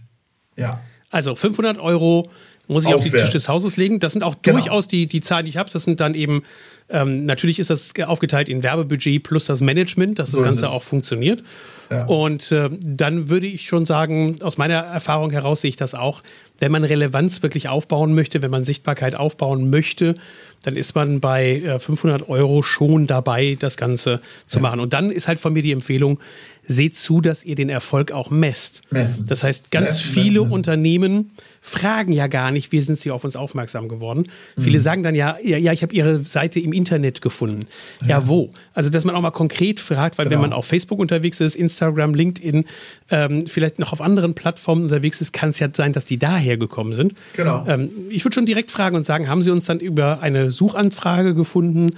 Ja. 0.57 0.81
Also 1.11 1.35
500 1.35 1.77
Euro 1.77 2.29
muss 2.67 2.85
ich 2.85 2.93
Aufwärts. 2.93 3.05
auf 3.05 3.11
den 3.11 3.21
Tisch 3.21 3.31
des 3.33 3.49
Hauses 3.49 3.77
legen. 3.77 3.99
Das 3.99 4.13
sind 4.13 4.23
auch 4.23 4.37
genau. 4.41 4.57
durchaus 4.57 4.87
die, 4.87 5.05
die 5.05 5.21
Zahlen, 5.21 5.45
die 5.45 5.49
ich 5.49 5.57
habe. 5.57 5.69
Das 5.69 5.83
sind 5.83 5.99
dann 6.01 6.15
eben, 6.15 6.43
ähm, 6.89 7.25
natürlich 7.25 7.59
ist 7.59 7.69
das 7.69 7.93
aufgeteilt 8.05 8.47
in 8.47 8.61
Werbebudget 8.61 9.23
plus 9.23 9.45
das 9.45 9.61
Management, 9.61 10.19
dass 10.19 10.31
so 10.31 10.37
das 10.37 10.47
Ganze 10.47 10.69
auch 10.69 10.83
funktioniert. 10.83 11.43
Ja. 11.89 12.05
Und 12.05 12.51
äh, 12.51 12.69
dann 12.79 13.29
würde 13.29 13.47
ich 13.47 13.67
schon 13.67 13.85
sagen, 13.85 14.39
aus 14.41 14.57
meiner 14.57 14.75
Erfahrung 14.75 15.31
heraus 15.31 15.61
sehe 15.61 15.69
ich 15.69 15.75
das 15.75 15.95
auch, 15.95 16.21
wenn 16.59 16.71
man 16.71 16.83
Relevanz 16.83 17.43
wirklich 17.43 17.69
aufbauen 17.69 18.13
möchte, 18.13 18.41
wenn 18.41 18.51
man 18.51 18.63
Sichtbarkeit 18.63 19.15
aufbauen 19.15 19.69
möchte, 19.69 20.15
dann 20.63 20.75
ist 20.75 20.95
man 20.95 21.19
bei 21.19 21.61
äh, 21.61 21.79
500 21.79 22.27
Euro 22.29 22.61
schon 22.61 23.07
dabei, 23.07 23.57
das 23.59 23.77
Ganze 23.77 24.21
zu 24.47 24.57
ja. 24.57 24.63
machen. 24.63 24.79
Und 24.79 24.93
dann 24.93 25.11
ist 25.11 25.27
halt 25.27 25.39
von 25.39 25.53
mir 25.53 25.61
die 25.61 25.71
Empfehlung, 25.71 26.19
seht 26.67 26.95
zu, 26.95 27.21
dass 27.21 27.43
ihr 27.43 27.55
den 27.55 27.69
Erfolg 27.69 28.11
auch 28.11 28.31
messt. 28.31 28.81
Messen. 28.89 29.27
Das 29.27 29.43
heißt, 29.43 29.69
ganz 29.69 29.89
messen, 29.89 30.11
viele 30.11 30.41
messen, 30.41 30.53
Unternehmen 30.53 31.31
fragen 31.65 32.13
ja 32.13 32.27
gar 32.27 32.51
nicht, 32.51 32.71
wie 32.71 32.79
sind 32.79 32.99
sie 32.99 33.09
auf 33.09 33.23
uns 33.23 33.35
aufmerksam 33.35 33.89
geworden. 33.89 34.27
Mhm. 34.55 34.61
Viele 34.61 34.79
sagen 34.79 35.01
dann 35.01 35.15
ja, 35.15 35.37
ja, 35.41 35.57
ja 35.57 35.73
ich 35.73 35.81
habe 35.81 35.95
ihre 35.95 36.23
Seite 36.23 36.59
im 36.59 36.73
Internet 36.73 37.23
gefunden. 37.23 37.61
Ja. 38.01 38.19
ja. 38.19 38.27
wo? 38.27 38.51
Also, 38.75 38.91
dass 38.91 39.03
man 39.03 39.15
auch 39.15 39.21
mal 39.21 39.31
konkret 39.31 39.79
fragt, 39.79 40.19
weil 40.19 40.25
genau. 40.25 40.35
wenn 40.35 40.49
man 40.49 40.53
auf 40.53 40.67
Facebook 40.67 40.99
unterwegs 40.99 41.39
ist, 41.39 41.55
Instagram, 41.55 42.13
LinkedIn, 42.13 42.65
ähm, 43.09 43.47
vielleicht 43.47 43.79
noch 43.79 43.93
auf 43.93 44.01
anderen 44.01 44.35
Plattformen 44.35 44.83
unterwegs 44.83 45.21
ist, 45.21 45.33
kann 45.33 45.49
es 45.49 45.59
ja 45.59 45.67
sein, 45.73 45.91
dass 45.91 46.05
die 46.05 46.19
daher 46.19 46.57
gekommen 46.57 46.93
sind. 46.93 47.15
Genau. 47.35 47.65
Ähm, 47.67 47.89
ich 48.09 48.23
würde 48.23 48.35
schon 48.35 48.45
direkt 48.45 48.69
fragen 48.69 48.95
und 48.95 49.05
sagen, 49.05 49.27
haben 49.27 49.41
sie 49.41 49.49
uns 49.49 49.65
dann 49.65 49.79
über 49.79 50.21
eine 50.21 50.51
Suchanfrage 50.51 51.33
gefunden? 51.33 51.95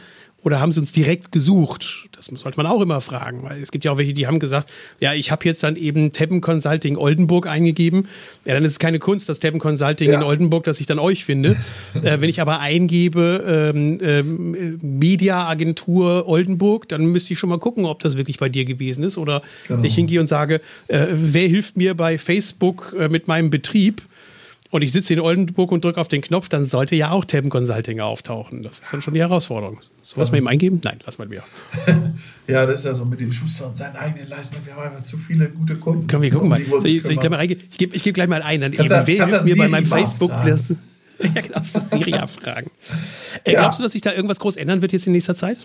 Oder 0.48 0.62
haben 0.62 0.72
sie 0.72 0.80
uns 0.80 0.94
direkt 0.94 1.34
gesucht? 1.34 2.08
Das 2.16 2.28
sollte 2.28 2.56
man 2.56 2.68
auch 2.68 2.80
immer 2.80 3.02
fragen, 3.02 3.44
weil 3.44 3.62
es 3.62 3.70
gibt 3.70 3.84
ja 3.84 3.92
auch 3.92 3.98
welche, 3.98 4.14
die 4.14 4.28
haben 4.28 4.40
gesagt, 4.40 4.70
ja, 5.02 5.14
ich 5.14 5.30
habe 5.30 5.44
jetzt 5.44 5.62
dann 5.62 5.76
eben 5.76 6.14
Teppen 6.14 6.40
Consulting 6.40 6.96
Oldenburg 6.96 7.48
eingegeben. 7.48 8.08
Ja, 8.46 8.54
dann 8.54 8.64
ist 8.64 8.72
es 8.72 8.80
keine 8.80 8.98
Kunst, 8.98 9.28
das 9.28 9.40
Teppen 9.40 9.60
Consulting 9.60 10.10
ja. 10.10 10.16
in 10.16 10.24
Oldenburg, 10.24 10.64
dass 10.64 10.80
ich 10.80 10.86
dann 10.86 11.00
euch 11.00 11.26
finde. 11.26 11.58
äh, 12.02 12.22
wenn 12.22 12.30
ich 12.30 12.40
aber 12.40 12.62
eingebe 12.62 13.74
ähm, 13.76 13.98
ähm, 14.02 14.80
Media 14.82 15.46
Agentur 15.50 16.30
Oldenburg, 16.30 16.88
dann 16.88 17.08
müsste 17.08 17.34
ich 17.34 17.40
schon 17.40 17.50
mal 17.50 17.60
gucken, 17.60 17.84
ob 17.84 18.00
das 18.00 18.16
wirklich 18.16 18.40
bei 18.40 18.48
dir 18.48 18.64
gewesen 18.64 19.04
ist. 19.04 19.18
Oder 19.18 19.42
genau. 19.68 19.84
ich 19.84 19.96
hingehe 19.96 20.22
und 20.22 20.28
sage, 20.28 20.62
äh, 20.88 21.08
wer 21.12 21.50
hilft 21.50 21.76
mir 21.76 21.94
bei 21.94 22.18
Facebook 22.18 22.96
äh, 22.98 23.10
mit 23.10 23.28
meinem 23.28 23.50
Betrieb? 23.50 24.02
Und 24.70 24.82
ich 24.82 24.92
sitze 24.92 25.14
in 25.14 25.20
Oldenburg 25.20 25.72
und 25.72 25.84
drücke 25.84 26.00
auf 26.00 26.08
den 26.08 26.22
Knopf, 26.22 26.50
dann 26.50 26.66
sollte 26.66 26.96
ja 26.96 27.12
auch 27.12 27.26
Tabben 27.26 27.50
Consulting 27.50 28.00
auftauchen. 28.00 28.64
Das 28.64 28.80
ist 28.80 28.92
dann 28.92 29.02
schon 29.02 29.14
die 29.14 29.22
Herausforderung. 29.22 29.80
So 30.04 30.18
was 30.18 30.32
wir 30.32 30.40
ihm 30.40 30.48
eingeben? 30.48 30.82
Nein, 30.84 31.00
lass 31.06 31.18
mal 31.18 31.30
wieder. 31.30 31.44
ja, 32.48 32.66
das 32.66 32.80
ist 32.80 32.86
ja 32.86 32.94
so 32.94 33.06
mit 33.06 33.20
dem 33.20 33.32
Schuster 33.32 33.68
und 33.68 33.78
seinen 33.78 33.96
eigenen 33.96 34.28
Leistungen. 34.28 34.66
Wir 34.66 34.76
haben 34.76 34.84
einfach 34.84 35.04
zu 35.04 35.18
viele 35.18 35.50
gute 35.50 35.76
Kunden. 35.76 36.08
Komm, 36.08 36.22
wir 36.22 36.32
gucken 36.32 36.50
mal. 36.50 36.62
Soll 36.64 36.86
ich, 36.86 37.04
soll 37.04 37.12
ich, 37.14 37.30
mal 37.30 37.52
ich 37.52 37.78
gebe 37.78 37.98
geb 37.98 38.14
gleich 38.14 38.28
mal 38.28 38.42
ein. 38.42 38.62
Dann 38.62 38.74
eben, 38.74 38.90
wer 38.90 39.06
hilft 39.06 39.46
mir 39.46 39.58
bei 39.58 39.68
meinem 39.68 39.86
Facebook? 39.86 40.32
ja, 41.20 41.42
genau, 41.42 41.62
Siri 41.90 42.14
abfragen. 42.14 42.72
Äh, 43.44 43.54
ja. 43.54 43.62
Glaubst 43.62 43.80
du, 43.80 43.84
dass 43.84 43.94
sich 43.94 44.02
da 44.02 44.14
irgendwas 44.14 44.40
groß 44.40 44.56
ändern 44.56 44.82
wird 44.82 44.94
jetzt 44.94 45.08
in 45.08 45.14
nächster 45.14 45.36
Zeit? 45.36 45.58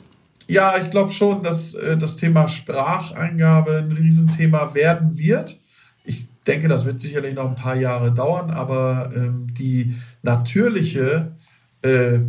Ja, 0.49 0.77
ich 0.77 0.91
glaube 0.91 1.11
schon, 1.13 1.43
dass 1.43 1.75
äh, 1.75 1.97
das 1.97 2.17
Thema 2.17 2.49
Spracheingabe 2.49 3.79
ein 3.79 3.93
Riesenthema 3.93 4.75
werden 4.75 5.19
wird 5.19 5.59
denke, 6.47 6.69
das 6.69 6.85
wird 6.85 7.01
sicherlich 7.01 7.35
noch 7.35 7.49
ein 7.49 7.55
paar 7.55 7.77
Jahre 7.77 8.13
dauern, 8.13 8.51
aber 8.51 9.13
ähm, 9.15 9.47
die 9.55 9.95
natürliche 10.23 11.33
äh, 11.83 12.21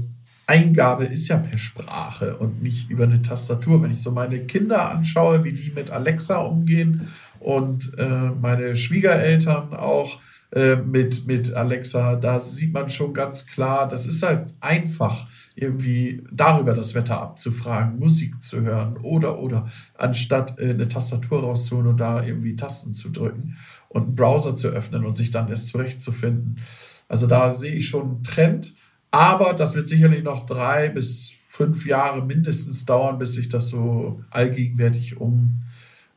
Eingabe 0.46 1.06
ist 1.06 1.28
ja 1.30 1.38
per 1.38 1.58
Sprache 1.58 2.36
und 2.38 2.62
nicht 2.62 2.90
über 2.90 3.06
eine 3.06 3.22
Tastatur. 3.22 3.82
Wenn 3.82 3.94
ich 3.94 4.02
so 4.02 4.12
meine 4.12 4.42
Kinder 4.42 4.92
anschaue, 4.92 5.44
wie 5.44 5.54
die 5.54 5.72
mit 5.72 5.90
Alexa 5.90 6.42
umgehen 6.42 7.08
und 7.40 7.98
äh, 7.98 8.32
meine 8.42 8.76
Schwiegereltern 8.76 9.74
auch 9.74 10.20
äh, 10.52 10.76
mit, 10.76 11.26
mit 11.28 11.54
Alexa, 11.54 12.18
da 12.18 12.40
sieht 12.40 12.74
man 12.74 12.90
schon 12.90 13.14
ganz 13.14 13.46
klar, 13.46 13.88
das 13.88 14.06
ist 14.06 14.22
halt 14.22 14.54
einfach 14.60 15.26
irgendwie 15.56 16.24
darüber 16.32 16.74
das 16.74 16.94
Wetter 16.94 17.22
abzufragen, 17.22 17.98
Musik 17.98 18.42
zu 18.42 18.62
hören 18.62 18.98
oder 18.98 19.40
oder 19.40 19.68
anstatt 19.98 20.60
äh, 20.60 20.72
eine 20.72 20.88
Tastatur 20.88 21.42
rauszuholen 21.42 21.88
und 21.88 22.00
da 22.00 22.24
irgendwie 22.24 22.56
Tasten 22.56 22.94
zu 22.94 23.10
drücken 23.10 23.56
und 23.94 24.04
einen 24.04 24.16
Browser 24.16 24.56
zu 24.56 24.68
öffnen 24.68 25.06
und 25.06 25.16
sich 25.16 25.32
dann 25.32 25.48
erst 25.48 25.70
zurechtzufinden. 25.70 26.60
Also 27.08 27.28
da 27.28 27.52
sehe 27.52 27.76
ich 27.76 27.88
schon 27.88 28.10
einen 28.10 28.24
Trend, 28.24 28.74
aber 29.12 29.54
das 29.54 29.76
wird 29.76 29.88
sicherlich 29.88 30.24
noch 30.24 30.46
drei 30.46 30.90
bis 30.90 31.32
fünf 31.46 31.86
Jahre 31.86 32.26
mindestens 32.26 32.86
dauern, 32.86 33.20
bis 33.20 33.34
sich 33.34 33.48
das 33.48 33.70
so 33.70 34.24
allgegenwärtig 34.32 35.18
umsetzen 35.18 35.62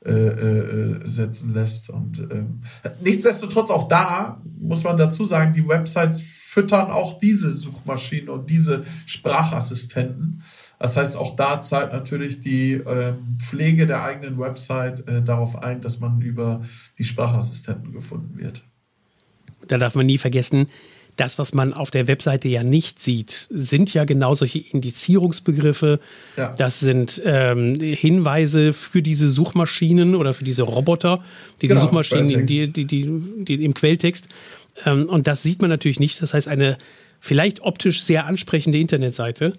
äh, 0.05 1.51
äh, 1.51 1.53
lässt. 1.53 1.91
Und 1.91 2.21
ähm, 2.31 2.63
nichtsdestotrotz 3.03 3.71
auch 3.71 3.89
da 3.89 4.41
muss 4.59 4.83
man 4.83 4.97
dazu 4.97 5.27
sagen, 5.27 5.53
die 5.53 5.69
Websites 5.69 6.23
füttern 6.23 6.91
auch 6.91 7.19
diese 7.19 7.53
Suchmaschinen 7.53 8.31
und 8.31 8.49
diese 8.49 8.85
Sprachassistenten. 9.05 10.43
Das 10.79 10.97
heißt, 10.97 11.17
auch 11.17 11.37
da 11.37 11.61
zahlt 11.61 11.93
natürlich 11.93 12.41
die 12.41 12.73
ähm, 12.73 13.39
Pflege 13.39 13.87
der 13.87 14.03
eigenen 14.03 14.39
Website 14.39 15.09
äh, 15.09 15.23
darauf 15.23 15.57
ein, 15.57 15.81
dass 15.81 16.01
man 16.01 16.21
über 16.21 16.61
die 16.99 17.05
Sprachassistenten 17.05 17.93
gefunden 17.93 18.39
wird. 18.39 18.63
Da 19.67 19.79
darf 19.79 19.95
man 19.95 20.07
nie 20.07 20.19
vergessen, 20.19 20.69
das, 21.17 21.39
was 21.39 21.55
man 21.55 21.73
auf 21.73 21.91
der 21.91 22.09
Webseite 22.09 22.49
ja 22.49 22.63
nicht 22.63 23.01
sieht, 23.01 23.49
sind 23.51 23.93
ja 23.95 24.05
genau 24.05 24.35
solche 24.35 24.59
Indizierungsbegriffe. 24.59 25.99
Ja. 26.37 26.55
Das 26.59 26.79
sind 26.81 27.23
ähm, 27.25 27.81
Hinweise 27.81 28.75
für 28.75 29.01
diese 29.01 29.31
Suchmaschinen 29.31 30.15
oder 30.15 30.35
für 30.35 30.45
diese 30.45 30.63
Roboter, 30.63 31.25
die 31.63 31.69
genau, 31.69 31.81
die 31.81 31.87
Suchmaschinen, 31.87 32.47
die, 32.47 32.71
die, 32.71 32.85
die, 32.85 33.65
im 33.65 33.73
Quelltext. 33.73 34.29
Ähm, 34.85 35.09
und 35.09 35.27
das 35.27 35.43
sieht 35.43 35.63
man 35.63 35.71
natürlich 35.71 36.01
nicht. 36.01 36.21
Das 36.21 36.35
heißt, 36.35 36.49
eine 36.49 36.77
vielleicht 37.19 37.63
optisch 37.63 38.03
sehr 38.03 38.27
ansprechende 38.27 38.79
Internetseite 38.79 39.55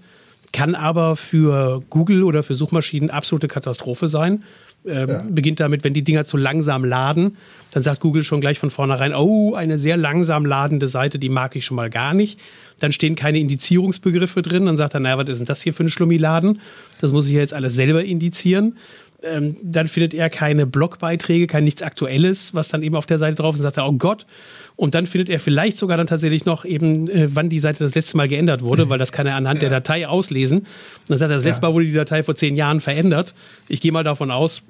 kann 0.57 0.73
aber 0.73 1.15
für 1.15 1.83
Google 1.91 2.23
oder 2.23 2.41
für 2.41 2.55
Suchmaschinen 2.55 3.11
absolute 3.11 3.47
Katastrophe 3.47 4.07
sein. 4.07 4.43
Ähm, 4.87 5.09
ja. 5.09 5.23
Beginnt 5.29 5.59
damit, 5.59 5.83
wenn 5.83 5.93
die 5.93 6.01
Dinger 6.01 6.25
zu 6.25 6.35
langsam 6.35 6.83
laden, 6.83 7.37
dann 7.71 7.83
sagt 7.83 7.99
Google 7.99 8.23
schon 8.23 8.41
gleich 8.41 8.57
von 8.57 8.71
vornherein, 8.71 9.13
oh, 9.13 9.53
eine 9.53 9.77
sehr 9.77 9.97
langsam 9.97 10.47
ladende 10.47 10.87
Seite, 10.87 11.19
die 11.19 11.29
mag 11.29 11.55
ich 11.55 11.63
schon 11.63 11.75
mal 11.75 11.91
gar 11.91 12.15
nicht. 12.15 12.39
Dann 12.79 12.91
stehen 12.91 13.13
keine 13.13 13.37
Indizierungsbegriffe 13.37 14.41
drin. 14.41 14.65
Dann 14.65 14.77
sagt 14.77 14.95
er, 14.95 14.99
naja, 14.99 15.19
was 15.19 15.29
ist 15.29 15.37
denn 15.37 15.45
das 15.45 15.61
hier 15.61 15.75
für 15.75 15.83
ein 15.83 15.89
Schlummiladen? 15.89 16.59
Das 17.01 17.11
muss 17.11 17.27
ich 17.27 17.33
ja 17.33 17.39
jetzt 17.39 17.53
alles 17.53 17.75
selber 17.75 18.03
indizieren. 18.03 18.77
Ähm, 19.23 19.57
dann 19.63 19.87
findet 19.87 20.13
er 20.13 20.29
keine 20.29 20.67
Blogbeiträge, 20.67 21.47
kein 21.47 21.63
nichts 21.63 21.81
Aktuelles, 21.81 22.53
was 22.53 22.67
dann 22.67 22.83
eben 22.83 22.95
auf 22.95 23.07
der 23.07 23.17
Seite 23.17 23.35
drauf 23.35 23.55
ist. 23.55 23.61
Und 23.61 23.63
sagt 23.63 23.77
er, 23.77 23.87
oh 23.87 23.93
Gott, 23.93 24.27
und 24.75 24.93
dann 24.93 25.07
findet 25.07 25.29
er 25.29 25.39
vielleicht 25.39 25.77
sogar 25.77 25.97
dann 25.97 26.05
tatsächlich 26.05 26.45
noch 26.45 26.65
eben, 26.65 27.09
äh, 27.09 27.27
wann 27.33 27.49
die 27.49 27.59
Seite 27.59 27.83
das 27.83 27.95
letzte 27.95 28.15
Mal 28.15 28.27
geändert 28.27 28.61
wurde, 28.61 28.89
weil 28.89 28.99
das 28.99 29.11
kann 29.11 29.25
er 29.25 29.35
anhand 29.35 29.61
ja. 29.61 29.69
der 29.69 29.79
Datei 29.79 30.07
auslesen. 30.07 30.59
Und 30.59 30.67
dann 31.07 31.17
sagt 31.17 31.31
er, 31.31 31.37
das 31.37 31.43
letzte 31.43 31.63
Mal 31.63 31.73
wurde 31.73 31.85
die 31.85 31.93
Datei 31.93 32.21
vor 32.21 32.35
zehn 32.35 32.55
Jahren 32.55 32.79
verändert. 32.79 33.33
Ich 33.67 33.81
gehe 33.81 33.91
mal 33.91 34.03
davon 34.03 34.29
aus, 34.29 34.61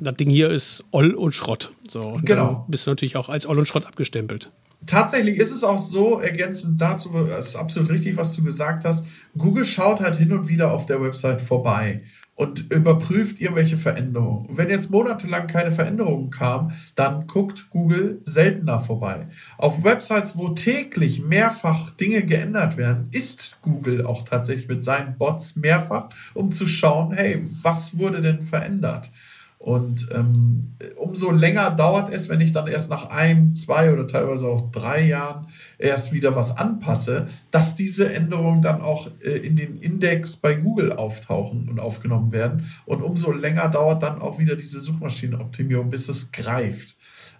das 0.00 0.14
Ding 0.14 0.30
hier 0.30 0.48
ist 0.48 0.84
Oll 0.92 1.12
und 1.12 1.34
Schrott. 1.34 1.72
So, 1.88 2.02
und 2.02 2.24
genau. 2.24 2.66
bist 2.68 2.86
du 2.86 2.90
natürlich 2.90 3.16
auch 3.16 3.28
als 3.28 3.46
Oll 3.46 3.58
und 3.58 3.66
Schrott 3.66 3.84
abgestempelt. 3.84 4.48
Tatsächlich 4.86 5.38
ist 5.38 5.50
es 5.50 5.64
auch 5.64 5.80
so, 5.80 6.20
ergänzend 6.20 6.80
dazu, 6.80 7.10
das 7.28 7.48
ist 7.48 7.56
absolut 7.56 7.90
richtig, 7.90 8.16
was 8.16 8.36
du 8.36 8.44
gesagt 8.44 8.84
hast. 8.84 9.06
Google 9.36 9.64
schaut 9.64 9.98
halt 9.98 10.16
hin 10.16 10.32
und 10.32 10.48
wieder 10.48 10.70
auf 10.70 10.86
der 10.86 11.02
Website 11.02 11.42
vorbei 11.42 12.02
und 12.38 12.70
überprüft 12.70 13.40
irgendwelche 13.40 13.76
Veränderungen. 13.76 14.46
wenn 14.56 14.70
jetzt 14.70 14.92
monatelang 14.92 15.48
keine 15.48 15.72
Veränderungen 15.72 16.30
kamen, 16.30 16.72
dann 16.94 17.26
guckt 17.26 17.68
Google 17.70 18.22
seltener 18.24 18.78
vorbei. 18.78 19.26
Auf 19.58 19.82
Websites, 19.82 20.38
wo 20.38 20.50
täglich 20.50 21.20
mehrfach 21.20 21.90
Dinge 21.90 22.22
geändert 22.24 22.76
werden, 22.76 23.08
ist 23.10 23.58
Google 23.60 24.06
auch 24.06 24.24
tatsächlich 24.24 24.68
mit 24.68 24.84
seinen 24.84 25.18
Bots 25.18 25.56
mehrfach, 25.56 26.10
um 26.32 26.52
zu 26.52 26.66
schauen, 26.66 27.12
hey, 27.12 27.44
was 27.62 27.98
wurde 27.98 28.22
denn 28.22 28.42
verändert? 28.42 29.10
Und 29.58 30.08
ähm, 30.14 30.76
umso 30.96 31.32
länger 31.32 31.72
dauert 31.72 32.14
es, 32.14 32.28
wenn 32.28 32.40
ich 32.40 32.52
dann 32.52 32.68
erst 32.68 32.90
nach 32.90 33.10
einem, 33.10 33.54
zwei 33.54 33.92
oder 33.92 34.06
teilweise 34.06 34.46
auch 34.46 34.70
drei 34.70 35.04
Jahren 35.04 35.48
erst 35.78 36.12
wieder 36.12 36.36
was 36.36 36.56
anpasse, 36.56 37.26
dass 37.50 37.74
diese 37.74 38.12
Änderungen 38.12 38.62
dann 38.62 38.80
auch 38.80 39.08
äh, 39.20 39.30
in 39.30 39.56
den 39.56 39.78
Index 39.78 40.36
bei 40.36 40.54
Google 40.54 40.92
auftauchen 40.92 41.68
und 41.68 41.80
aufgenommen 41.80 42.30
werden. 42.30 42.70
Und 42.86 43.02
umso 43.02 43.32
länger 43.32 43.68
dauert 43.68 44.04
dann 44.04 44.20
auch 44.20 44.38
wieder 44.38 44.54
diese 44.54 44.78
Suchmaschinenoptimierung, 44.78 45.90
bis 45.90 46.08
es 46.08 46.30
greift. 46.30 46.97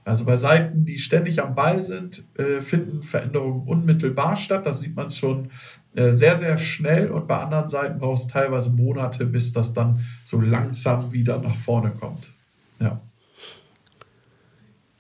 Also 0.09 0.25
bei 0.25 0.37
Seiten, 0.37 0.87
die 0.87 0.99
ständig 0.99 1.43
am 1.43 1.55
Ball 1.55 1.83
sind, 1.83 2.25
äh, 2.39 2.63
finden 2.63 3.03
Veränderungen 3.03 3.69
unmittelbar 3.69 4.39
statt. 4.39 4.65
Das 4.65 4.81
sieht 4.81 4.97
man 4.97 5.11
schon 5.11 5.51
äh, 5.95 6.13
sehr, 6.13 6.35
sehr 6.35 6.57
schnell. 6.57 7.11
Und 7.11 7.27
bei 7.27 7.37
anderen 7.37 7.69
Seiten 7.69 7.99
braucht 7.99 8.21
es 8.21 8.27
teilweise 8.29 8.71
Monate, 8.71 9.27
bis 9.27 9.53
das 9.53 9.75
dann 9.75 10.01
so 10.25 10.41
langsam 10.41 11.13
wieder 11.13 11.39
nach 11.39 11.55
vorne 11.55 11.91
kommt. 11.91 12.31
Ja. 12.81 13.03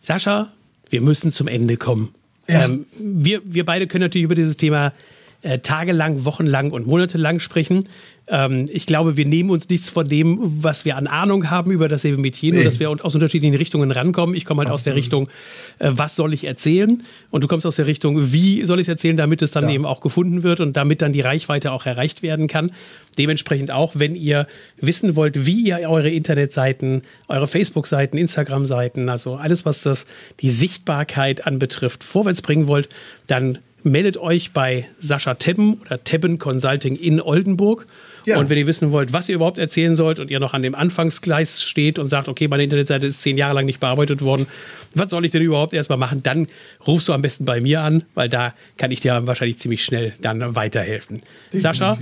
Sascha, 0.02 0.52
wir 0.90 1.00
müssen 1.00 1.30
zum 1.30 1.48
Ende 1.48 1.78
kommen. 1.78 2.14
Ja. 2.46 2.64
Ähm, 2.64 2.84
wir, 2.98 3.40
wir 3.44 3.64
beide 3.64 3.86
können 3.86 4.02
natürlich 4.02 4.24
über 4.24 4.34
dieses 4.34 4.58
Thema 4.58 4.92
äh, 5.42 5.60
tagelang, 5.60 6.24
wochenlang 6.24 6.72
und 6.72 6.86
monatelang 6.86 7.38
sprechen. 7.38 7.84
Ähm, 8.26 8.66
ich 8.70 8.86
glaube, 8.86 9.16
wir 9.16 9.24
nehmen 9.24 9.50
uns 9.50 9.68
nichts 9.68 9.88
von 9.88 10.06
dem, 10.08 10.38
was 10.40 10.84
wir 10.84 10.96
an 10.96 11.06
Ahnung 11.06 11.50
haben 11.50 11.70
über 11.70 11.88
dasselbe 11.88 12.18
Metier, 12.18 12.52
nur 12.52 12.64
dass 12.64 12.80
wir 12.80 12.90
aus 12.90 13.14
unterschiedlichen 13.14 13.54
Richtungen 13.54 13.90
rankommen. 13.90 14.34
Ich 14.34 14.44
komme 14.44 14.62
halt 14.62 14.70
aus 14.70 14.84
der 14.84 14.94
Richtung, 14.94 15.28
äh, 15.78 15.90
was 15.92 16.16
soll 16.16 16.34
ich 16.34 16.44
erzählen? 16.44 17.02
Und 17.30 17.44
du 17.44 17.48
kommst 17.48 17.66
aus 17.66 17.76
der 17.76 17.86
Richtung, 17.86 18.32
wie 18.32 18.64
soll 18.64 18.80
ich 18.80 18.84
es 18.84 18.88
erzählen, 18.88 19.16
damit 19.16 19.40
es 19.42 19.52
dann 19.52 19.64
ja. 19.68 19.74
eben 19.76 19.86
auch 19.86 20.00
gefunden 20.00 20.42
wird 20.42 20.60
und 20.60 20.76
damit 20.76 21.02
dann 21.02 21.12
die 21.12 21.20
Reichweite 21.20 21.72
auch 21.72 21.86
erreicht 21.86 22.22
werden 22.22 22.48
kann. 22.48 22.72
Dementsprechend 23.16 23.70
auch, 23.70 23.92
wenn 23.96 24.14
ihr 24.14 24.46
wissen 24.80 25.16
wollt, 25.16 25.46
wie 25.46 25.60
ihr 25.62 25.78
eure 25.88 26.10
Internetseiten, 26.10 27.02
eure 27.28 27.48
Facebook-Seiten, 27.48 28.16
Instagram-Seiten, 28.16 29.08
also 29.08 29.36
alles, 29.36 29.64
was 29.64 29.82
das 29.82 30.06
die 30.40 30.50
Sichtbarkeit 30.50 31.46
anbetrifft, 31.46 32.04
vorwärts 32.04 32.42
bringen 32.42 32.66
wollt, 32.66 32.88
dann 33.26 33.58
meldet 33.82 34.16
euch 34.16 34.52
bei 34.52 34.86
Sascha 34.98 35.34
Tebben 35.34 35.74
oder 35.74 36.02
Tebben 36.02 36.38
Consulting 36.38 36.96
in 36.96 37.20
Oldenburg. 37.20 37.86
Ja. 38.26 38.38
Und 38.38 38.50
wenn 38.50 38.58
ihr 38.58 38.66
wissen 38.66 38.90
wollt, 38.90 39.12
was 39.12 39.28
ihr 39.28 39.36
überhaupt 39.36 39.58
erzählen 39.58 39.96
sollt 39.96 40.18
und 40.18 40.30
ihr 40.30 40.40
noch 40.40 40.52
an 40.52 40.62
dem 40.62 40.74
Anfangsgleis 40.74 41.62
steht 41.62 41.98
und 41.98 42.08
sagt, 42.08 42.28
okay, 42.28 42.48
meine 42.48 42.64
Internetseite 42.64 43.06
ist 43.06 43.22
zehn 43.22 43.38
Jahre 43.38 43.54
lang 43.54 43.64
nicht 43.64 43.80
bearbeitet 43.80 44.20
worden, 44.20 44.46
was 44.94 45.10
soll 45.10 45.24
ich 45.24 45.30
denn 45.30 45.42
überhaupt 45.42 45.72
erstmal 45.72 45.98
machen? 45.98 46.22
Dann 46.22 46.48
rufst 46.86 47.08
du 47.08 47.12
am 47.12 47.22
besten 47.22 47.44
bei 47.44 47.60
mir 47.60 47.82
an, 47.82 48.04
weil 48.14 48.28
da 48.28 48.54
kann 48.76 48.90
ich 48.90 49.00
dir 49.00 49.26
wahrscheinlich 49.26 49.58
ziemlich 49.58 49.84
schnell 49.84 50.12
dann 50.20 50.54
weiterhelfen. 50.54 51.20
Definitiv. 51.52 51.62
Sascha, 51.62 51.98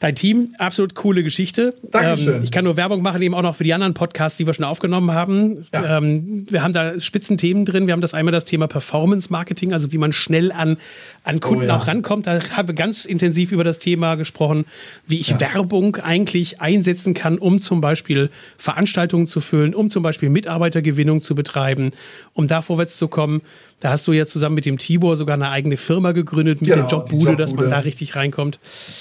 Dein 0.00 0.14
Team, 0.14 0.54
absolut 0.56 0.94
coole 0.94 1.22
Geschichte. 1.22 1.74
Dankeschön. 1.82 2.36
Ähm, 2.36 2.42
ich 2.42 2.50
kann 2.50 2.64
nur 2.64 2.78
Werbung 2.78 3.02
machen, 3.02 3.20
eben 3.20 3.34
auch 3.34 3.42
noch 3.42 3.54
für 3.54 3.64
die 3.64 3.74
anderen 3.74 3.92
Podcasts, 3.92 4.38
die 4.38 4.46
wir 4.46 4.54
schon 4.54 4.64
aufgenommen 4.64 5.12
haben. 5.12 5.66
Ja. 5.74 5.98
Ähm, 5.98 6.46
wir 6.48 6.62
haben 6.62 6.72
da 6.72 6.98
Spitzenthemen 6.98 7.66
drin. 7.66 7.86
Wir 7.86 7.92
haben 7.92 8.00
das 8.00 8.14
einmal 8.14 8.32
das 8.32 8.46
Thema 8.46 8.66
Performance 8.66 9.30
Marketing, 9.30 9.74
also 9.74 9.92
wie 9.92 9.98
man 9.98 10.14
schnell 10.14 10.52
an, 10.52 10.78
an 11.22 11.40
Kunden 11.40 11.64
oh, 11.64 11.68
ja. 11.68 11.76
auch 11.76 11.86
rankommt. 11.86 12.26
Da 12.26 12.40
haben 12.56 12.68
wir 12.68 12.74
ganz 12.74 13.04
intensiv 13.04 13.52
über 13.52 13.62
das 13.62 13.78
Thema 13.78 14.14
gesprochen, 14.14 14.64
wie 15.06 15.20
ich 15.20 15.28
ja. 15.28 15.40
Werbung 15.40 15.96
eigentlich 15.96 16.62
einsetzen 16.62 17.12
kann, 17.12 17.36
um 17.36 17.60
zum 17.60 17.82
Beispiel 17.82 18.30
Veranstaltungen 18.56 19.26
zu 19.26 19.42
füllen, 19.42 19.74
um 19.74 19.90
zum 19.90 20.02
Beispiel 20.02 20.30
Mitarbeitergewinnung 20.30 21.20
zu 21.20 21.34
betreiben, 21.34 21.90
um 22.32 22.46
da 22.46 22.62
vorwärts 22.62 22.96
zu 22.96 23.08
kommen. 23.08 23.42
Da 23.80 23.90
hast 23.90 24.06
du 24.06 24.12
ja 24.12 24.26
zusammen 24.26 24.54
mit 24.54 24.66
dem 24.66 24.78
Tibor 24.78 25.16
sogar 25.16 25.34
eine 25.34 25.48
eigene 25.48 25.76
Firma 25.76 26.12
gegründet 26.12 26.60
mit 26.60 26.70
genau, 26.70 26.82
der 26.82 26.90
Jobbude, 26.90 27.16
Jobbude, 27.16 27.36
dass 27.36 27.54
man 27.54 27.70
da 27.70 27.78
richtig 27.80 28.14
reinkommt. 28.14 28.60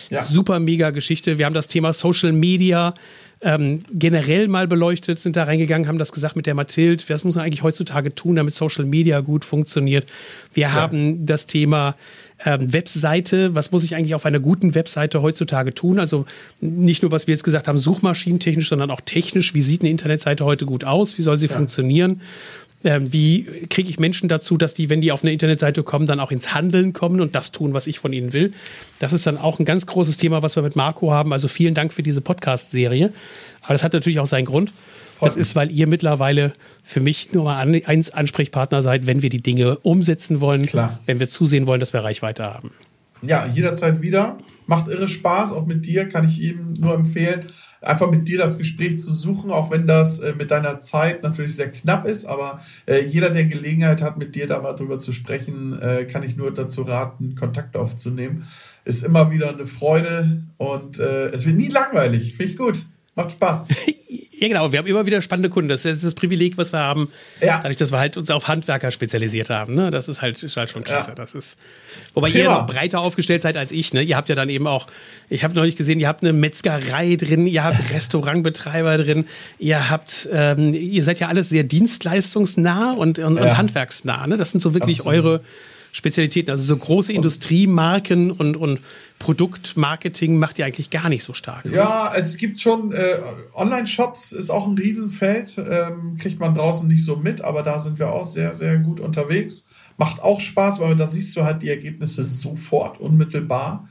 Ja. 0.09 0.23
Super 0.23 0.59
mega 0.59 0.89
Geschichte. 0.91 1.37
Wir 1.37 1.45
haben 1.45 1.53
das 1.53 1.67
Thema 1.67 1.93
Social 1.93 2.31
Media 2.31 2.93
ähm, 3.41 3.83
generell 3.91 4.47
mal 4.49 4.67
beleuchtet, 4.67 5.19
sind 5.19 5.35
da 5.35 5.43
reingegangen, 5.43 5.87
haben 5.87 5.97
das 5.97 6.11
gesagt 6.11 6.35
mit 6.35 6.45
der 6.45 6.55
Mathilde. 6.55 7.03
Was 7.07 7.23
muss 7.23 7.35
man 7.35 7.45
eigentlich 7.45 7.63
heutzutage 7.63 8.13
tun, 8.13 8.35
damit 8.35 8.53
Social 8.53 8.85
Media 8.85 9.21
gut 9.21 9.45
funktioniert? 9.45 10.07
Wir 10.53 10.63
ja. 10.63 10.71
haben 10.73 11.25
das 11.25 11.45
Thema 11.45 11.95
ähm, 12.45 12.73
Webseite. 12.73 13.55
Was 13.55 13.71
muss 13.71 13.83
ich 13.83 13.95
eigentlich 13.95 14.15
auf 14.15 14.25
einer 14.25 14.41
guten 14.41 14.75
Webseite 14.75 15.21
heutzutage 15.21 15.73
tun? 15.73 15.99
Also 15.99 16.25
nicht 16.59 17.01
nur, 17.01 17.13
was 17.13 17.27
wir 17.27 17.33
jetzt 17.33 17.43
gesagt 17.43 17.69
haben, 17.69 17.77
suchmaschinentechnisch, 17.77 18.67
sondern 18.67 18.91
auch 18.91 19.01
technisch. 19.01 19.53
Wie 19.53 19.61
sieht 19.61 19.81
eine 19.81 19.89
Internetseite 19.89 20.43
heute 20.43 20.65
gut 20.65 20.83
aus? 20.83 21.17
Wie 21.17 21.21
soll 21.21 21.37
sie 21.37 21.47
ja. 21.47 21.55
funktionieren? 21.55 22.21
Äh, 22.83 22.99
wie 23.01 23.43
kriege 23.69 23.89
ich 23.89 23.99
Menschen 23.99 24.29
dazu, 24.29 24.57
dass 24.57 24.73
die, 24.73 24.89
wenn 24.89 25.01
die 25.01 25.11
auf 25.11 25.23
eine 25.23 25.33
Internetseite 25.33 25.83
kommen, 25.83 26.07
dann 26.07 26.19
auch 26.19 26.31
ins 26.31 26.53
Handeln 26.53 26.93
kommen 26.93 27.21
und 27.21 27.35
das 27.35 27.51
tun, 27.51 27.73
was 27.73 27.87
ich 27.87 27.99
von 27.99 28.13
ihnen 28.13 28.33
will. 28.33 28.53
Das 28.99 29.13
ist 29.13 29.27
dann 29.27 29.37
auch 29.37 29.59
ein 29.59 29.65
ganz 29.65 29.85
großes 29.85 30.17
Thema, 30.17 30.41
was 30.43 30.55
wir 30.55 30.63
mit 30.63 30.75
Marco 30.75 31.11
haben. 31.11 31.33
Also 31.33 31.47
vielen 31.47 31.73
Dank 31.73 31.93
für 31.93 32.03
diese 32.03 32.21
Podcast-Serie. 32.21 33.13
Aber 33.61 33.73
das 33.73 33.83
hat 33.83 33.93
natürlich 33.93 34.19
auch 34.19 34.27
seinen 34.27 34.45
Grund. 34.45 34.71
Das 35.21 35.35
ist, 35.35 35.53
weil 35.55 35.69
ihr 35.69 35.85
mittlerweile 35.85 36.53
für 36.81 37.01
mich 37.01 37.33
nur 37.33 37.43
mal 37.43 37.57
eins 37.57 38.09
Ansprechpartner 38.09 38.81
seid, 38.81 39.05
wenn 39.05 39.21
wir 39.21 39.29
die 39.29 39.41
Dinge 39.41 39.77
umsetzen 39.79 40.39
wollen, 40.39 40.65
Klar. 40.65 40.99
wenn 41.05 41.19
wir 41.19 41.27
zusehen 41.27 41.67
wollen, 41.67 41.81
dass 41.81 41.91
wir 41.91 42.01
Reichweite 42.01 42.45
haben. 42.45 42.71
Ja, 43.21 43.45
jederzeit 43.47 44.01
wieder. 44.01 44.37
Macht 44.65 44.87
irre 44.87 45.09
Spaß, 45.09 45.51
auch 45.51 45.65
mit 45.65 45.85
dir 45.85 46.07
kann 46.07 46.23
ich 46.23 46.37
jedem 46.37 46.71
nur 46.73 46.93
empfehlen 46.93 47.43
einfach 47.81 48.09
mit 48.09 48.27
dir 48.27 48.37
das 48.37 48.57
Gespräch 48.57 48.99
zu 48.99 49.13
suchen, 49.13 49.51
auch 49.51 49.71
wenn 49.71 49.87
das 49.87 50.19
äh, 50.19 50.33
mit 50.33 50.51
deiner 50.51 50.79
Zeit 50.79 51.23
natürlich 51.23 51.55
sehr 51.55 51.71
knapp 51.71 52.05
ist. 52.05 52.25
Aber 52.25 52.59
äh, 52.85 53.05
jeder, 53.05 53.29
der 53.29 53.45
Gelegenheit 53.45 54.01
hat, 54.01 54.17
mit 54.17 54.35
dir 54.35 54.47
da 54.47 54.59
mal 54.59 54.73
drüber 54.73 54.99
zu 54.99 55.11
sprechen, 55.11 55.79
äh, 55.81 56.05
kann 56.05 56.23
ich 56.23 56.35
nur 56.35 56.53
dazu 56.53 56.81
raten, 56.83 57.35
Kontakt 57.35 57.75
aufzunehmen. 57.77 58.45
Ist 58.85 59.03
immer 59.03 59.31
wieder 59.31 59.49
eine 59.49 59.65
Freude 59.65 60.43
und 60.57 60.99
äh, 60.99 61.27
es 61.29 61.45
wird 61.45 61.55
nie 61.55 61.69
langweilig. 61.69 62.35
Finde 62.35 62.51
ich 62.51 62.57
gut. 62.57 62.85
Macht 63.19 63.31
Spaß. 63.33 63.67
ja, 64.31 64.47
genau. 64.47 64.71
Wir 64.71 64.79
haben 64.79 64.87
immer 64.87 65.05
wieder 65.05 65.21
spannende 65.21 65.49
Kunden. 65.49 65.67
Das 65.67 65.83
ist 65.83 66.03
das 66.03 66.15
Privileg, 66.15 66.57
was 66.57 66.71
wir 66.71 66.79
haben. 66.79 67.11
Ja. 67.41 67.57
Dadurch, 67.57 67.77
dass 67.77 67.91
wir 67.91 67.99
halt 67.99 68.15
uns 68.15 68.31
auf 68.31 68.47
Handwerker 68.47 68.91
spezialisiert 68.91 69.49
haben. 69.49 69.73
Ne? 69.73 69.91
Das 69.91 70.07
ist 70.07 70.21
halt, 70.21 70.41
ist 70.41 70.55
halt 70.55 70.69
schon 70.69 70.83
klasse. 70.83 71.11
Ja. 71.11 71.15
Das 71.15 71.35
ist, 71.35 71.57
wobei 72.13 72.29
Prima. 72.31 72.43
ihr 72.43 72.49
noch 72.49 72.65
breiter 72.65 73.01
aufgestellt 73.01 73.41
seid 73.41 73.57
als 73.57 73.71
ich. 73.71 73.93
Ne? 73.93 74.01
Ihr 74.01 74.15
habt 74.15 74.29
ja 74.29 74.35
dann 74.35 74.49
eben 74.49 74.67
auch, 74.67 74.87
ich 75.29 75.43
habe 75.43 75.53
noch 75.53 75.63
nicht 75.63 75.77
gesehen, 75.77 75.99
ihr 75.99 76.07
habt 76.07 76.23
eine 76.23 76.31
Metzgerei 76.33 77.17
drin, 77.17 77.45
ihr 77.45 77.63
habt 77.63 77.91
Restaurantbetreiber 77.93 78.97
drin, 78.97 79.25
ihr 79.57 79.89
habt, 79.89 80.29
ähm, 80.31 80.73
ihr 80.73 81.03
seid 81.03 81.19
ja 81.19 81.27
alles 81.27 81.49
sehr 81.49 81.63
dienstleistungsnah 81.63 82.93
und, 82.93 83.19
und, 83.19 83.35
ja. 83.35 83.43
und 83.43 83.57
handwerksnah. 83.57 84.27
Ne? 84.27 84.37
Das 84.37 84.51
sind 84.51 84.61
so 84.61 84.73
wirklich 84.73 85.01
Absolut. 85.01 85.25
eure 85.25 85.41
Spezialitäten. 85.91 86.51
Also 86.51 86.63
so 86.63 86.77
große 86.77 87.13
Industriemarken 87.13 88.31
und, 88.31 88.57
und 88.57 88.81
Produktmarketing 89.19 90.37
macht 90.37 90.59
ihr 90.59 90.65
eigentlich 90.65 90.89
gar 90.89 91.09
nicht 91.09 91.23
so 91.23 91.33
stark. 91.33 91.65
Oder? 91.65 91.75
Ja, 91.75 92.13
es 92.15 92.37
gibt 92.37 92.61
schon 92.61 92.91
äh, 92.93 93.15
Online-Shops, 93.53 94.31
ist 94.31 94.49
auch 94.49 94.67
ein 94.67 94.77
Riesenfeld, 94.77 95.57
ähm, 95.57 96.17
kriegt 96.19 96.39
man 96.39 96.55
draußen 96.55 96.87
nicht 96.87 97.03
so 97.03 97.17
mit, 97.17 97.41
aber 97.41 97.63
da 97.63 97.79
sind 97.79 97.99
wir 97.99 98.11
auch 98.11 98.25
sehr, 98.25 98.55
sehr 98.55 98.77
gut 98.77 98.99
unterwegs. 98.99 99.65
Macht 99.97 100.21
auch 100.21 100.39
Spaß, 100.39 100.79
weil 100.79 100.95
da 100.95 101.05
siehst 101.05 101.35
du 101.35 101.43
halt 101.43 101.61
die 101.61 101.69
Ergebnisse 101.69 102.23
sofort, 102.23 102.99
unmittelbar. 102.99 103.87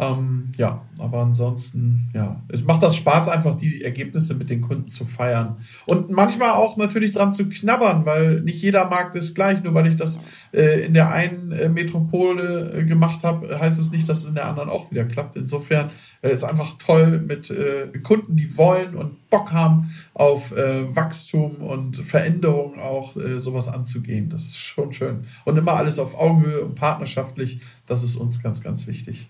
Ähm, 0.00 0.52
ja, 0.56 0.82
aber 0.98 1.18
ansonsten, 1.18 2.08
ja, 2.14 2.42
es 2.48 2.64
macht 2.64 2.82
das 2.82 2.96
Spaß, 2.96 3.28
einfach 3.28 3.56
die 3.56 3.84
Ergebnisse 3.84 4.34
mit 4.34 4.48
den 4.48 4.62
Kunden 4.62 4.88
zu 4.88 5.04
feiern. 5.04 5.58
Und 5.84 6.10
manchmal 6.10 6.52
auch 6.52 6.78
natürlich 6.78 7.10
dran 7.10 7.34
zu 7.34 7.48
knabbern, 7.50 8.06
weil 8.06 8.40
nicht 8.40 8.62
jeder 8.62 8.88
Markt 8.88 9.14
ist 9.14 9.34
gleich. 9.34 9.62
Nur 9.62 9.74
weil 9.74 9.88
ich 9.88 9.96
das 9.96 10.20
äh, 10.52 10.86
in 10.86 10.94
der 10.94 11.10
einen 11.10 11.52
äh, 11.52 11.68
Metropole 11.68 12.78
äh, 12.78 12.84
gemacht 12.84 13.24
habe, 13.24 13.60
heißt 13.60 13.78
es 13.78 13.92
nicht, 13.92 14.08
dass 14.08 14.20
es 14.20 14.24
in 14.24 14.34
der 14.34 14.46
anderen 14.46 14.70
auch 14.70 14.90
wieder 14.90 15.04
klappt. 15.04 15.36
Insofern 15.36 15.90
äh, 16.22 16.32
ist 16.32 16.44
einfach 16.44 16.78
toll 16.78 17.20
mit 17.20 17.50
äh, 17.50 17.88
Kunden, 18.02 18.36
die 18.36 18.56
wollen 18.56 18.94
und 18.94 19.28
Bock 19.28 19.52
haben 19.52 19.90
auf 20.14 20.52
äh, 20.52 20.96
Wachstum 20.96 21.56
und 21.56 21.98
Veränderung 21.98 22.78
auch 22.80 23.16
sowas 23.36 23.68
anzugehen. 23.68 24.30
Das 24.30 24.42
ist 24.42 24.56
schon 24.56 24.92
schön. 24.92 25.24
Und 25.44 25.56
immer 25.56 25.74
alles 25.74 25.98
auf 25.98 26.14
Augenhöhe 26.14 26.62
und 26.62 26.74
partnerschaftlich. 26.74 27.60
Das 27.86 28.02
ist 28.02 28.16
uns 28.16 28.42
ganz, 28.42 28.62
ganz 28.62 28.86
wichtig. 28.86 29.28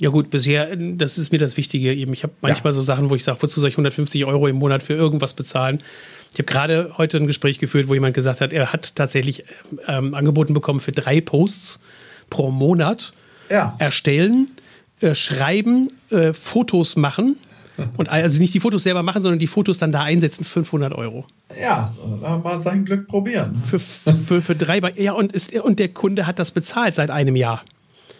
Ja 0.00 0.08
gut, 0.08 0.30
bisher, 0.30 0.74
das 0.74 1.18
ist 1.18 1.30
mir 1.30 1.38
das 1.38 1.58
Wichtige 1.58 1.92
eben. 1.92 2.14
Ich 2.14 2.22
habe 2.22 2.32
manchmal 2.40 2.70
ja. 2.70 2.74
so 2.74 2.80
Sachen, 2.80 3.10
wo 3.10 3.16
ich 3.16 3.22
sage, 3.22 3.42
wozu 3.42 3.60
soll 3.60 3.68
ich 3.68 3.74
150 3.74 4.24
Euro 4.24 4.48
im 4.48 4.56
Monat 4.56 4.82
für 4.82 4.94
irgendwas 4.94 5.34
bezahlen? 5.34 5.82
Ich 6.32 6.38
habe 6.38 6.44
gerade 6.44 6.92
heute 6.96 7.18
ein 7.18 7.26
Gespräch 7.26 7.58
geführt, 7.58 7.86
wo 7.86 7.92
jemand 7.92 8.14
gesagt 8.14 8.40
hat, 8.40 8.54
er 8.54 8.72
hat 8.72 8.96
tatsächlich 8.96 9.44
ähm, 9.86 10.14
angeboten 10.14 10.54
bekommen 10.54 10.80
für 10.80 10.92
drei 10.92 11.20
Posts 11.20 11.82
pro 12.30 12.50
Monat 12.50 13.12
ja. 13.50 13.76
erstellen, 13.78 14.50
äh, 15.02 15.14
schreiben, 15.14 15.92
äh, 16.08 16.32
Fotos 16.32 16.96
machen 16.96 17.36
und 17.98 18.08
also 18.08 18.40
nicht 18.40 18.54
die 18.54 18.60
Fotos 18.60 18.84
selber 18.84 19.02
machen, 19.02 19.20
sondern 19.20 19.38
die 19.38 19.48
Fotos 19.48 19.76
dann 19.76 19.92
da 19.92 20.02
einsetzen, 20.02 20.44
500 20.44 20.94
Euro. 20.94 21.26
Ja, 21.60 21.90
mal 22.42 22.58
sein 22.58 22.86
Glück 22.86 23.06
probieren. 23.06 23.54
Für, 23.54 23.78
für, 23.78 24.40
für 24.40 24.54
drei, 24.54 24.80
ja 24.96 25.12
und, 25.12 25.34
ist, 25.34 25.52
und 25.52 25.78
der 25.78 25.90
Kunde 25.90 26.26
hat 26.26 26.38
das 26.38 26.52
bezahlt 26.52 26.94
seit 26.94 27.10
einem 27.10 27.36
Jahr. 27.36 27.62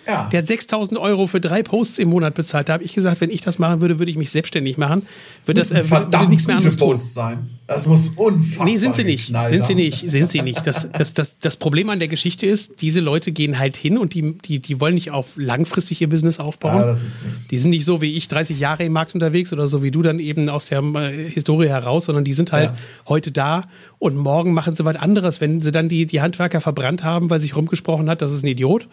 Ja. 0.07 0.29
Der 0.33 0.39
hat 0.39 0.47
6000 0.47 0.99
Euro 0.99 1.27
für 1.27 1.41
drei 1.41 1.63
Posts 1.63 1.99
im 1.99 2.09
Monat 2.09 2.35
bezahlt. 2.35 2.69
Da 2.69 2.75
habe 2.75 2.85
ich 2.85 2.95
gesagt, 2.95 3.21
wenn 3.21 3.31
ich 3.31 3.43
das 3.43 3.59
machen 3.59 3.81
würde, 3.81 3.99
würde 3.99 4.11
ich 4.11 4.17
mich 4.17 4.31
selbstständig 4.31 4.79
machen. 4.79 5.03
Würde 5.45 5.61
das, 5.61 5.73
äh, 5.73 5.89
würde 5.91 6.29
nichts 6.29 6.47
mehr 6.47 6.57
anderes 6.57 6.77
tun. 6.77 6.97
sein. 6.97 7.51
Das 7.67 7.87
muss 7.87 8.09
unfassbar 8.17 8.67
Nee, 8.67 8.79
sind 8.79 8.95
sie 8.95 9.05
nicht. 9.05 9.27
Sind 9.27 9.65
sie 9.65 9.75
nicht. 9.75 10.11
Sind 10.11 10.29
sie 10.29 10.43
nicht. 10.43 10.67
Das, 10.67 10.91
das, 10.91 11.15
das, 11.15 11.39
das 11.39 11.57
Problem 11.57 11.89
an 11.91 11.99
der 11.99 12.09
Geschichte 12.09 12.47
ist, 12.47 12.83
diese 12.83 13.01
Leute 13.01 13.31
gehen 13.31 13.59
halt 13.59 13.77
hin 13.77 13.99
und 13.99 14.15
die, 14.15 14.37
die, 14.39 14.59
die 14.59 14.81
wollen 14.81 14.95
nicht 14.95 15.11
auf 15.13 15.37
langfristig 15.37 16.01
ihr 16.01 16.09
Business 16.09 16.41
aufbauen. 16.41 16.79
Ja, 16.79 16.87
das 16.87 17.05
ist 17.05 17.25
nichts. 17.25 17.49
Die 17.49 17.59
sind 17.59 17.71
nicht 17.71 17.85
so 17.85 18.01
wie 18.01 18.17
ich 18.17 18.27
30 18.27 18.59
Jahre 18.59 18.85
im 18.85 18.93
Markt 18.93 19.15
unterwegs 19.15 19.53
oder 19.53 19.69
so 19.69 19.83
wie 19.83 19.91
du 19.91 20.03
dann 20.03 20.19
eben 20.19 20.49
aus 20.49 20.67
der 20.67 20.83
äh, 20.83 21.31
Historie 21.31 21.69
heraus, 21.69 22.07
sondern 22.07 22.25
die 22.25 22.33
sind 22.33 22.51
halt 22.51 22.71
ja. 22.71 22.77
heute 23.09 23.31
da 23.31 23.65
und 23.99 24.17
morgen 24.17 24.53
machen 24.53 24.75
sie 24.75 24.85
was 24.85 24.97
anderes. 24.97 25.41
Wenn 25.41 25.61
sie 25.61 25.71
dann 25.71 25.89
die, 25.89 26.07
die 26.07 26.21
Handwerker 26.21 26.61
verbrannt 26.61 27.05
haben, 27.05 27.31
weil 27.31 27.39
sich 27.39 27.55
rumgesprochen 27.55 28.11
hat, 28.11 28.23
das 28.23 28.33
ist 28.33 28.43
ein 28.43 28.49
Idiot 28.49 28.89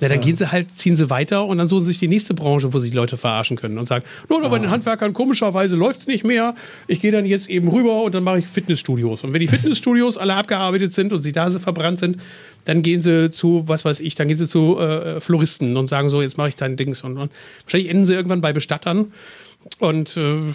ja, 0.00 0.08
dann 0.08 0.18
ja. 0.18 0.24
gehen 0.24 0.36
sie 0.36 0.50
halt, 0.50 0.70
ziehen 0.76 0.96
sie 0.96 1.10
weiter 1.10 1.44
und 1.46 1.58
dann 1.58 1.68
suchen 1.68 1.80
sie 1.80 1.88
sich 1.88 1.98
die 1.98 2.08
nächste 2.08 2.34
Branche, 2.34 2.72
wo 2.72 2.78
sie 2.78 2.90
die 2.90 2.96
Leute 2.96 3.16
verarschen 3.16 3.56
können 3.56 3.78
und 3.78 3.88
sagen, 3.88 4.04
nur 4.28 4.44
ah. 4.44 4.48
bei 4.48 4.58
den 4.58 4.70
Handwerkern 4.70 5.12
komischerweise 5.12 5.76
läuft 5.76 6.00
es 6.00 6.06
nicht 6.06 6.24
mehr. 6.24 6.54
Ich 6.86 7.00
gehe 7.00 7.12
dann 7.12 7.26
jetzt 7.26 7.48
eben 7.50 7.68
rüber 7.68 8.02
und 8.02 8.14
dann 8.14 8.24
mache 8.24 8.38
ich 8.38 8.46
Fitnessstudios. 8.46 9.24
Und 9.24 9.32
wenn 9.32 9.40
die 9.40 9.48
Fitnessstudios 9.48 10.18
alle 10.18 10.34
abgearbeitet 10.34 10.92
sind 10.92 11.12
und 11.12 11.22
sie 11.22 11.32
da 11.32 11.50
verbrannt 11.50 11.98
sind, 11.98 12.18
dann 12.64 12.82
gehen 12.82 13.02
sie 13.02 13.30
zu, 13.30 13.64
was 13.66 13.84
weiß 13.84 14.00
ich, 14.00 14.14
dann 14.14 14.28
gehen 14.28 14.36
sie 14.36 14.46
zu 14.46 14.78
äh, 14.78 15.20
Floristen 15.20 15.76
und 15.76 15.88
sagen 15.88 16.10
so, 16.10 16.22
jetzt 16.22 16.36
mache 16.36 16.48
ich 16.50 16.56
dein 16.56 16.76
Dings. 16.76 17.02
Und, 17.02 17.16
und 17.16 17.30
wahrscheinlich 17.64 17.90
enden 17.90 18.06
sie 18.06 18.14
irgendwann 18.14 18.40
bei 18.40 18.52
Bestattern 18.52 19.12
und 19.78 20.16
äh, 20.16 20.54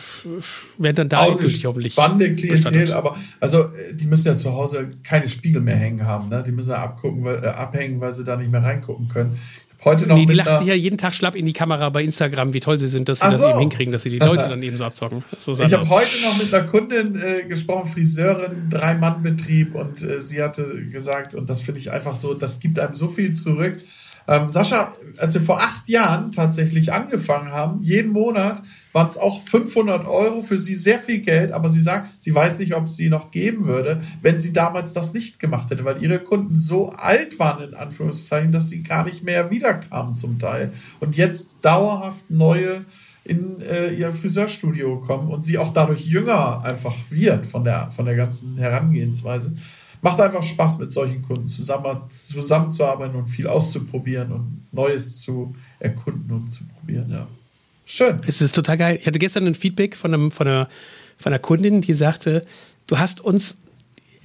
werden 0.77 0.95
dann 0.95 1.09
da 1.09 1.19
auch 1.19 1.39
hoffentlich. 1.63 1.93
Spannende 1.93 2.35
Klientel, 2.35 2.93
aber 2.93 3.15
also 3.39 3.69
die 3.93 4.05
müssen 4.07 4.27
ja 4.27 4.35
zu 4.35 4.53
Hause 4.53 4.91
keine 5.03 5.29
Spiegel 5.29 5.61
mehr 5.61 5.75
hängen 5.75 6.05
haben, 6.05 6.29
ne? 6.29 6.43
Die 6.45 6.51
müssen 6.51 6.71
ja 6.71 6.83
abgucken, 6.83 7.23
weil, 7.23 7.43
äh, 7.43 7.47
abhängen, 7.47 8.01
weil 8.01 8.11
sie 8.11 8.23
da 8.23 8.35
nicht 8.35 8.51
mehr 8.51 8.63
reingucken 8.63 9.07
können. 9.07 9.37
Heute 9.83 10.07
noch 10.07 10.15
nee, 10.15 10.25
die 10.25 10.33
lachen 10.33 10.57
sich 10.57 10.67
ja 10.67 10.73
jeden 10.73 10.97
Tag 10.97 11.13
schlapp 11.13 11.35
in 11.35 11.45
die 11.45 11.53
Kamera 11.53 11.89
bei 11.89 12.03
Instagram, 12.03 12.53
wie 12.53 12.59
toll 12.59 12.79
sie 12.79 12.87
sind, 12.87 13.07
dass 13.07 13.19
sie 13.19 13.25
Ach 13.25 13.31
das 13.31 13.41
so. 13.41 13.49
eben 13.49 13.59
hinkriegen, 13.59 13.91
dass 13.93 14.01
sie 14.01 14.09
die 14.09 14.17
Leute 14.17 14.43
dann 14.49 14.63
eben 14.63 14.77
so 14.77 14.83
abzocken. 14.83 15.23
So 15.37 15.53
ich 15.53 15.73
habe 15.73 15.87
heute 15.87 16.21
noch 16.23 16.37
mit 16.39 16.51
einer 16.51 16.65
Kundin 16.65 17.15
äh, 17.21 17.43
gesprochen, 17.47 17.87
Friseurin, 17.87 18.69
Drei-Mann-Betrieb 18.71 19.75
und 19.75 20.01
äh, 20.01 20.19
sie 20.19 20.41
hatte 20.41 20.87
gesagt, 20.91 21.35
und 21.35 21.49
das 21.51 21.61
finde 21.61 21.81
ich 21.81 21.91
einfach 21.91 22.15
so, 22.15 22.33
das 22.33 22.59
gibt 22.59 22.79
einem 22.79 22.95
so 22.95 23.09
viel 23.09 23.33
zurück. 23.33 23.79
Ähm, 24.27 24.49
Sascha, 24.49 24.93
als 25.17 25.33
wir 25.33 25.41
vor 25.41 25.61
acht 25.61 25.87
Jahren 25.87 26.31
tatsächlich 26.31 26.91
angefangen 26.91 27.51
haben, 27.51 27.81
jeden 27.81 28.11
Monat 28.11 28.61
waren 28.91 29.07
es 29.07 29.17
auch 29.17 29.41
500 29.45 30.07
Euro 30.07 30.41
für 30.41 30.57
sie 30.57 30.75
sehr 30.75 30.99
viel 30.99 31.19
Geld, 31.19 31.51
aber 31.51 31.69
sie 31.69 31.81
sagt, 31.81 32.21
sie 32.21 32.33
weiß 32.33 32.59
nicht, 32.59 32.75
ob 32.75 32.89
sie 32.89 33.09
noch 33.09 33.31
geben 33.31 33.65
würde, 33.65 34.01
wenn 34.21 34.39
sie 34.39 34.53
damals 34.53 34.93
das 34.93 35.13
nicht 35.13 35.39
gemacht 35.39 35.69
hätte, 35.69 35.85
weil 35.85 36.01
ihre 36.01 36.19
Kunden 36.19 36.55
so 36.55 36.89
alt 36.89 37.37
waren, 37.39 37.69
in 37.69 37.75
Anführungszeichen, 37.75 38.51
dass 38.51 38.69
sie 38.69 38.83
gar 38.83 39.05
nicht 39.05 39.23
mehr 39.23 39.51
wiederkamen 39.51 40.15
zum 40.15 40.39
Teil. 40.39 40.71
Und 40.99 41.15
jetzt 41.15 41.57
dauerhaft 41.61 42.29
neue 42.29 42.85
in 43.25 43.59
äh, 43.61 43.89
ihr 43.89 44.13
Friseurstudio 44.13 44.99
kommen 44.99 45.31
und 45.31 45.43
sie 45.43 45.57
auch 45.57 45.73
dadurch 45.73 46.05
jünger 46.05 46.63
einfach 46.63 46.95
wird 47.09 47.45
von 47.45 47.63
der, 47.63 47.89
von 47.91 48.05
der 48.05 48.15
ganzen 48.15 48.57
Herangehensweise 48.57 49.55
macht 50.05 50.21
einfach 50.21 50.43
Spaß, 50.43 50.77
mit 50.77 50.91
solchen 50.91 51.23
Kunden 51.23 51.47
zusammen, 51.47 51.99
zusammenzuarbeiten 52.09 53.15
und 53.15 53.27
viel 53.27 53.47
auszuprobieren 53.47 54.31
und 54.31 54.61
Neues 54.71 55.19
zu 55.21 55.55
erkunden 55.79 56.31
und 56.31 56.47
zu 56.47 56.63
probieren. 56.65 57.09
Ja. 57.11 57.27
Schön. 57.85 58.21
Es 58.27 58.39
ist 58.39 58.53
total 58.53 58.77
geil. 58.77 58.99
Ich 59.01 59.07
hatte 59.07 59.17
gestern 59.17 59.47
ein 59.47 59.55
Feedback 59.55 59.95
von, 59.95 60.13
einem, 60.13 60.29
von, 60.29 60.47
einer, 60.47 60.69
von 61.17 61.33
einer 61.33 61.39
Kundin, 61.39 61.81
die 61.81 61.95
sagte, 61.95 62.45
du 62.85 62.99
hast 62.99 63.19
uns 63.19 63.57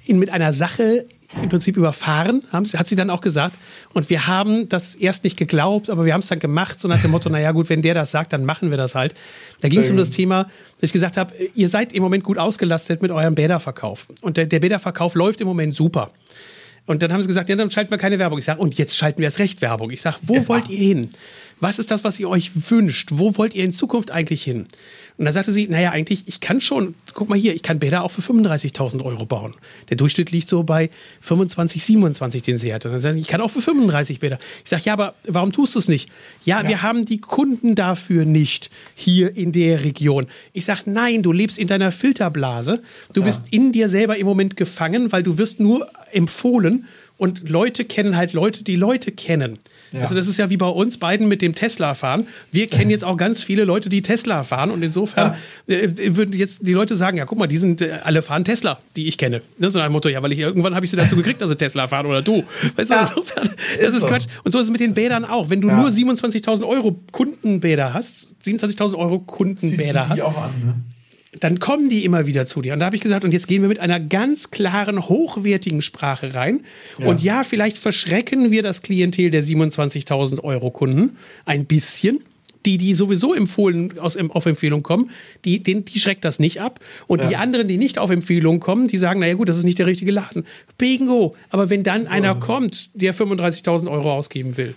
in, 0.05 0.19
mit 0.19 0.29
einer 0.29 0.53
Sache 0.53 1.07
im 1.41 1.49
Prinzip 1.49 1.77
überfahren, 1.77 2.43
haben, 2.53 2.67
hat 2.67 2.89
sie 2.89 2.97
dann 2.97 3.09
auch 3.09 3.21
gesagt. 3.21 3.55
Und 3.93 4.11
wir 4.11 4.27
haben 4.27 4.69
das 4.69 4.95
erst 4.95 5.25
nicht 5.25 5.37
geglaubt, 5.37 5.89
aber 5.89 6.05
wir 6.05 6.13
haben 6.13 6.21
es 6.21 6.29
dann 6.29 6.41
gemacht, 6.41 6.81
so 6.81 6.89
nach 6.89 7.01
dem 7.01 7.13
Motto, 7.13 7.29
naja 7.31 7.53
gut, 7.53 7.69
wenn 7.69 7.83
der 7.83 7.95
das 7.95 8.11
sagt, 8.11 8.33
dann 8.33 8.45
machen 8.45 8.71
wir 8.71 8.77
das 8.77 8.95
halt. 8.95 9.15
Da 9.61 9.69
ging 9.69 9.81
es 9.81 9.91
um 9.91 9.97
das 9.97 10.11
Thema, 10.11 10.45
dass 10.81 10.89
ich 10.89 10.93
gesagt 10.93 11.17
habe, 11.17 11.33
ihr 11.55 11.69
seid 11.69 11.93
im 11.93 12.03
Moment 12.03 12.25
gut 12.25 12.39
ausgelastet 12.39 13.03
mit 13.03 13.11
eurem 13.11 13.35
Bäderverkauf. 13.35 14.09
Und 14.21 14.37
der, 14.37 14.47
der 14.47 14.61
Bäderverkauf 14.61 15.15
läuft 15.15 15.41
im 15.41 15.47
Moment 15.47 15.75
super. 15.75 16.11
Und 16.87 17.03
dann 17.03 17.13
haben 17.13 17.23
sie 17.23 17.29
gesagt, 17.29 17.49
ja, 17.49 17.57
dann 17.57 17.71
schalten 17.71 17.91
wir 17.91 17.99
keine 17.99 18.19
Werbung. 18.19 18.39
Ich 18.39 18.45
sage, 18.45 18.61
und 18.61 18.77
jetzt 18.77 18.97
schalten 18.97 19.19
wir 19.19 19.27
erst 19.27 19.39
recht 19.39 19.63
Werbung. 19.63 19.91
Ich 19.91 20.03
sage, 20.03 20.17
wo 20.23 20.35
ja. 20.35 20.49
wollt 20.49 20.69
ihr 20.69 20.79
hin? 20.79 21.11
Was 21.61 21.79
ist 21.79 21.91
das, 21.91 22.05
was 22.05 22.19
ihr 22.19 22.29
euch 22.29 22.71
wünscht? 22.71 23.11
Wo 23.13 23.37
wollt 23.37 23.55
ihr 23.55 23.65
in 23.65 23.73
Zukunft 23.73 24.11
eigentlich 24.11 24.43
hin? 24.43 24.67
Und 25.19 25.27
da 25.27 25.33
sagte 25.33 25.53
sie, 25.53 25.69
naja, 25.69 25.91
eigentlich, 25.91 26.25
ich 26.27 26.41
kann 26.41 26.63
schon, 26.63 26.95
guck 27.13 27.29
mal 27.29 27.39
hier, 27.39 27.55
ich 27.55 27.63
kann 27.63 27.79
Bäder 27.79 28.05
auch 28.05 28.11
für 28.11 28.23
35.000 28.23 29.05
Euro 29.05 29.27
bauen. 29.27 29.53
Der 29.91 29.99
Durchschnitt 29.99 30.31
liegt 30.31 30.49
so 30.49 30.63
bei 30.63 30.89
25, 31.21 31.85
27, 31.85 32.43
den 32.43 32.57
sie 32.57 32.73
hat. 32.73 32.87
Und 32.87 32.93
dann 32.93 33.03
sagt 33.03 33.17
sie, 33.17 33.21
ich 33.21 33.27
kann 33.27 33.43
auch 33.43 33.51
für 33.51 33.61
35 33.61 34.21
Bäder. 34.21 34.39
Ich 34.65 34.71
sage, 34.71 34.85
ja, 34.87 34.95
aber 34.95 35.15
warum 35.25 35.53
tust 35.53 35.75
du 35.75 35.79
es 35.79 35.89
nicht? 35.89 36.09
Ja, 36.47 36.63
ja, 36.63 36.69
wir 36.69 36.83
haben 36.83 37.05
die 37.05 37.21
Kunden 37.21 37.75
dafür 37.75 38.25
nicht 38.25 38.71
hier 38.95 39.37
in 39.37 39.53
der 39.53 39.85
Region. 39.85 40.27
Ich 40.55 40.65
sage, 40.65 40.83
nein, 40.87 41.23
du 41.23 41.33
lebst 41.33 41.59
in 41.59 41.69
deiner 41.69 41.93
Filterblase. 41.93 42.83
Du 43.13 43.21
ja. 43.21 43.27
bist 43.27 43.43
in 43.51 43.73
dir 43.73 43.91
selber 43.91 44.17
im 44.17 44.27
Moment 44.27 44.57
gefangen, 44.57 45.13
weil 45.13 45.23
du 45.23 45.37
wirst 45.37 45.61
nur 45.61 45.87
empfohlen 46.13 46.87
und 47.19 47.47
Leute 47.47 47.85
kennen 47.85 48.17
halt 48.17 48.33
Leute, 48.33 48.65
die 48.65 48.77
Leute 48.77 49.13
kennen. 49.13 49.59
Ja. 49.93 50.03
Also 50.03 50.15
das 50.15 50.29
ist 50.29 50.37
ja 50.37 50.51
wie 50.51 50.57
bei 50.57 50.67
uns 50.67 50.99
beiden 50.99 51.29
mit 51.29 51.43
dem 51.43 51.55
Tesla 51.55 51.95
fahren. 51.95 52.27
Wir 52.53 52.67
kennen 52.67 52.91
jetzt 52.91 53.05
auch 53.05 53.17
ganz 53.17 53.43
viele 53.43 53.65
Leute, 53.65 53.89
die 53.89 54.03
Tesla 54.03 54.43
fahren 54.43 54.71
und 54.71 54.83
insofern 54.83 55.35
ja. 55.67 55.77
äh, 55.77 56.17
würden 56.17 56.35
jetzt 56.35 56.67
die 56.67 56.73
Leute 56.73 56.97
sagen, 56.97 57.17
ja 57.17 57.27
guck 57.27 57.39
mal, 57.39 57.47
die 57.47 57.57
sind 57.57 57.81
äh, 57.81 57.99
alle 58.03 58.23
fahren 58.23 58.45
Tesla, 58.45 58.79
die 58.97 59.09
ich 59.09 59.19
kenne. 59.19 59.43
Ne? 59.59 59.71
So 59.71 59.81
ein 59.81 59.93
Motto, 59.93 60.09
ja, 60.09 60.23
weil 60.23 60.33
ich 60.33 60.39
irgendwann 60.39 60.75
habe 60.75 60.85
ich 60.85 60.91
sie 60.91 60.97
dazu 60.97 61.17
gekriegt, 61.21 61.41
dass 61.41 61.49
sie 61.49 61.57
Tesla 61.57 61.89
fahren 61.89 62.07
oder 62.07 62.23
du. 62.23 62.45
Weißt 62.77 62.91
du, 62.91 62.95
ja. 62.95 63.01
insofern, 63.03 63.51
das 63.79 63.89
ist, 63.89 63.95
ist 63.95 64.01
so. 64.01 64.07
Quatsch. 64.07 64.27
Und 64.45 64.53
so 64.53 64.59
ist 64.59 64.67
es 64.67 64.71
mit 64.71 64.81
den 64.81 64.95
Bädern 64.95 65.25
auch. 65.25 65.51
Wenn 65.51 65.61
du 65.61 65.69
nur 65.69 65.89
27.000 65.89 66.67
Euro 66.67 66.99
Kundenbäder 67.13 67.95
hast, 67.95 68.33
27.000 68.45 68.97
Euro 68.97 69.21
Kundenbäder 69.21 70.09
hast, 70.09 70.21
auch 70.23 70.37
an, 70.37 70.51
ne? 70.65 70.75
Dann 71.39 71.61
kommen 71.61 71.89
die 71.89 72.05
immer 72.05 72.27
wieder 72.27 72.45
zu 72.47 72.61
dir. 72.61 72.73
Und 72.73 72.81
da 72.81 72.87
habe 72.87 72.97
ich 72.97 73.03
gesagt, 73.03 73.25
und 73.25 73.33
jetzt 73.33 73.47
gehen 73.47 73.63
wir 73.63 73.69
mit 73.69 73.79
einer 73.79 74.01
ganz 74.01 74.51
klaren, 74.51 75.09
hochwertigen 75.09 75.81
Sprache 75.81 76.35
rein. 76.35 76.61
Ja. 76.99 77.07
Und 77.07 77.23
ja, 77.23 77.45
vielleicht 77.45 77.79
verschrecken 77.79 78.51
wir 78.51 78.63
das 78.63 78.83
Klientel 78.83 79.31
der 79.31 79.43
27.000 79.43 80.43
Euro 80.43 80.71
Kunden 80.71 81.17
ein 81.45 81.67
bisschen. 81.67 82.21
Die, 82.67 82.77
die 82.77 82.93
sowieso 82.93 83.33
empfohlen, 83.33 83.99
aus, 83.99 84.19
auf 84.19 84.45
Empfehlung 84.45 84.83
kommen, 84.83 85.11
die, 85.47 85.63
den, 85.63 85.87
die 85.87 85.99
schreckt 85.99 86.27
das 86.27 86.39
nicht 86.39 86.61
ab. 86.61 86.79
Und 87.07 87.23
ja. 87.23 87.29
die 87.29 87.37
anderen, 87.37 87.69
die 87.69 87.79
nicht 87.79 87.97
auf 87.97 88.11
Empfehlung 88.11 88.61
kommen, 88.61 88.87
die 88.87 88.99
sagen, 88.99 89.21
naja 89.21 89.33
gut, 89.33 89.49
das 89.49 89.57
ist 89.57 89.65
nicht 89.65 89.79
der 89.79 89.87
richtige 89.87 90.11
Laden. 90.11 90.45
Bingo! 90.77 91.35
Aber 91.49 91.71
wenn 91.71 91.85
dann 91.85 92.05
so 92.05 92.11
einer 92.11 92.35
kommt, 92.35 92.91
der 92.93 93.15
35.000 93.15 93.91
Euro 93.91 94.13
ausgeben 94.13 94.59
will, 94.59 94.75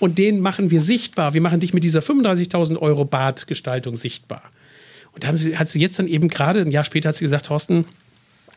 und 0.00 0.18
den 0.18 0.40
machen 0.40 0.72
wir 0.72 0.80
sichtbar, 0.80 1.34
wir 1.34 1.42
machen 1.42 1.60
dich 1.60 1.72
mit 1.72 1.84
dieser 1.84 2.00
35.000 2.00 2.78
Euro 2.78 3.04
Badgestaltung 3.04 3.94
sichtbar 3.94 4.42
und 5.12 5.24
da 5.24 5.28
haben 5.28 5.36
sie, 5.36 5.56
hat 5.56 5.68
sie 5.68 5.80
jetzt 5.80 5.98
dann 5.98 6.06
eben 6.06 6.28
gerade, 6.28 6.60
ein 6.60 6.70
Jahr 6.70 6.84
später 6.84 7.08
hat 7.08 7.16
sie 7.16 7.24
gesagt, 7.24 7.46
Thorsten, 7.46 7.84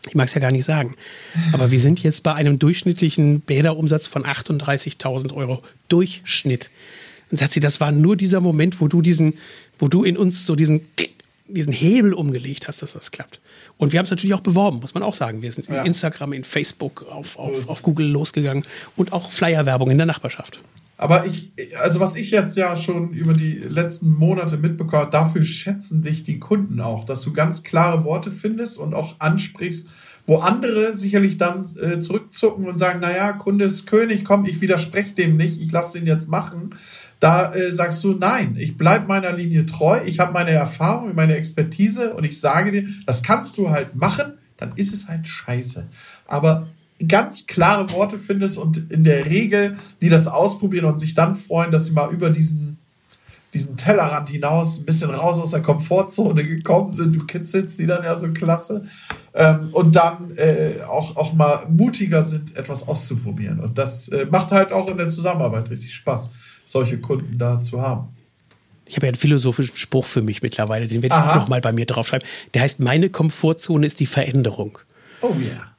ich 0.08 0.16
mag 0.16 0.28
es 0.28 0.34
ja 0.34 0.41
gar 0.41 0.51
nicht 0.51 0.66
sagen, 0.66 0.95
aber 1.54 1.72
wir 1.72 1.80
sind 1.80 2.04
jetzt 2.04 2.24
bei 2.24 2.34
einem 2.34 2.60
durchschnittlichen 2.60 3.39
Bäderumsatz 3.41 4.08
von 4.08 4.26
38.000 4.26 5.34
Euro. 5.34 5.60
Durchschnitt. 5.88 6.70
Und 7.32 7.38
sagt 7.38 7.54
sie, 7.54 7.62
das 7.62 7.80
war 7.80 7.91
nur 7.91 8.18
dieser 8.18 8.41
Moment, 8.41 8.82
wo 8.82 8.88
du 8.88 9.01
diesen, 9.01 9.38
wo 9.80 9.88
du 9.88 10.04
in 10.04 10.18
uns 10.18 10.45
so 10.45 10.56
diesen, 10.56 10.82
diesen 11.47 11.74
Hebel 11.74 12.14
umgelegt 12.14 12.68
hast, 12.68 12.82
dass 12.82 12.93
das 12.93 13.12
klappt. 13.12 13.39
Und 13.78 13.91
wir 13.91 13.97
haben 13.97 14.06
es 14.06 14.12
natürlich 14.12 14.34
auch 14.34 14.41
beworben, 14.41 14.80
muss 14.82 14.93
man 14.93 15.04
auch 15.04 15.16
sagen. 15.16 15.41
Wir 15.41 15.51
sind 15.51 15.68
ja. 15.68 15.82
in 15.82 15.88
Instagram, 15.88 16.34
in 16.34 16.43
Facebook, 16.43 17.06
auf, 17.10 17.39
auf, 17.39 17.70
auf 17.70 17.82
Google 17.82 18.08
losgegangen 18.08 18.66
und 18.95 19.14
auch 19.14 19.32
Flyer-Werbung 19.32 19.89
in 19.89 19.97
der 19.97 20.06
Nachbarschaft. 20.06 20.60
Aber 20.98 21.26
ich, 21.26 21.52
also 21.82 22.00
was 22.00 22.16
ich 22.16 22.32
jetzt 22.32 22.56
ja 22.56 22.76
schon 22.76 23.12
über 23.12 23.34
die 23.34 23.54
letzten 23.54 24.12
Monate 24.12 24.58
mitbekommen 24.58 25.10
dafür 25.12 25.44
schätzen 25.44 26.02
dich 26.02 26.24
die 26.24 26.39
Kunden 26.39 26.80
auch, 26.80 27.04
dass 27.04 27.22
du 27.22 27.34
ganz 27.34 27.64
klare 27.64 28.04
Worte 28.04 28.32
findest 28.32 28.78
und 28.78 28.94
auch 28.94 29.16
ansprichst, 29.20 29.89
wo 30.26 30.38
andere 30.38 30.96
sicherlich 30.96 31.38
dann 31.38 31.70
äh, 31.78 32.00
zurückzucken 32.00 32.66
und 32.66 32.78
sagen, 32.78 33.00
naja, 33.02 33.34
Kunde 33.34 33.66
ist 33.66 33.88
König, 33.88 34.24
komm, 34.24 34.46
ich 34.46 34.62
widerspreche 34.62 35.14
dem 35.14 35.36
nicht, 35.36 35.62
ich 35.62 35.72
lasse 35.72 35.98
den 35.98 36.08
jetzt 36.08 36.30
machen. 36.30 36.76
Da 37.20 37.54
äh, 37.54 37.72
sagst 37.72 38.04
du, 38.04 38.14
nein, 38.14 38.56
ich 38.58 38.78
bleibe 38.78 39.08
meiner 39.08 39.34
Linie 39.34 39.66
treu, 39.66 40.00
ich 40.06 40.20
habe 40.20 40.34
meine 40.34 40.52
Erfahrung, 40.52 41.16
meine 41.16 41.36
Expertise 41.36 42.14
und 42.14 42.24
ich 42.24 42.39
sage 42.39 42.72
dir, 42.72 42.88
das 43.06 43.24
kannst 43.24 43.58
du 43.58 43.70
halt 43.70 43.96
machen, 43.96 44.34
dann 44.58 44.74
ist 44.76 44.94
es 44.94 45.08
halt 45.08 45.28
scheiße. 45.28 45.88
Aber 46.26 46.68
ganz 47.08 47.47
klare 47.47 47.91
Worte 47.91 48.18
findest 48.18 48.58
und 48.58 48.91
in 48.91 49.04
der 49.04 49.26
Regel, 49.26 49.78
die 50.01 50.10
das 50.10 50.28
ausprobieren 50.28 50.86
und 50.86 50.99
sich 50.99 51.14
dann 51.14 51.36
freuen, 51.36 51.72
dass 51.72 51.86
sie 51.86 51.91
mal 51.91 52.12
über 52.12 52.30
diesen, 52.30 52.78
diesen 53.54 53.78
Tellerrand 53.78 54.30
hinaus 54.30 54.80
ein 54.80 54.86
bisschen 54.86 55.12
raus 55.12 55.39
aus 55.39 55.51
der 55.51 55.62
Komfortzone 55.62 56.43
gekommen 56.43 56.91
sind. 56.91 57.16
Du 57.16 57.26
kitzelst 57.26 57.80
die 57.80 57.86
dann 57.86 58.04
ja 58.04 58.16
so 58.16 58.28
klasse. 58.32 58.86
Ähm, 59.34 59.70
und 59.72 59.95
dann 59.95 60.32
äh, 60.38 60.82
auch, 60.84 61.16
auch 61.16 61.34
mal 61.34 61.66
mutiger 61.70 62.22
sind, 62.22 62.56
etwas 62.56 62.88
auszuprobieren. 62.88 63.60
Und 63.60 63.78
das 63.78 64.08
äh, 64.10 64.26
macht 64.30 64.51
halt 64.51 64.72
auch 64.72 64.89
in 64.89 64.97
der 64.97 65.10
Zusammenarbeit 65.10 65.70
richtig 65.70 65.93
Spaß, 65.93 66.30
solche 66.66 66.99
Kunden 66.99 67.38
da 67.38 67.62
zu 67.62 67.82
haben. 67.82 68.10
Ich 68.86 68.97
habe 68.97 69.08
ja 69.08 69.12
einen 69.12 69.20
philosophischen 69.20 69.78
Spruch 69.78 70.06
für 70.06 70.22
mich 70.22 70.41
mittlerweile, 70.41 70.88
den 70.88 71.01
werde 71.01 71.16
ich 71.16 71.22
auch 71.22 71.36
nochmal 71.36 71.62
bei 71.62 71.72
mir 71.72 71.86
draufschreiben. 71.86 72.28
Der 72.54 72.62
heißt, 72.62 72.80
meine 72.80 73.10
Komfortzone 73.10 73.88
ist 73.88 73.99
die 73.99 74.06
Veränderung. 74.06 74.78
Oh 75.22 75.34
ja. 75.39 75.45
Yeah. 75.45 75.72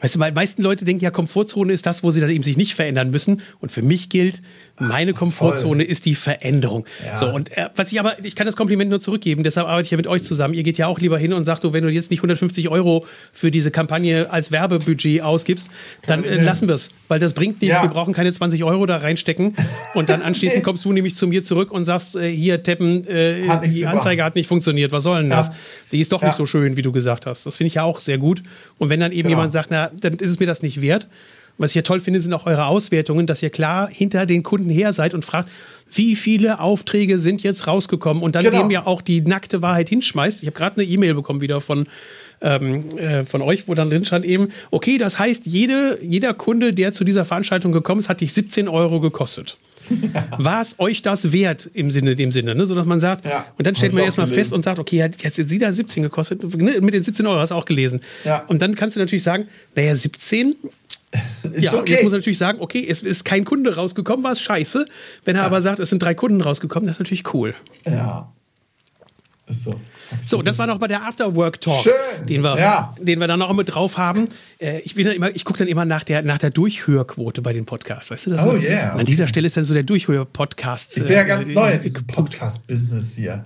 Weißt 0.00 0.16
du, 0.16 0.20
weil 0.20 0.32
meisten 0.32 0.62
Leute 0.62 0.84
denken 0.84 1.04
ja, 1.04 1.10
Komfortzone 1.10 1.72
ist 1.72 1.86
das, 1.86 2.02
wo 2.02 2.10
sie 2.10 2.20
dann 2.20 2.30
eben 2.30 2.44
sich 2.44 2.56
nicht 2.56 2.74
verändern 2.74 3.10
müssen. 3.10 3.42
Und 3.60 3.70
für 3.70 3.82
mich 3.82 4.08
gilt, 4.08 4.40
meine 4.78 5.12
Komfortzone 5.12 5.84
toll. 5.84 5.90
ist 5.90 6.06
die 6.06 6.14
Veränderung. 6.14 6.86
Ja. 7.04 7.18
So, 7.18 7.30
und 7.30 7.56
äh, 7.56 7.68
was 7.76 7.92
ich 7.92 8.00
aber, 8.00 8.16
ich 8.24 8.34
kann 8.34 8.46
das 8.46 8.56
Kompliment 8.56 8.90
nur 8.90 9.00
zurückgeben, 9.00 9.44
deshalb 9.44 9.66
arbeite 9.66 9.86
ich 9.86 9.90
ja 9.90 9.96
mit 9.96 10.06
euch 10.06 10.22
zusammen. 10.22 10.54
Ihr 10.54 10.62
geht 10.62 10.78
ja 10.78 10.86
auch 10.86 10.98
lieber 10.98 11.18
hin 11.18 11.32
und 11.32 11.44
sagt, 11.44 11.64
du, 11.64 11.72
wenn 11.72 11.84
du 11.84 11.90
jetzt 11.90 12.10
nicht 12.10 12.20
150 12.20 12.68
Euro 12.68 13.04
für 13.32 13.50
diese 13.50 13.70
Kampagne 13.70 14.30
als 14.30 14.50
Werbebudget 14.50 15.22
ausgibst, 15.22 15.68
dann 16.06 16.24
äh, 16.24 16.42
lassen 16.42 16.66
wir 16.66 16.74
es. 16.74 16.90
Weil 17.08 17.20
das 17.20 17.34
bringt 17.34 17.60
nichts. 17.60 17.76
Ja. 17.76 17.82
Wir 17.82 17.90
brauchen 17.90 18.14
keine 18.14 18.32
20 18.32 18.64
Euro 18.64 18.86
da 18.86 18.96
reinstecken. 18.96 19.54
Und 19.94 20.08
dann 20.08 20.22
anschließend 20.30 20.64
kommst 20.64 20.84
du 20.84 20.92
nämlich 20.92 21.14
zu 21.14 21.26
mir 21.26 21.42
zurück 21.42 21.70
und 21.72 21.84
sagst, 21.84 22.16
äh, 22.16 22.34
hier, 22.34 22.62
Teppen, 22.62 23.06
äh, 23.06 23.42
die 23.42 23.50
Anzeige 23.50 24.16
gemacht. 24.16 24.20
hat 24.20 24.34
nicht 24.34 24.46
funktioniert. 24.46 24.92
Was 24.92 25.02
soll 25.02 25.20
denn 25.20 25.30
das? 25.30 25.50
Die 25.92 26.00
ist 26.00 26.12
doch 26.12 26.22
nicht 26.22 26.34
so 26.34 26.46
schön, 26.46 26.76
wie 26.76 26.82
du 26.82 26.92
gesagt 26.92 27.26
hast. 27.26 27.44
Das 27.44 27.56
finde 27.56 27.68
ich 27.68 27.74
ja 27.74 27.82
auch 27.82 28.00
sehr 28.00 28.18
gut. 28.18 28.42
Und 28.78 28.88
wenn 28.88 29.00
dann 29.00 29.12
eben 29.12 29.28
genau. 29.28 29.38
jemand 29.38 29.52
sagt, 29.52 29.70
na, 29.70 29.89
dann 30.00 30.14
ist 30.14 30.30
es 30.30 30.40
mir 30.40 30.46
das 30.46 30.62
nicht 30.62 30.80
wert, 30.80 31.08
was 31.60 31.72
ich 31.72 31.76
ja 31.76 31.82
toll 31.82 32.00
finde, 32.00 32.20
sind 32.20 32.32
auch 32.32 32.46
eure 32.46 32.64
Auswertungen, 32.64 33.26
dass 33.26 33.42
ihr 33.42 33.50
klar 33.50 33.88
hinter 33.90 34.24
den 34.24 34.42
Kunden 34.42 34.70
her 34.70 34.94
seid 34.94 35.12
und 35.12 35.24
fragt, 35.24 35.50
wie 35.92 36.16
viele 36.16 36.60
Aufträge 36.60 37.18
sind 37.18 37.42
jetzt 37.42 37.66
rausgekommen 37.66 38.22
und 38.22 38.34
dann 38.34 38.44
genau. 38.44 38.60
eben 38.60 38.70
ja 38.70 38.86
auch 38.86 39.02
die 39.02 39.20
nackte 39.20 39.60
Wahrheit 39.60 39.88
hinschmeißt. 39.88 40.42
Ich 40.42 40.46
habe 40.46 40.56
gerade 40.56 40.80
eine 40.80 40.90
E-Mail 40.90 41.14
bekommen 41.14 41.40
wieder 41.40 41.60
von, 41.60 41.86
ähm, 42.40 42.96
äh, 42.96 43.24
von 43.24 43.42
euch, 43.42 43.68
wo 43.68 43.74
dann 43.74 43.90
drin 43.90 44.04
stand 44.04 44.24
eben, 44.24 44.48
okay, 44.70 44.96
das 44.96 45.18
heißt, 45.18 45.46
jede, 45.46 45.98
jeder 46.02 46.32
Kunde, 46.32 46.72
der 46.72 46.92
zu 46.92 47.04
dieser 47.04 47.26
Veranstaltung 47.26 47.72
gekommen 47.72 47.98
ist, 47.98 48.08
hat 48.08 48.20
dich 48.20 48.32
17 48.32 48.68
Euro 48.68 49.00
gekostet. 49.00 49.58
War 50.38 50.60
es 50.60 50.78
euch 50.78 51.02
das 51.02 51.32
wert 51.32 51.70
im 51.74 51.90
Sinne, 51.90 52.16
dem 52.16 52.32
Sinne, 52.32 52.54
ne? 52.54 52.66
so 52.66 52.74
dass 52.74 52.86
man 52.86 53.00
sagt, 53.00 53.26
Ja, 53.26 53.46
und 53.58 53.66
dann 53.66 53.74
stellt 53.74 53.92
man 53.92 54.04
erstmal 54.04 54.26
fest 54.26 54.52
und 54.52 54.62
sagt, 54.62 54.78
okay, 54.78 55.02
hat 55.02 55.22
jetzt 55.22 55.36
sie 55.36 55.58
da 55.58 55.72
17 55.72 56.02
gekostet, 56.02 56.42
ne? 56.56 56.80
mit 56.80 56.94
den 56.94 57.02
17 57.02 57.26
Euro 57.26 57.38
hast 57.38 57.50
du 57.50 57.54
auch 57.54 57.64
gelesen. 57.64 58.00
Ja. 58.24 58.44
Und 58.46 58.62
dann 58.62 58.74
kannst 58.74 58.96
du 58.96 59.00
natürlich 59.00 59.22
sagen, 59.22 59.48
naja, 59.74 59.94
17, 59.94 60.54
Ist 61.42 61.64
ja, 61.64 61.74
okay. 61.74 61.92
jetzt 61.92 62.04
muss 62.04 62.12
er 62.12 62.18
natürlich 62.18 62.38
sagen, 62.38 62.60
okay, 62.60 62.86
es 62.88 63.02
ist 63.02 63.24
kein 63.24 63.44
Kunde 63.44 63.74
rausgekommen, 63.74 64.22
war 64.22 64.32
es 64.32 64.40
scheiße. 64.40 64.86
Wenn 65.24 65.34
er 65.34 65.42
aber 65.42 65.60
sagt, 65.60 65.80
es 65.80 65.88
sind 65.90 66.00
drei 66.00 66.14
Kunden 66.14 66.40
rausgekommen, 66.40 66.86
das 66.86 66.96
ist 66.96 67.00
natürlich 67.00 67.34
cool. 67.34 67.54
ja. 67.84 68.32
Ist 69.48 69.64
so. 69.64 69.80
So, 70.22 70.42
das 70.42 70.58
war 70.58 70.66
noch 70.66 70.80
mal 70.80 70.88
der 70.88 71.02
Afterwork-Talk, 71.04 71.82
Schön, 71.82 72.26
den 72.26 72.42
wir, 72.42 72.58
ja. 72.58 72.94
den 73.00 73.18
wir 73.20 73.26
dann 73.26 73.38
noch 73.38 73.52
mit 73.52 73.74
drauf 73.74 73.96
haben. 73.96 74.28
Äh, 74.58 74.80
ich 74.80 74.94
bin 74.94 75.06
dann 75.06 75.14
immer, 75.14 75.34
ich 75.34 75.44
gucke 75.44 75.58
dann 75.58 75.68
immer 75.68 75.84
nach 75.84 76.04
der, 76.04 76.22
nach 76.22 76.38
der 76.38 76.50
Durchhörquote 76.50 77.42
bei 77.42 77.52
den 77.52 77.66
Podcasts, 77.66 78.10
weißt 78.10 78.26
du 78.26 78.30
das? 78.30 78.46
Oh, 78.46 78.56
yeah, 78.56 78.94
An 78.94 79.06
dieser 79.06 79.26
Stelle 79.26 79.46
ist 79.46 79.56
dann 79.56 79.64
so 79.64 79.74
der 79.74 79.82
Durchhör-Podcast. 79.82 80.96
Ich 80.96 81.04
bin 81.04 81.12
ja 81.12 81.22
äh, 81.22 81.26
ganz 81.26 81.48
äh, 81.48 81.52
neu 81.52 81.70
in 81.70 81.78
äh, 81.78 81.80
diesem 81.80 82.06
Podcast-Business 82.06 83.16
hier. 83.16 83.44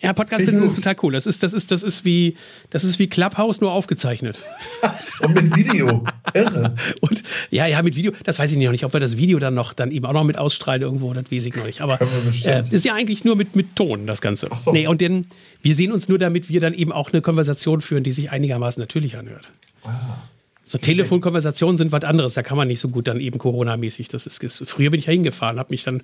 Ja, 0.00 0.12
Podcast 0.12 0.44
Finde 0.44 0.60
ich 0.60 0.66
ist 0.66 0.76
total 0.76 0.96
cool. 1.02 1.12
Das 1.12 1.26
ist, 1.26 1.42
das 1.42 1.54
ist, 1.54 1.70
das 1.70 1.82
ist 1.82 2.04
wie, 2.04 2.36
das 2.70 2.84
ist 2.84 2.98
wie 2.98 3.06
Clubhouse 3.06 3.60
nur 3.60 3.72
aufgezeichnet. 3.72 4.38
Und 5.20 5.34
mit 5.34 5.56
Video. 5.56 6.04
Irre. 6.34 6.74
Und 7.00 7.22
ja, 7.50 7.66
ja, 7.66 7.82
mit 7.82 7.96
Video, 7.96 8.12
das 8.24 8.38
weiß 8.38 8.52
ich 8.52 8.58
noch 8.58 8.72
nicht, 8.72 8.84
ob 8.84 8.92
wir 8.92 9.00
das 9.00 9.16
Video 9.16 9.38
dann 9.38 9.54
noch, 9.54 9.72
dann 9.72 9.90
eben 9.90 10.04
auch 10.04 10.12
noch 10.12 10.24
mit 10.24 10.36
ausstrahlen 10.36 10.82
irgendwo, 10.82 11.12
das 11.14 11.30
weiß 11.30 11.46
ich 11.46 11.56
noch 11.56 11.64
nicht. 11.64 11.80
Aber 11.80 11.98
äh, 12.00 12.64
ist 12.70 12.84
ja 12.84 12.94
eigentlich 12.94 13.24
nur 13.24 13.36
mit, 13.36 13.56
mit 13.56 13.76
Ton, 13.76 14.06
das 14.06 14.20
Ganze. 14.20 14.48
Ach 14.50 14.58
so. 14.58 14.72
Nee, 14.72 14.86
und 14.86 15.00
denn 15.00 15.26
wir 15.62 15.74
sehen 15.74 15.92
uns 15.92 16.08
nur, 16.08 16.18
damit 16.18 16.48
wir 16.48 16.60
dann 16.60 16.74
eben 16.74 16.92
auch 16.92 17.12
eine 17.12 17.22
Konversation 17.22 17.80
führen, 17.80 18.04
die 18.04 18.12
sich 18.12 18.30
einigermaßen 18.30 18.80
natürlich 18.80 19.16
anhört. 19.16 19.48
Ah. 19.84 20.18
So 20.66 20.78
Telefonkonversationen 20.78 21.76
sind 21.78 21.92
was 21.92 22.04
anderes, 22.04 22.34
da 22.34 22.42
kann 22.42 22.56
man 22.56 22.68
nicht 22.68 22.80
so 22.80 22.88
gut 22.88 23.06
dann 23.06 23.20
eben 23.20 23.38
Corona-mäßig. 23.38 24.08
Das 24.08 24.26
ist, 24.26 24.42
ist, 24.42 24.64
früher 24.66 24.90
bin 24.90 24.98
ich 24.98 25.06
ja 25.06 25.12
hingefahren, 25.12 25.58
habe 25.58 25.70
mich 25.70 25.84
dann 25.84 26.02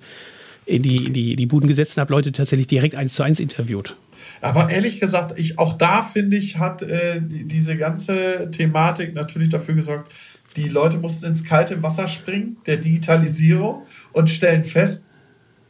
in 0.65 0.83
die, 0.83 1.07
in 1.07 1.13
die, 1.13 1.31
in 1.31 1.37
die 1.37 1.45
Buden 1.45 1.67
gesetzt 1.67 1.97
und 1.97 2.01
habe 2.01 2.13
Leute 2.13 2.31
tatsächlich 2.31 2.67
direkt 2.67 2.95
eins 2.95 3.13
zu 3.13 3.23
eins 3.23 3.39
interviewt. 3.39 3.95
Aber 4.41 4.69
ehrlich 4.69 4.99
gesagt, 4.99 5.37
ich, 5.39 5.57
auch 5.59 5.73
da 5.73 6.03
finde 6.03 6.37
ich, 6.37 6.57
hat 6.57 6.81
äh, 6.83 7.21
die, 7.21 7.47
diese 7.47 7.77
ganze 7.77 8.49
Thematik 8.51 9.13
natürlich 9.13 9.49
dafür 9.49 9.75
gesorgt, 9.75 10.11
die 10.55 10.67
Leute 10.67 10.97
mussten 10.97 11.27
ins 11.27 11.43
kalte 11.43 11.81
Wasser 11.81 12.07
springen, 12.07 12.57
der 12.65 12.77
Digitalisierung, 12.77 13.83
und 14.11 14.29
stellen 14.29 14.63
fest, 14.63 15.05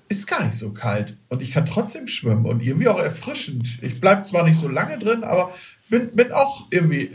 ist 0.09 0.27
gar 0.27 0.43
nicht 0.43 0.57
so 0.57 0.71
kalt. 0.71 1.15
Und 1.29 1.41
ich 1.41 1.51
kann 1.51 1.65
trotzdem 1.65 2.07
schwimmen 2.07 2.45
und 2.45 2.63
irgendwie 2.63 2.87
auch 2.87 2.99
erfrischend. 2.99 3.79
Ich 3.81 4.01
bleibe 4.01 4.23
zwar 4.23 4.43
nicht 4.43 4.59
so 4.59 4.67
lange 4.67 4.97
drin, 4.97 5.23
aber 5.23 5.51
bin, 5.89 6.09
bin 6.13 6.31
auch 6.31 6.67
irgendwie, 6.69 7.11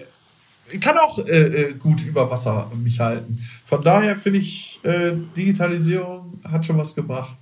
kann 0.81 0.97
auch 0.97 1.19
äh, 1.19 1.71
äh, 1.71 1.75
gut 1.75 2.03
über 2.03 2.31
Wasser 2.31 2.71
mich 2.75 3.01
halten. 3.01 3.39
Von 3.65 3.83
daher 3.83 4.17
finde 4.17 4.39
ich, 4.39 4.81
äh, 4.83 5.13
Digitalisierung 5.37 6.41
hat 6.51 6.65
schon 6.65 6.79
was 6.79 6.95
gebracht. 6.95 7.37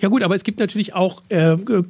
Ja 0.00 0.08
gut, 0.08 0.22
aber 0.24 0.34
es 0.34 0.42
gibt 0.44 0.58
natürlich 0.58 0.92
auch 0.94 1.22
äh, 1.28 1.56
g- 1.56 1.82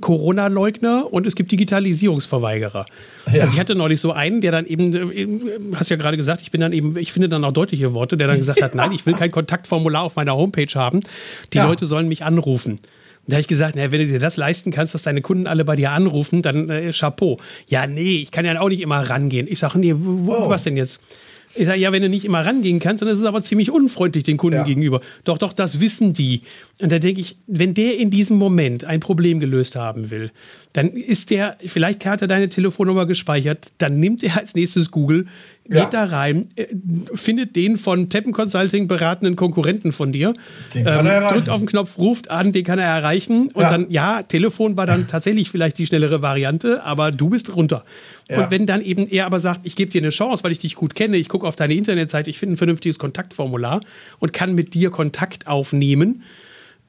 Corona-Leugner 0.00 1.12
und 1.12 1.26
es 1.26 1.36
gibt 1.36 1.52
Digitalisierungsverweigerer. 1.52 2.86
Ja. 3.32 3.42
Also 3.42 3.54
ich 3.54 3.60
hatte 3.60 3.74
neulich 3.74 4.00
so 4.00 4.12
einen, 4.12 4.40
der 4.40 4.52
dann 4.52 4.66
eben, 4.66 4.92
äh, 4.94 5.14
eben, 5.14 5.76
hast 5.76 5.88
ja 5.88 5.96
gerade 5.96 6.16
gesagt, 6.16 6.42
ich 6.42 6.50
bin 6.50 6.60
dann 6.60 6.72
eben, 6.72 6.96
ich 6.96 7.12
finde 7.12 7.28
dann 7.28 7.44
auch 7.44 7.52
deutliche 7.52 7.94
Worte, 7.94 8.16
der 8.16 8.26
dann 8.28 8.38
gesagt 8.38 8.62
hat, 8.62 8.74
nein, 8.74 8.92
ich 8.92 9.06
will 9.06 9.14
kein 9.14 9.30
Kontaktformular 9.30 10.02
auf 10.02 10.16
meiner 10.16 10.36
Homepage 10.36 10.66
haben. 10.74 11.00
Die 11.52 11.58
Ja. 11.58 11.66
Leute 11.68 11.86
sollen 11.86 12.08
mich 12.08 12.24
anrufen. 12.24 12.72
Und 12.72 12.80
da 13.28 13.34
habe 13.34 13.40
ich 13.42 13.48
gesagt, 13.48 13.76
na, 13.76 13.92
wenn 13.92 14.00
du 14.00 14.06
dir 14.08 14.18
das 14.18 14.36
leisten 14.36 14.72
kannst, 14.72 14.94
dass 14.94 15.02
deine 15.02 15.20
Kunden 15.22 15.46
alle 15.46 15.64
bei 15.64 15.76
dir 15.76 15.92
anrufen, 15.92 16.42
dann 16.42 16.68
äh, 16.68 16.90
Chapeau. 16.92 17.38
Ja, 17.68 17.86
nee, 17.86 18.16
ich 18.16 18.32
kann 18.32 18.44
ja 18.44 18.60
auch 18.60 18.68
nicht 18.68 18.80
immer 18.80 19.08
rangehen. 19.08 19.46
Ich 19.48 19.60
sage, 19.60 19.78
nee, 19.78 19.94
wo, 19.96 20.32
Oh. 20.34 20.48
was 20.50 20.64
denn 20.64 20.76
jetzt? 20.76 20.98
Ich 21.54 21.66
sage, 21.66 21.78
ja, 21.80 21.92
wenn 21.92 22.02
du 22.02 22.08
nicht 22.08 22.24
immer 22.24 22.44
rangehen 22.46 22.78
kannst, 22.78 23.02
dann 23.02 23.08
ist 23.10 23.18
es 23.18 23.24
aber 23.26 23.42
ziemlich 23.42 23.70
unfreundlich 23.70 24.24
den 24.24 24.36
Kunden 24.38 24.56
Ja. 24.58 24.64
gegenüber. 24.64 25.00
Doch, 25.24 25.36
doch, 25.38 25.52
das 25.52 25.80
wissen 25.80 26.14
die. 26.14 26.42
Und 26.80 26.90
da 26.90 26.98
denke 26.98 27.20
ich, 27.20 27.36
wenn 27.46 27.74
der 27.74 27.98
in 27.98 28.10
diesem 28.10 28.38
Moment 28.38 28.84
ein 28.84 29.00
Problem 29.00 29.38
gelöst 29.38 29.76
haben 29.76 30.10
will, 30.10 30.30
dann 30.74 30.88
ist 30.92 31.30
der, 31.30 31.56
vielleicht 31.66 32.06
hat 32.06 32.22
er 32.22 32.28
deine 32.28 32.48
Telefonnummer 32.48 33.04
gespeichert, 33.06 33.72
dann 33.78 34.00
nimmt 34.00 34.22
er 34.24 34.38
als 34.38 34.54
nächstes 34.54 34.90
Google, 34.90 35.26
geht 35.64 35.76
Ja. 35.76 35.84
da 35.90 36.04
rein, 36.04 36.48
äh, 36.56 36.66
findet 37.14 37.54
den 37.56 37.76
von 37.76 38.08
Teppen 38.08 38.32
Consulting 38.32 38.88
beratenden 38.88 39.36
Konkurrenten 39.36 39.92
von 39.92 40.12
dir, 40.12 40.32
erreichen. 40.74 41.34
drückt 41.34 41.48
auf 41.50 41.60
den 41.60 41.66
Knopf, 41.66 41.98
ruft 41.98 42.30
an, 42.30 42.52
den 42.52 42.64
kann 42.64 42.78
er 42.78 42.86
erreichen 42.86 43.48
und 43.52 43.60
Ja. 43.62 43.70
dann, 43.70 43.90
ja, 43.90 44.22
Telefon 44.22 44.76
war 44.76 44.86
dann 44.86 45.06
tatsächlich 45.08 45.50
vielleicht 45.50 45.76
die 45.78 45.86
schnellere 45.86 46.22
Variante, 46.22 46.82
aber 46.82 47.12
du 47.12 47.28
bist 47.28 47.54
runter. 47.54 47.84
Ja. 48.30 48.42
Und 48.44 48.50
wenn 48.50 48.64
dann 48.66 48.80
eben 48.80 49.06
er 49.08 49.26
aber 49.26 49.40
sagt, 49.40 49.60
ich 49.64 49.76
gebe 49.76 49.90
dir 49.90 50.00
eine 50.00 50.08
Chance, 50.10 50.42
weil 50.42 50.52
ich 50.52 50.58
dich 50.58 50.74
gut 50.74 50.94
kenne, 50.94 51.16
ich 51.18 51.28
gucke 51.28 51.46
auf 51.46 51.54
deine 51.54 51.74
Internetseite, 51.74 52.30
ich 52.30 52.38
finde 52.38 52.54
ein 52.54 52.56
vernünftiges 52.56 52.98
Kontaktformular 52.98 53.82
und 54.20 54.32
kann 54.32 54.54
mit 54.54 54.72
dir 54.74 54.88
Kontakt 54.90 55.46
aufnehmen, 55.46 56.22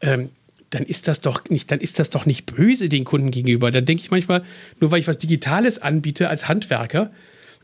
ähm, 0.02 0.30
dann 0.74 0.84
ist 0.84 1.08
das 1.08 1.22
doch 1.22 1.44
nicht, 1.50 1.72
dann 1.72 1.80
ist 1.80 2.00
das 2.00 2.10
doch 2.10 2.26
nicht 2.26 2.46
böse 2.56 2.90
den 2.90 3.04
Kunden 3.04 3.32
gegenüber. 3.32 3.72
Dann 3.72 3.86
denke 3.86 4.04
ich 4.04 4.12
manchmal, 4.12 4.44
nur 4.80 4.92
weil 4.92 5.00
ich 5.00 5.08
was 5.08 5.18
Digitales 5.18 5.82
anbiete 5.82 6.30
als 6.30 6.48
Handwerker, 6.48 7.12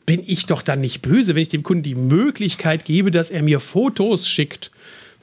bin 0.06 0.24
ich 0.26 0.46
doch 0.46 0.62
dann 0.62 0.82
nicht 0.82 1.02
böse, 1.02 1.36
wenn 1.36 1.42
ich 1.42 1.50
dem 1.50 1.64
Kunden 1.64 1.84
die 1.84 1.96
Möglichkeit 1.96 2.86
gebe, 2.86 3.12
dass 3.12 3.30
er 3.30 3.44
mir 3.44 3.60
Fotos 3.60 4.28
schickt. 4.28 4.72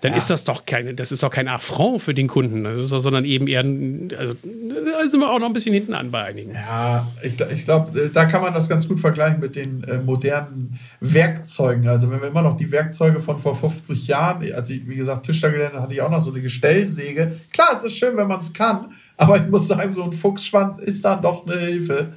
Dann 0.03 0.13
ist 0.13 0.29
das 0.29 0.45
doch 0.45 0.67
keine, 0.67 0.93
das 0.93 1.11
ist 1.11 1.23
doch 1.23 1.31
kein 1.31 1.49
Affront 1.49 2.03
für 2.03 2.13
den 2.13 2.29
Kunden, 2.29 2.65
das 2.65 2.79
ist 2.79 2.93
doch, 2.93 3.01
sondern 3.01 3.25
eben 3.25 3.49
eher, 3.49 3.61
ein, 3.61 4.13
also 4.19 4.35
da 4.35 5.09
sind 5.09 5.21
wir 5.21 5.31
auch 5.31 5.39
noch 5.39 5.47
ein 5.47 5.55
bisschen 5.55 5.73
hinten 5.73 5.95
an 5.95 6.11
bei 6.11 6.25
einigen. 6.25 6.53
Ja, 6.53 7.07
ich, 7.23 7.41
ich 7.41 7.65
glaube, 7.65 8.11
da 8.11 8.27
kann 8.27 8.43
man 8.43 8.53
das 8.53 8.69
ganz 8.69 8.87
gut 8.87 9.01
vergleichen 9.01 9.41
mit 9.41 9.57
den 9.57 9.85
äh, 9.85 9.97
modernen 9.99 10.79
Werkzeugen. 11.01 11.89
Also 11.89 12.11
wenn 12.11 12.21
wir 12.21 12.29
immer 12.29 12.43
noch 12.43 12.59
die 12.59 12.71
Werkzeuge 12.71 13.21
von 13.21 13.39
vor 13.39 13.57
50 13.57 14.07
Jahren, 14.07 14.53
als 14.53 14.69
ich, 14.69 14.87
wie 14.87 14.97
gesagt, 14.97 15.25
Tischler 15.25 15.51
gelernt 15.51 15.73
habe, 15.73 15.85
hatte 15.85 15.95
ich 15.95 16.03
auch 16.03 16.11
noch 16.11 16.21
so 16.21 16.31
eine 16.31 16.43
Gestellsäge. 16.43 17.35
Klar, 17.51 17.69
es 17.75 17.85
ist 17.85 17.97
schön, 17.97 18.19
wenn 18.19 18.29
man 18.29 18.41
es 18.41 18.53
kann, 18.53 18.93
aber 19.17 19.39
ich 19.39 19.49
muss 19.49 19.67
sagen, 19.67 19.91
so 19.91 20.05
ein 20.05 20.13
Fuchsschwanz 20.13 20.77
ist 20.77 21.07
dann 21.07 21.23
doch 21.23 21.47
eine 21.47 21.59
Hilfe, 21.59 22.13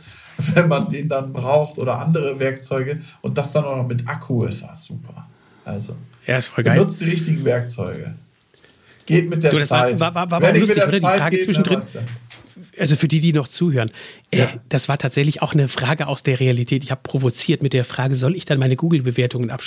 wenn 0.53 0.67
man 0.67 0.89
den 0.89 1.07
dann 1.07 1.31
braucht 1.31 1.77
oder 1.77 1.97
andere 1.99 2.39
Werkzeuge 2.39 2.99
und 3.21 3.37
das 3.37 3.53
dann 3.53 3.63
auch 3.63 3.77
noch 3.77 3.87
mit 3.87 4.05
Akku 4.07 4.43
ist, 4.43 4.63
das 4.63 4.83
super. 4.83 5.27
Also, 5.63 5.95
Ja, 6.29 6.37
ist 6.37 6.47
voll 6.49 6.63
geil. 6.63 6.77
benutzt 6.79 7.01
die 7.01 7.05
richtigen 7.05 7.43
Werkzeuge. 7.43 8.13
Geht 9.05 9.29
mit 9.29 9.41
der 9.43 9.51
Du, 9.51 9.57
war- 9.57 9.65
Zeit. 9.65 9.99
war- 9.99 10.13
war- 10.13 10.29
war 10.29 10.39
mit 10.39 10.57
lustig, 10.61 10.75
der 10.75 10.87
oder? 10.87 10.97
Die 10.97 10.99
Frage 10.99 11.37
dann 11.37 11.45
zwischendrin. 11.45 11.81
Also 12.77 12.95
für 12.95 13.07
die, 13.07 13.19
die 13.19 13.33
noch 13.33 13.47
zuhören, 13.47 13.89
äh, 14.31 14.39
Ja. 14.39 14.49
das 14.69 14.87
war 14.89 14.97
tatsächlich 14.97 15.41
auch 15.41 15.53
eine 15.53 15.67
Frage 15.67 16.07
aus 16.07 16.23
der 16.23 16.39
Realität. 16.39 16.83
Ich 16.83 16.91
habe 16.91 17.01
provoziert 17.03 17.61
mit 17.63 17.73
der 17.73 17.83
Frage, 17.83 18.15
soll 18.15 18.35
ich 18.35 18.45
dann 18.45 18.59
meine 18.59 18.75
Google-Bewertungen 18.75 19.49
ab, 19.49 19.61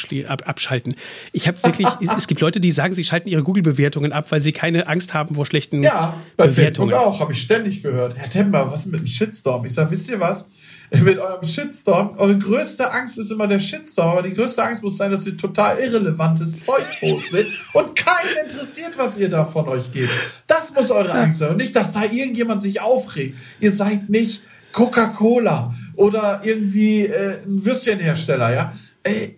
abschalten? 0.47 0.95
Ich 1.33 1.47
habe 1.49 1.63
wirklich, 1.63 1.89
es 2.19 2.27
gibt 2.27 2.41
Leute, 2.41 2.61
die 2.61 2.71
sagen, 2.71 2.95
sie 2.95 3.05
schalten 3.05 3.29
ihre 3.29 3.43
Google-Bewertungen 3.43 4.13
ab, 4.13 4.31
weil 4.31 4.41
sie 4.41 4.53
keine 4.53 4.87
Angst 4.87 5.13
haben 5.15 5.35
vor 5.35 5.45
schlechten 5.47 5.83
Ja, 5.83 6.23
bei 6.37 6.47
Bewertungen. 6.47 6.91
Facebook 6.91 6.95
auch, 6.95 7.21
habe 7.21 7.33
ich 7.33 7.43
ständig 7.43 7.83
gehört. 7.83 8.17
Herr 8.17 8.31
Temmer, 8.31 8.71
was 8.71 8.87
mit 8.87 9.01
dem 9.01 9.07
Shitstorm? 9.07 9.65
Ich 9.67 9.75
sage, 9.75 9.91
wisst 9.91 10.09
ihr 10.11 10.21
was? 10.21 10.49
Mit 11.01 11.19
eurem 11.19 11.43
Shitstorm, 11.43 12.15
eure 12.19 12.37
größte 12.37 12.91
Angst 12.93 13.19
ist 13.19 13.31
immer 13.31 13.47
der 13.47 13.61
Shitstorm, 13.61 14.11
aber 14.11 14.23
die 14.23 14.35
größte 14.35 14.63
Angst 14.63 14.83
muss 14.83 14.99
sein, 14.99 15.11
dass 15.11 15.27
ihr 15.27 15.37
total 15.39 15.79
irrelevantes 15.79 16.65
Zeug 16.65 16.85
postet 17.01 17.47
und 17.73 17.97
keinen 17.97 18.45
interessiert, 18.45 18.93
was 18.97 19.17
ihr 19.17 19.31
da 19.31 19.47
von 19.47 19.69
euch 19.69 19.91
gebt. 19.91 20.11
Das 20.47 20.75
muss 20.75 20.91
eure 20.91 21.13
Angst 21.13 21.39
sein 21.39 21.51
und 21.51 21.57
nicht, 21.57 21.75
dass 21.75 21.93
da 21.93 22.05
irgendjemand 22.05 22.61
sich 22.61 22.83
aufregt. 22.83 23.39
Ihr 23.61 23.73
seid 23.73 24.11
nicht 24.11 24.43
Coca-Cola 24.73 25.75
oder 25.97 26.41
irgendwie 26.45 27.07
äh, 27.07 27.39
ein 27.47 27.65
Würstchenhersteller, 27.65 28.53
ja? 28.53 28.75
Ey, 29.03 29.37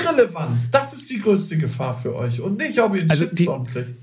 Irrelevanz, 0.00 0.70
das 0.70 0.92
ist 0.92 1.10
die 1.10 1.20
größte 1.20 1.56
Gefahr 1.56 1.98
für 2.00 2.14
euch 2.14 2.40
und 2.40 2.58
nicht, 2.58 2.80
ob 2.80 2.94
ihr 2.94 3.02
einen 3.02 3.10
Also 3.10 3.24
Shitstorm 3.24 3.66
kriegt. 3.66 3.94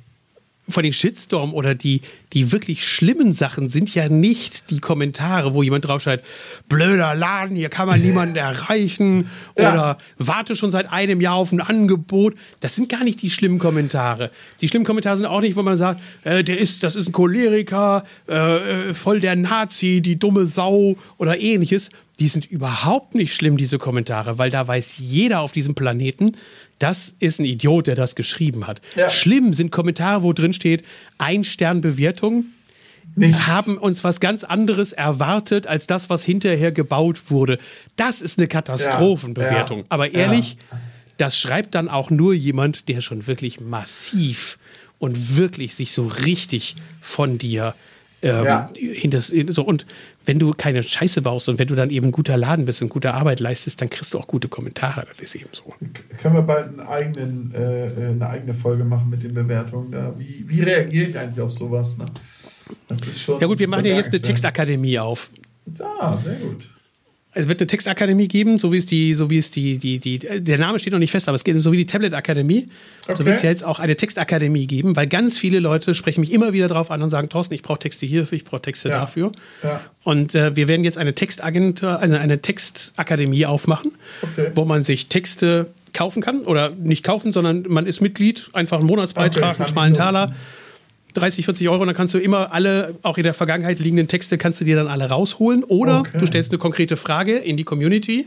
Von 0.70 0.84
den 0.84 0.94
Shitstorm 0.94 1.54
oder 1.54 1.76
die, 1.76 2.02
die 2.34 2.52
wirklich 2.52 2.88
schlimmen 2.88 3.34
Sachen 3.34 3.70
sind 3.70 3.94
ja 3.96 4.08
nicht 4.10 4.70
die 4.70 4.80
Kommentare, 4.80 5.54
wo 5.54 5.64
jemand 5.64 5.86
draufschreibt, 5.88 6.26
blöder 6.68 7.16
Laden, 7.16 7.56
hier 7.56 7.70
kann 7.70 7.88
man 7.88 8.02
niemanden 8.02 8.36
erreichen 8.38 9.30
Ja. 9.58 9.72
oder 9.72 9.98
warte 10.18 10.56
schon 10.56 10.72
seit 10.72 10.92
einem 10.92 11.22
Jahr 11.22 11.36
auf 11.36 11.52
ein 11.52 11.62
Angebot. 11.62 12.36
Das 12.60 12.76
sind 12.76 12.90
gar 12.90 13.04
nicht 13.04 13.22
die 13.22 13.30
schlimmen 13.30 13.60
Kommentare. 13.60 14.32
Die 14.62 14.68
schlimmen 14.68 14.86
Kommentare 14.86 15.18
sind 15.18 15.26
auch 15.26 15.42
nicht, 15.42 15.56
wo 15.56 15.64
man 15.64 15.78
sagt, 15.78 16.02
äh, 16.24 16.44
der 16.44 16.60
ist, 16.60 16.84
das 16.84 16.96
ist 16.96 17.10
ein 17.10 17.12
Choleriker, 17.12 18.04
äh, 18.28 18.90
äh, 18.90 18.94
voll 18.94 19.20
der 19.20 19.36
Nazi, 19.36 20.02
die 20.02 20.18
dumme 20.20 20.46
Sau 20.46 20.96
oder 21.18 21.40
ähnliches. 21.40 21.90
Die 22.20 22.28
sind 22.28 22.46
überhaupt 22.46 23.16
nicht 23.16 23.34
schlimm, 23.34 23.56
diese 23.56 23.80
Kommentare, 23.80 24.38
weil 24.38 24.50
da 24.52 24.68
weiß 24.68 24.98
jeder 24.98 25.40
auf 25.40 25.54
diesem 25.54 25.74
Planeten, 25.74 26.34
das 26.80 27.14
ist 27.20 27.40
ein 27.40 27.46
Idiot, 27.46 27.88
der 27.88 27.96
das 27.96 28.16
geschrieben 28.16 28.68
hat. 28.68 28.82
Ja. 28.96 29.10
Schlimm 29.10 29.54
sind 29.54 29.72
Kommentare, 29.72 30.24
wo 30.24 30.34
drin 30.34 30.54
steht, 30.54 30.84
ein 31.18 31.44
Stern 31.44 31.82
Bewertung, 31.82 32.46
Nichts. 33.16 33.48
haben 33.48 33.78
uns 33.78 34.04
was 34.04 34.20
ganz 34.20 34.44
anderes 34.44 34.94
erwartet 34.94 35.68
als 35.68 35.88
das, 35.88 36.10
was 36.10 36.24
hinterher 36.24 36.72
gebaut 36.72 37.30
wurde. 37.30 37.60
Das 37.96 38.22
ist 38.22 38.38
eine 38.38 38.48
Katastrophenbewertung. 38.48 39.80
Ja, 39.80 39.86
Aber 39.90 40.14
ehrlich, 40.14 40.58
das 41.18 41.38
schreibt 41.38 41.76
dann 41.76 41.90
auch 41.90 42.10
nur 42.12 42.34
jemand, 42.34 42.88
der 42.88 43.02
schon 43.02 43.28
wirklich 43.28 43.60
massiv 43.60 44.58
und 45.00 45.38
wirklich 45.38 45.76
sich 45.76 45.92
so 45.92 46.08
richtig 46.08 46.76
von 47.02 47.38
dir 47.38 47.76
Ähm, 48.22 48.44
ja. 48.44 48.70
hinters, 48.76 49.34
so, 49.48 49.64
und 49.64 49.86
wenn 50.30 50.38
du 50.38 50.54
keine 50.54 50.84
Scheiße 50.84 51.24
baust 51.24 51.50
und 51.50 51.58
wenn 51.58 51.68
du 51.68 51.74
dann 51.74 51.90
eben 51.90 52.10
ein 52.10 52.12
guter 52.12 52.38
Laden 52.38 52.66
bist 52.66 52.84
und 52.84 52.90
gute 52.90 53.16
Arbeit 53.16 53.40
leistest, 53.40 53.82
dann 53.82 53.90
kriegst 53.90 54.14
du 54.14 54.20
auch 54.20 54.28
gute 54.28 54.48
Kommentare. 54.48 55.08
Das 55.10 55.20
ist 55.20 55.34
eben 55.34 55.50
so. 55.52 55.74
Können 56.22 56.36
wir 56.36 56.44
bald 56.44 56.68
einen 56.68 56.82
eigenen, 56.82 57.52
äh, 57.56 57.88
äh, 57.88 58.10
eine 58.12 58.30
eigene 58.30 58.54
Folge 58.54 58.84
machen 58.84 59.10
mit 59.10 59.24
den 59.24 59.34
Bewertungen? 59.34 59.92
Da? 59.92 60.14
Wie, 60.20 60.48
wie 60.48 60.62
reagiere 60.62 61.08
ich 61.08 61.18
eigentlich 61.18 61.42
auf 61.42 61.52
sowas? 61.52 61.98
Ne? 61.98 62.06
Das 62.88 63.00
ist 63.08 63.24
schon. 63.24 63.42
Ja, 63.42 63.48
gut, 63.48 63.58
wir 63.58 63.68
machen 63.68 63.86
ja 63.86 63.96
jetzt 63.96 64.14
eine 64.14 64.22
Textakademie 64.22 65.00
auf. 65.00 65.32
Ja, 65.80 66.16
sehr 66.16 66.36
gut 66.36 66.70
es 67.34 67.48
wird 67.48 67.62
eine 67.62 67.68
Textakademie 67.68 68.28
geben, 68.28 68.58
so 68.58 68.72
wie 68.72 68.78
es 68.78 68.88
die, 68.88 69.14
so 69.14 69.30
wie 69.30 69.38
es 69.38 69.52
die, 69.52 69.78
die, 69.78 70.00
die, 70.00 70.18
der 70.20 70.58
Name 70.58 70.80
steht 70.80 70.94
noch 70.94 71.00
nicht 71.00 71.12
fest, 71.12 71.28
aber 71.28 71.36
es 71.36 71.44
geht 71.44 71.62
so 71.62 71.72
wie 71.72 71.78
die 71.78 71.86
Tablet 71.86 72.16
Akademie. 72.16 72.66
Okay. 73.04 73.16
So 73.16 73.26
wird 73.26 73.36
es 73.36 73.42
jetzt 73.44 73.64
auch 73.64 73.78
eine 73.78 73.96
Textakademie 73.96 74.66
geben, 74.66 74.96
weil 74.96 75.06
ganz 75.06 75.38
viele 75.38 75.60
Leute 75.60 75.94
sprechen 75.94 76.22
mich 76.22 76.34
immer 76.34 76.54
wieder 76.54 76.68
drauf 76.68 76.90
an 76.90 77.04
und 77.04 77.12
sagen, 77.12 77.30
Thorsten, 77.30 77.54
ich 77.54 77.62
brauche 77.62 77.80
Texte 77.80 78.08
hierfür, 78.08 78.36
ich 78.36 78.46
brauche 78.46 78.64
Texte 78.64 78.90
ja. 78.90 79.00
dafür. 79.00 79.32
Ja. 79.62 79.82
Und 80.04 80.34
äh, 80.34 80.56
wir 80.56 80.68
werden 80.68 80.84
jetzt 80.84 80.98
eine 80.98 81.14
Textagentur, 81.14 82.00
also 82.00 82.16
eine 82.16 82.42
Textakademie 82.42 83.46
aufmachen, 83.46 83.92
okay. 84.24 84.52
wo 84.56 84.66
man 84.66 84.82
sich 84.82 85.08
Texte 85.08 85.68
kaufen 85.94 86.24
kann 86.24 86.42
oder 86.42 86.72
nicht 86.72 87.04
kaufen, 87.04 87.32
sondern 87.32 87.66
man 87.68 87.86
ist 87.86 88.02
Mitglied, 88.02 88.50
einfach 88.54 88.80
einen 88.80 88.88
Monatsbeitrag, 88.88 89.54
okay, 89.54 89.64
einen 89.64 89.72
schmalen 89.72 89.94
Taler. 89.94 90.34
30, 91.20 91.46
40 91.46 91.70
Euro 91.70 91.82
und 91.82 91.88
dann 91.88 91.96
kannst 91.96 92.14
du 92.14 92.18
immer 92.18 92.54
alle, 92.54 92.96
auch 93.04 93.18
in 93.18 93.24
der 93.24 93.34
Vergangenheit 93.34 93.80
liegenden 93.80 94.08
Texte, 94.08 94.38
kannst 94.38 94.62
du 94.62 94.66
dir 94.66 94.76
dann 94.76 94.88
alle 94.88 95.10
rausholen. 95.10 95.64
Oder 95.64 96.00
okay. 96.00 96.18
du 96.20 96.26
stellst 96.26 96.52
eine 96.52 96.58
konkrete 96.58 96.98
Frage 96.98 97.38
in 97.38 97.58
die 97.58 97.64
Community 97.64 98.26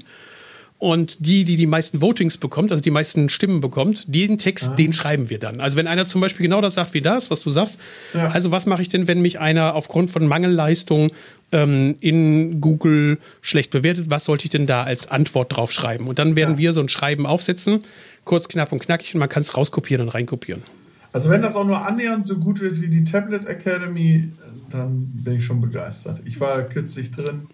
und 0.82 1.24
die, 1.24 1.44
die 1.44 1.54
die 1.54 1.68
meisten 1.68 2.00
Votings 2.00 2.38
bekommt, 2.38 2.72
also 2.72 2.82
die 2.82 2.90
meisten 2.90 3.28
Stimmen 3.28 3.60
bekommt, 3.60 4.12
den 4.12 4.36
Text, 4.36 4.70
ah. 4.70 4.74
den 4.74 4.92
schreiben 4.92 5.30
wir 5.30 5.38
dann. 5.38 5.60
Also 5.60 5.76
wenn 5.76 5.86
einer 5.86 6.06
zum 6.06 6.20
Beispiel 6.20 6.42
genau 6.42 6.60
das 6.60 6.74
sagt 6.74 6.92
wie 6.92 7.00
das, 7.00 7.30
was 7.30 7.40
du 7.42 7.50
sagst, 7.50 7.78
ja. 8.14 8.30
also 8.30 8.50
was 8.50 8.66
mache 8.66 8.82
ich 8.82 8.88
denn, 8.88 9.06
wenn 9.06 9.22
mich 9.22 9.38
einer 9.38 9.76
aufgrund 9.76 10.10
von 10.10 10.26
Mangelleistung 10.26 11.12
ähm, 11.52 11.94
in 12.00 12.60
Google 12.60 13.18
schlecht 13.42 13.70
bewertet, 13.70 14.10
was 14.10 14.24
sollte 14.24 14.46
ich 14.46 14.50
denn 14.50 14.66
da 14.66 14.82
als 14.82 15.08
Antwort 15.08 15.56
drauf 15.56 15.70
schreiben? 15.70 16.08
Und 16.08 16.18
dann 16.18 16.34
werden 16.34 16.54
ja. 16.54 16.58
wir 16.58 16.72
so 16.72 16.80
ein 16.80 16.88
Schreiben 16.88 17.26
aufsetzen, 17.26 17.84
kurz, 18.24 18.48
knapp 18.48 18.72
und 18.72 18.80
knackig, 18.80 19.14
und 19.14 19.20
man 19.20 19.28
kann 19.28 19.42
es 19.42 19.56
rauskopieren 19.56 20.02
und 20.02 20.08
reinkopieren. 20.08 20.64
Also 21.12 21.28
wenn 21.28 21.42
das 21.42 21.56
auch 21.56 21.66
nur 21.66 21.86
annähernd 21.86 22.26
so 22.26 22.38
gut 22.38 22.60
wird 22.60 22.80
wie 22.80 22.88
die 22.88 23.04
Tablet 23.04 23.46
Academy, 23.46 24.32
dann 24.70 25.06
bin 25.12 25.34
ich 25.34 25.44
schon 25.44 25.60
begeistert. 25.60 26.20
Ich 26.24 26.40
war 26.40 26.62
kürzlich 26.62 27.10
drin. 27.10 27.48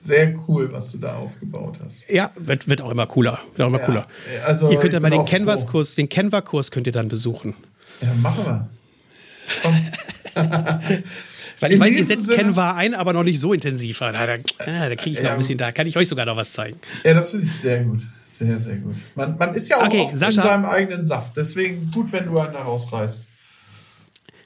Sehr 0.00 0.34
cool, 0.46 0.72
was 0.72 0.92
du 0.92 0.98
da 0.98 1.16
aufgebaut 1.16 1.78
hast. 1.84 2.08
Ja, 2.08 2.30
wird, 2.36 2.68
wird 2.68 2.80
auch 2.80 2.90
immer 2.90 3.06
cooler. 3.06 3.38
Wird 3.54 3.62
auch 3.62 3.68
immer 3.68 3.80
ja, 3.80 3.86
cooler. 3.86 4.06
Also 4.46 4.70
ihr 4.70 4.78
könnt 4.78 4.92
ja 4.92 5.00
mal 5.00 5.10
den 5.10 5.24
Canvas-Kurs, 5.24 5.96
den 5.96 6.08
Canva-Kurs 6.08 6.70
könnt 6.70 6.86
ihr 6.86 6.92
dann 6.92 7.08
besuchen. 7.08 7.54
Ja, 8.00 8.14
machen 8.14 8.44
wir. 8.44 8.68
Komm. 9.62 9.74
Weil 11.60 11.72
ich 11.72 11.80
weiß, 11.80 11.94
ihr 11.94 12.04
setzt 12.04 12.26
Sinne, 12.26 12.42
Canva 12.42 12.74
ein, 12.74 12.94
aber 12.94 13.12
noch 13.12 13.24
nicht 13.24 13.40
so 13.40 13.52
intensiv. 13.52 13.98
Da, 13.98 14.12
da, 14.12 14.36
da 14.36 14.94
kriege 14.96 15.18
ich 15.18 15.22
noch 15.22 15.32
ein 15.32 15.38
bisschen, 15.38 15.58
da 15.58 15.72
kann 15.72 15.86
ich 15.86 15.96
euch 15.96 16.08
sogar 16.08 16.26
noch 16.26 16.36
was 16.36 16.52
zeigen. 16.52 16.78
Ja, 17.04 17.14
das 17.14 17.30
finde 17.30 17.46
ich 17.46 17.52
sehr 17.52 17.84
gut. 17.84 18.02
Sehr, 18.24 18.58
sehr 18.58 18.76
gut. 18.76 18.96
Man, 19.14 19.36
man 19.38 19.54
ist 19.54 19.68
ja 19.68 19.78
auch 19.78 19.86
okay, 19.86 20.08
in 20.10 20.16
seinem 20.16 20.64
eigenen 20.64 21.04
Saft. 21.04 21.36
Deswegen 21.36 21.90
gut, 21.92 22.12
wenn 22.12 22.26
du 22.26 22.38
einen 22.38 22.52
da 22.52 22.60
rausreißt. 22.60 23.26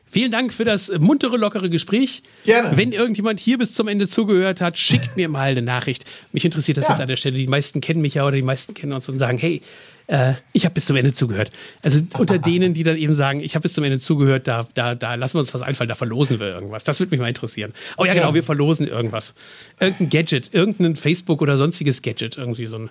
Vielen 0.06 0.30
Dank 0.30 0.52
für 0.52 0.64
das 0.64 0.92
muntere, 0.98 1.38
lockere 1.38 1.70
Gespräch. 1.70 2.22
Gerne. 2.44 2.76
Wenn 2.76 2.92
irgendjemand 2.92 3.40
hier 3.40 3.56
bis 3.56 3.72
zum 3.72 3.88
Ende 3.88 4.06
zugehört 4.06 4.60
hat, 4.60 4.78
schickt 4.78 5.16
mir 5.16 5.28
mal 5.30 5.52
eine 5.52 5.62
Nachricht. 5.62 6.04
Mich 6.32 6.44
interessiert 6.44 6.76
das 6.76 6.84
ja. 6.84 6.90
jetzt 6.90 7.00
an 7.00 7.08
der 7.08 7.16
Stelle. 7.16 7.38
Die 7.38 7.46
meisten 7.46 7.80
kennen 7.80 8.02
mich 8.02 8.14
ja 8.14 8.24
oder 8.24 8.36
die 8.36 8.42
meisten 8.42 8.74
kennen 8.74 8.92
uns 8.92 9.08
und 9.08 9.16
sagen, 9.16 9.38
hey, 9.38 9.62
äh, 10.06 10.34
ich 10.52 10.64
habe 10.64 10.74
bis 10.74 10.86
zum 10.86 10.96
Ende 10.96 11.12
zugehört. 11.12 11.50
Also 11.84 12.00
unter 12.18 12.38
denen, 12.38 12.74
die 12.74 12.82
dann 12.82 12.96
eben 12.96 13.14
sagen, 13.14 13.40
ich 13.40 13.54
habe 13.54 13.62
bis 13.62 13.74
zum 13.74 13.84
Ende 13.84 13.98
zugehört, 13.98 14.48
da, 14.48 14.66
da, 14.74 14.94
da 14.94 15.14
lassen 15.14 15.34
wir 15.34 15.40
uns 15.40 15.54
was 15.54 15.62
einfallen, 15.62 15.88
da 15.88 15.94
verlosen 15.94 16.40
wir 16.40 16.48
irgendwas. 16.48 16.84
Das 16.84 17.00
würde 17.00 17.10
mich 17.10 17.20
mal 17.20 17.28
interessieren. 17.28 17.72
Oh 17.96 18.04
ja, 18.04 18.14
genau, 18.14 18.34
wir 18.34 18.42
verlosen 18.42 18.86
irgendwas. 18.86 19.34
Irgendein 19.80 20.10
Gadget, 20.10 20.52
irgendein 20.52 20.96
Facebook 20.96 21.40
oder 21.42 21.56
sonstiges 21.56 22.02
Gadget, 22.02 22.36
irgendwie 22.36 22.66
so 22.66 22.76
ein, 22.76 22.90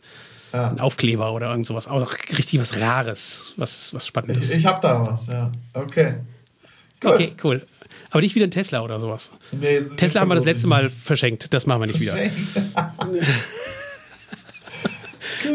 ja. 0.53 0.69
ein 0.69 0.79
Aufkleber 0.79 1.33
oder 1.33 1.49
irgend 1.49 1.65
sowas. 1.65 1.87
Auch 1.87 2.11
richtig 2.37 2.59
was 2.59 2.79
Rares, 2.79 3.53
was, 3.57 3.93
was 3.93 4.07
Spannendes. 4.07 4.49
Ich, 4.49 4.57
ich 4.57 4.65
habe 4.65 4.79
da 4.81 5.05
was, 5.05 5.27
ja. 5.27 5.51
Okay. 5.73 6.15
Gut. 6.99 7.13
Okay, 7.13 7.33
cool. 7.43 7.65
Aber 8.11 8.21
nicht 8.21 8.35
wieder 8.35 8.45
ein 8.45 8.51
Tesla 8.51 8.81
oder 8.81 8.99
sowas. 8.99 9.31
Nee, 9.51 9.79
Tesla 9.97 10.21
haben 10.21 10.29
wir 10.29 10.35
das 10.35 10.45
letzte 10.45 10.67
Mal 10.67 10.89
verschenkt. 10.89 11.53
Das 11.53 11.65
machen 11.65 11.81
wir 11.81 11.87
nicht 11.87 12.01
wieder. 12.01 12.15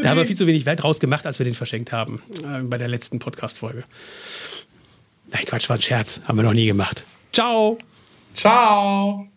Da 0.03 0.11
haben 0.11 0.19
wir 0.19 0.27
viel 0.27 0.37
zu 0.37 0.47
wenig 0.47 0.67
Wert 0.67 0.83
draus 0.83 1.01
gemacht, 1.01 1.27
als 1.27 1.39
wir 1.39 1.45
den 1.45 1.55
verschenkt 1.55 1.93
haben. 1.93 2.23
Äh, 2.43 2.63
bei 2.63 2.79
der 2.79 2.89
letzten 2.89 3.19
Podcast-Folge. 3.19 3.85
Nein, 5.31 5.45
Quatsch, 5.45 5.69
war 5.69 5.77
ein 5.77 5.83
Scherz. 5.83 6.21
Haben 6.27 6.39
wir 6.39 6.43
noch 6.45 6.55
nie 6.55 6.67
gemacht. 6.67 7.05
Ciao. 7.33 7.79
Ciao. 8.35 9.29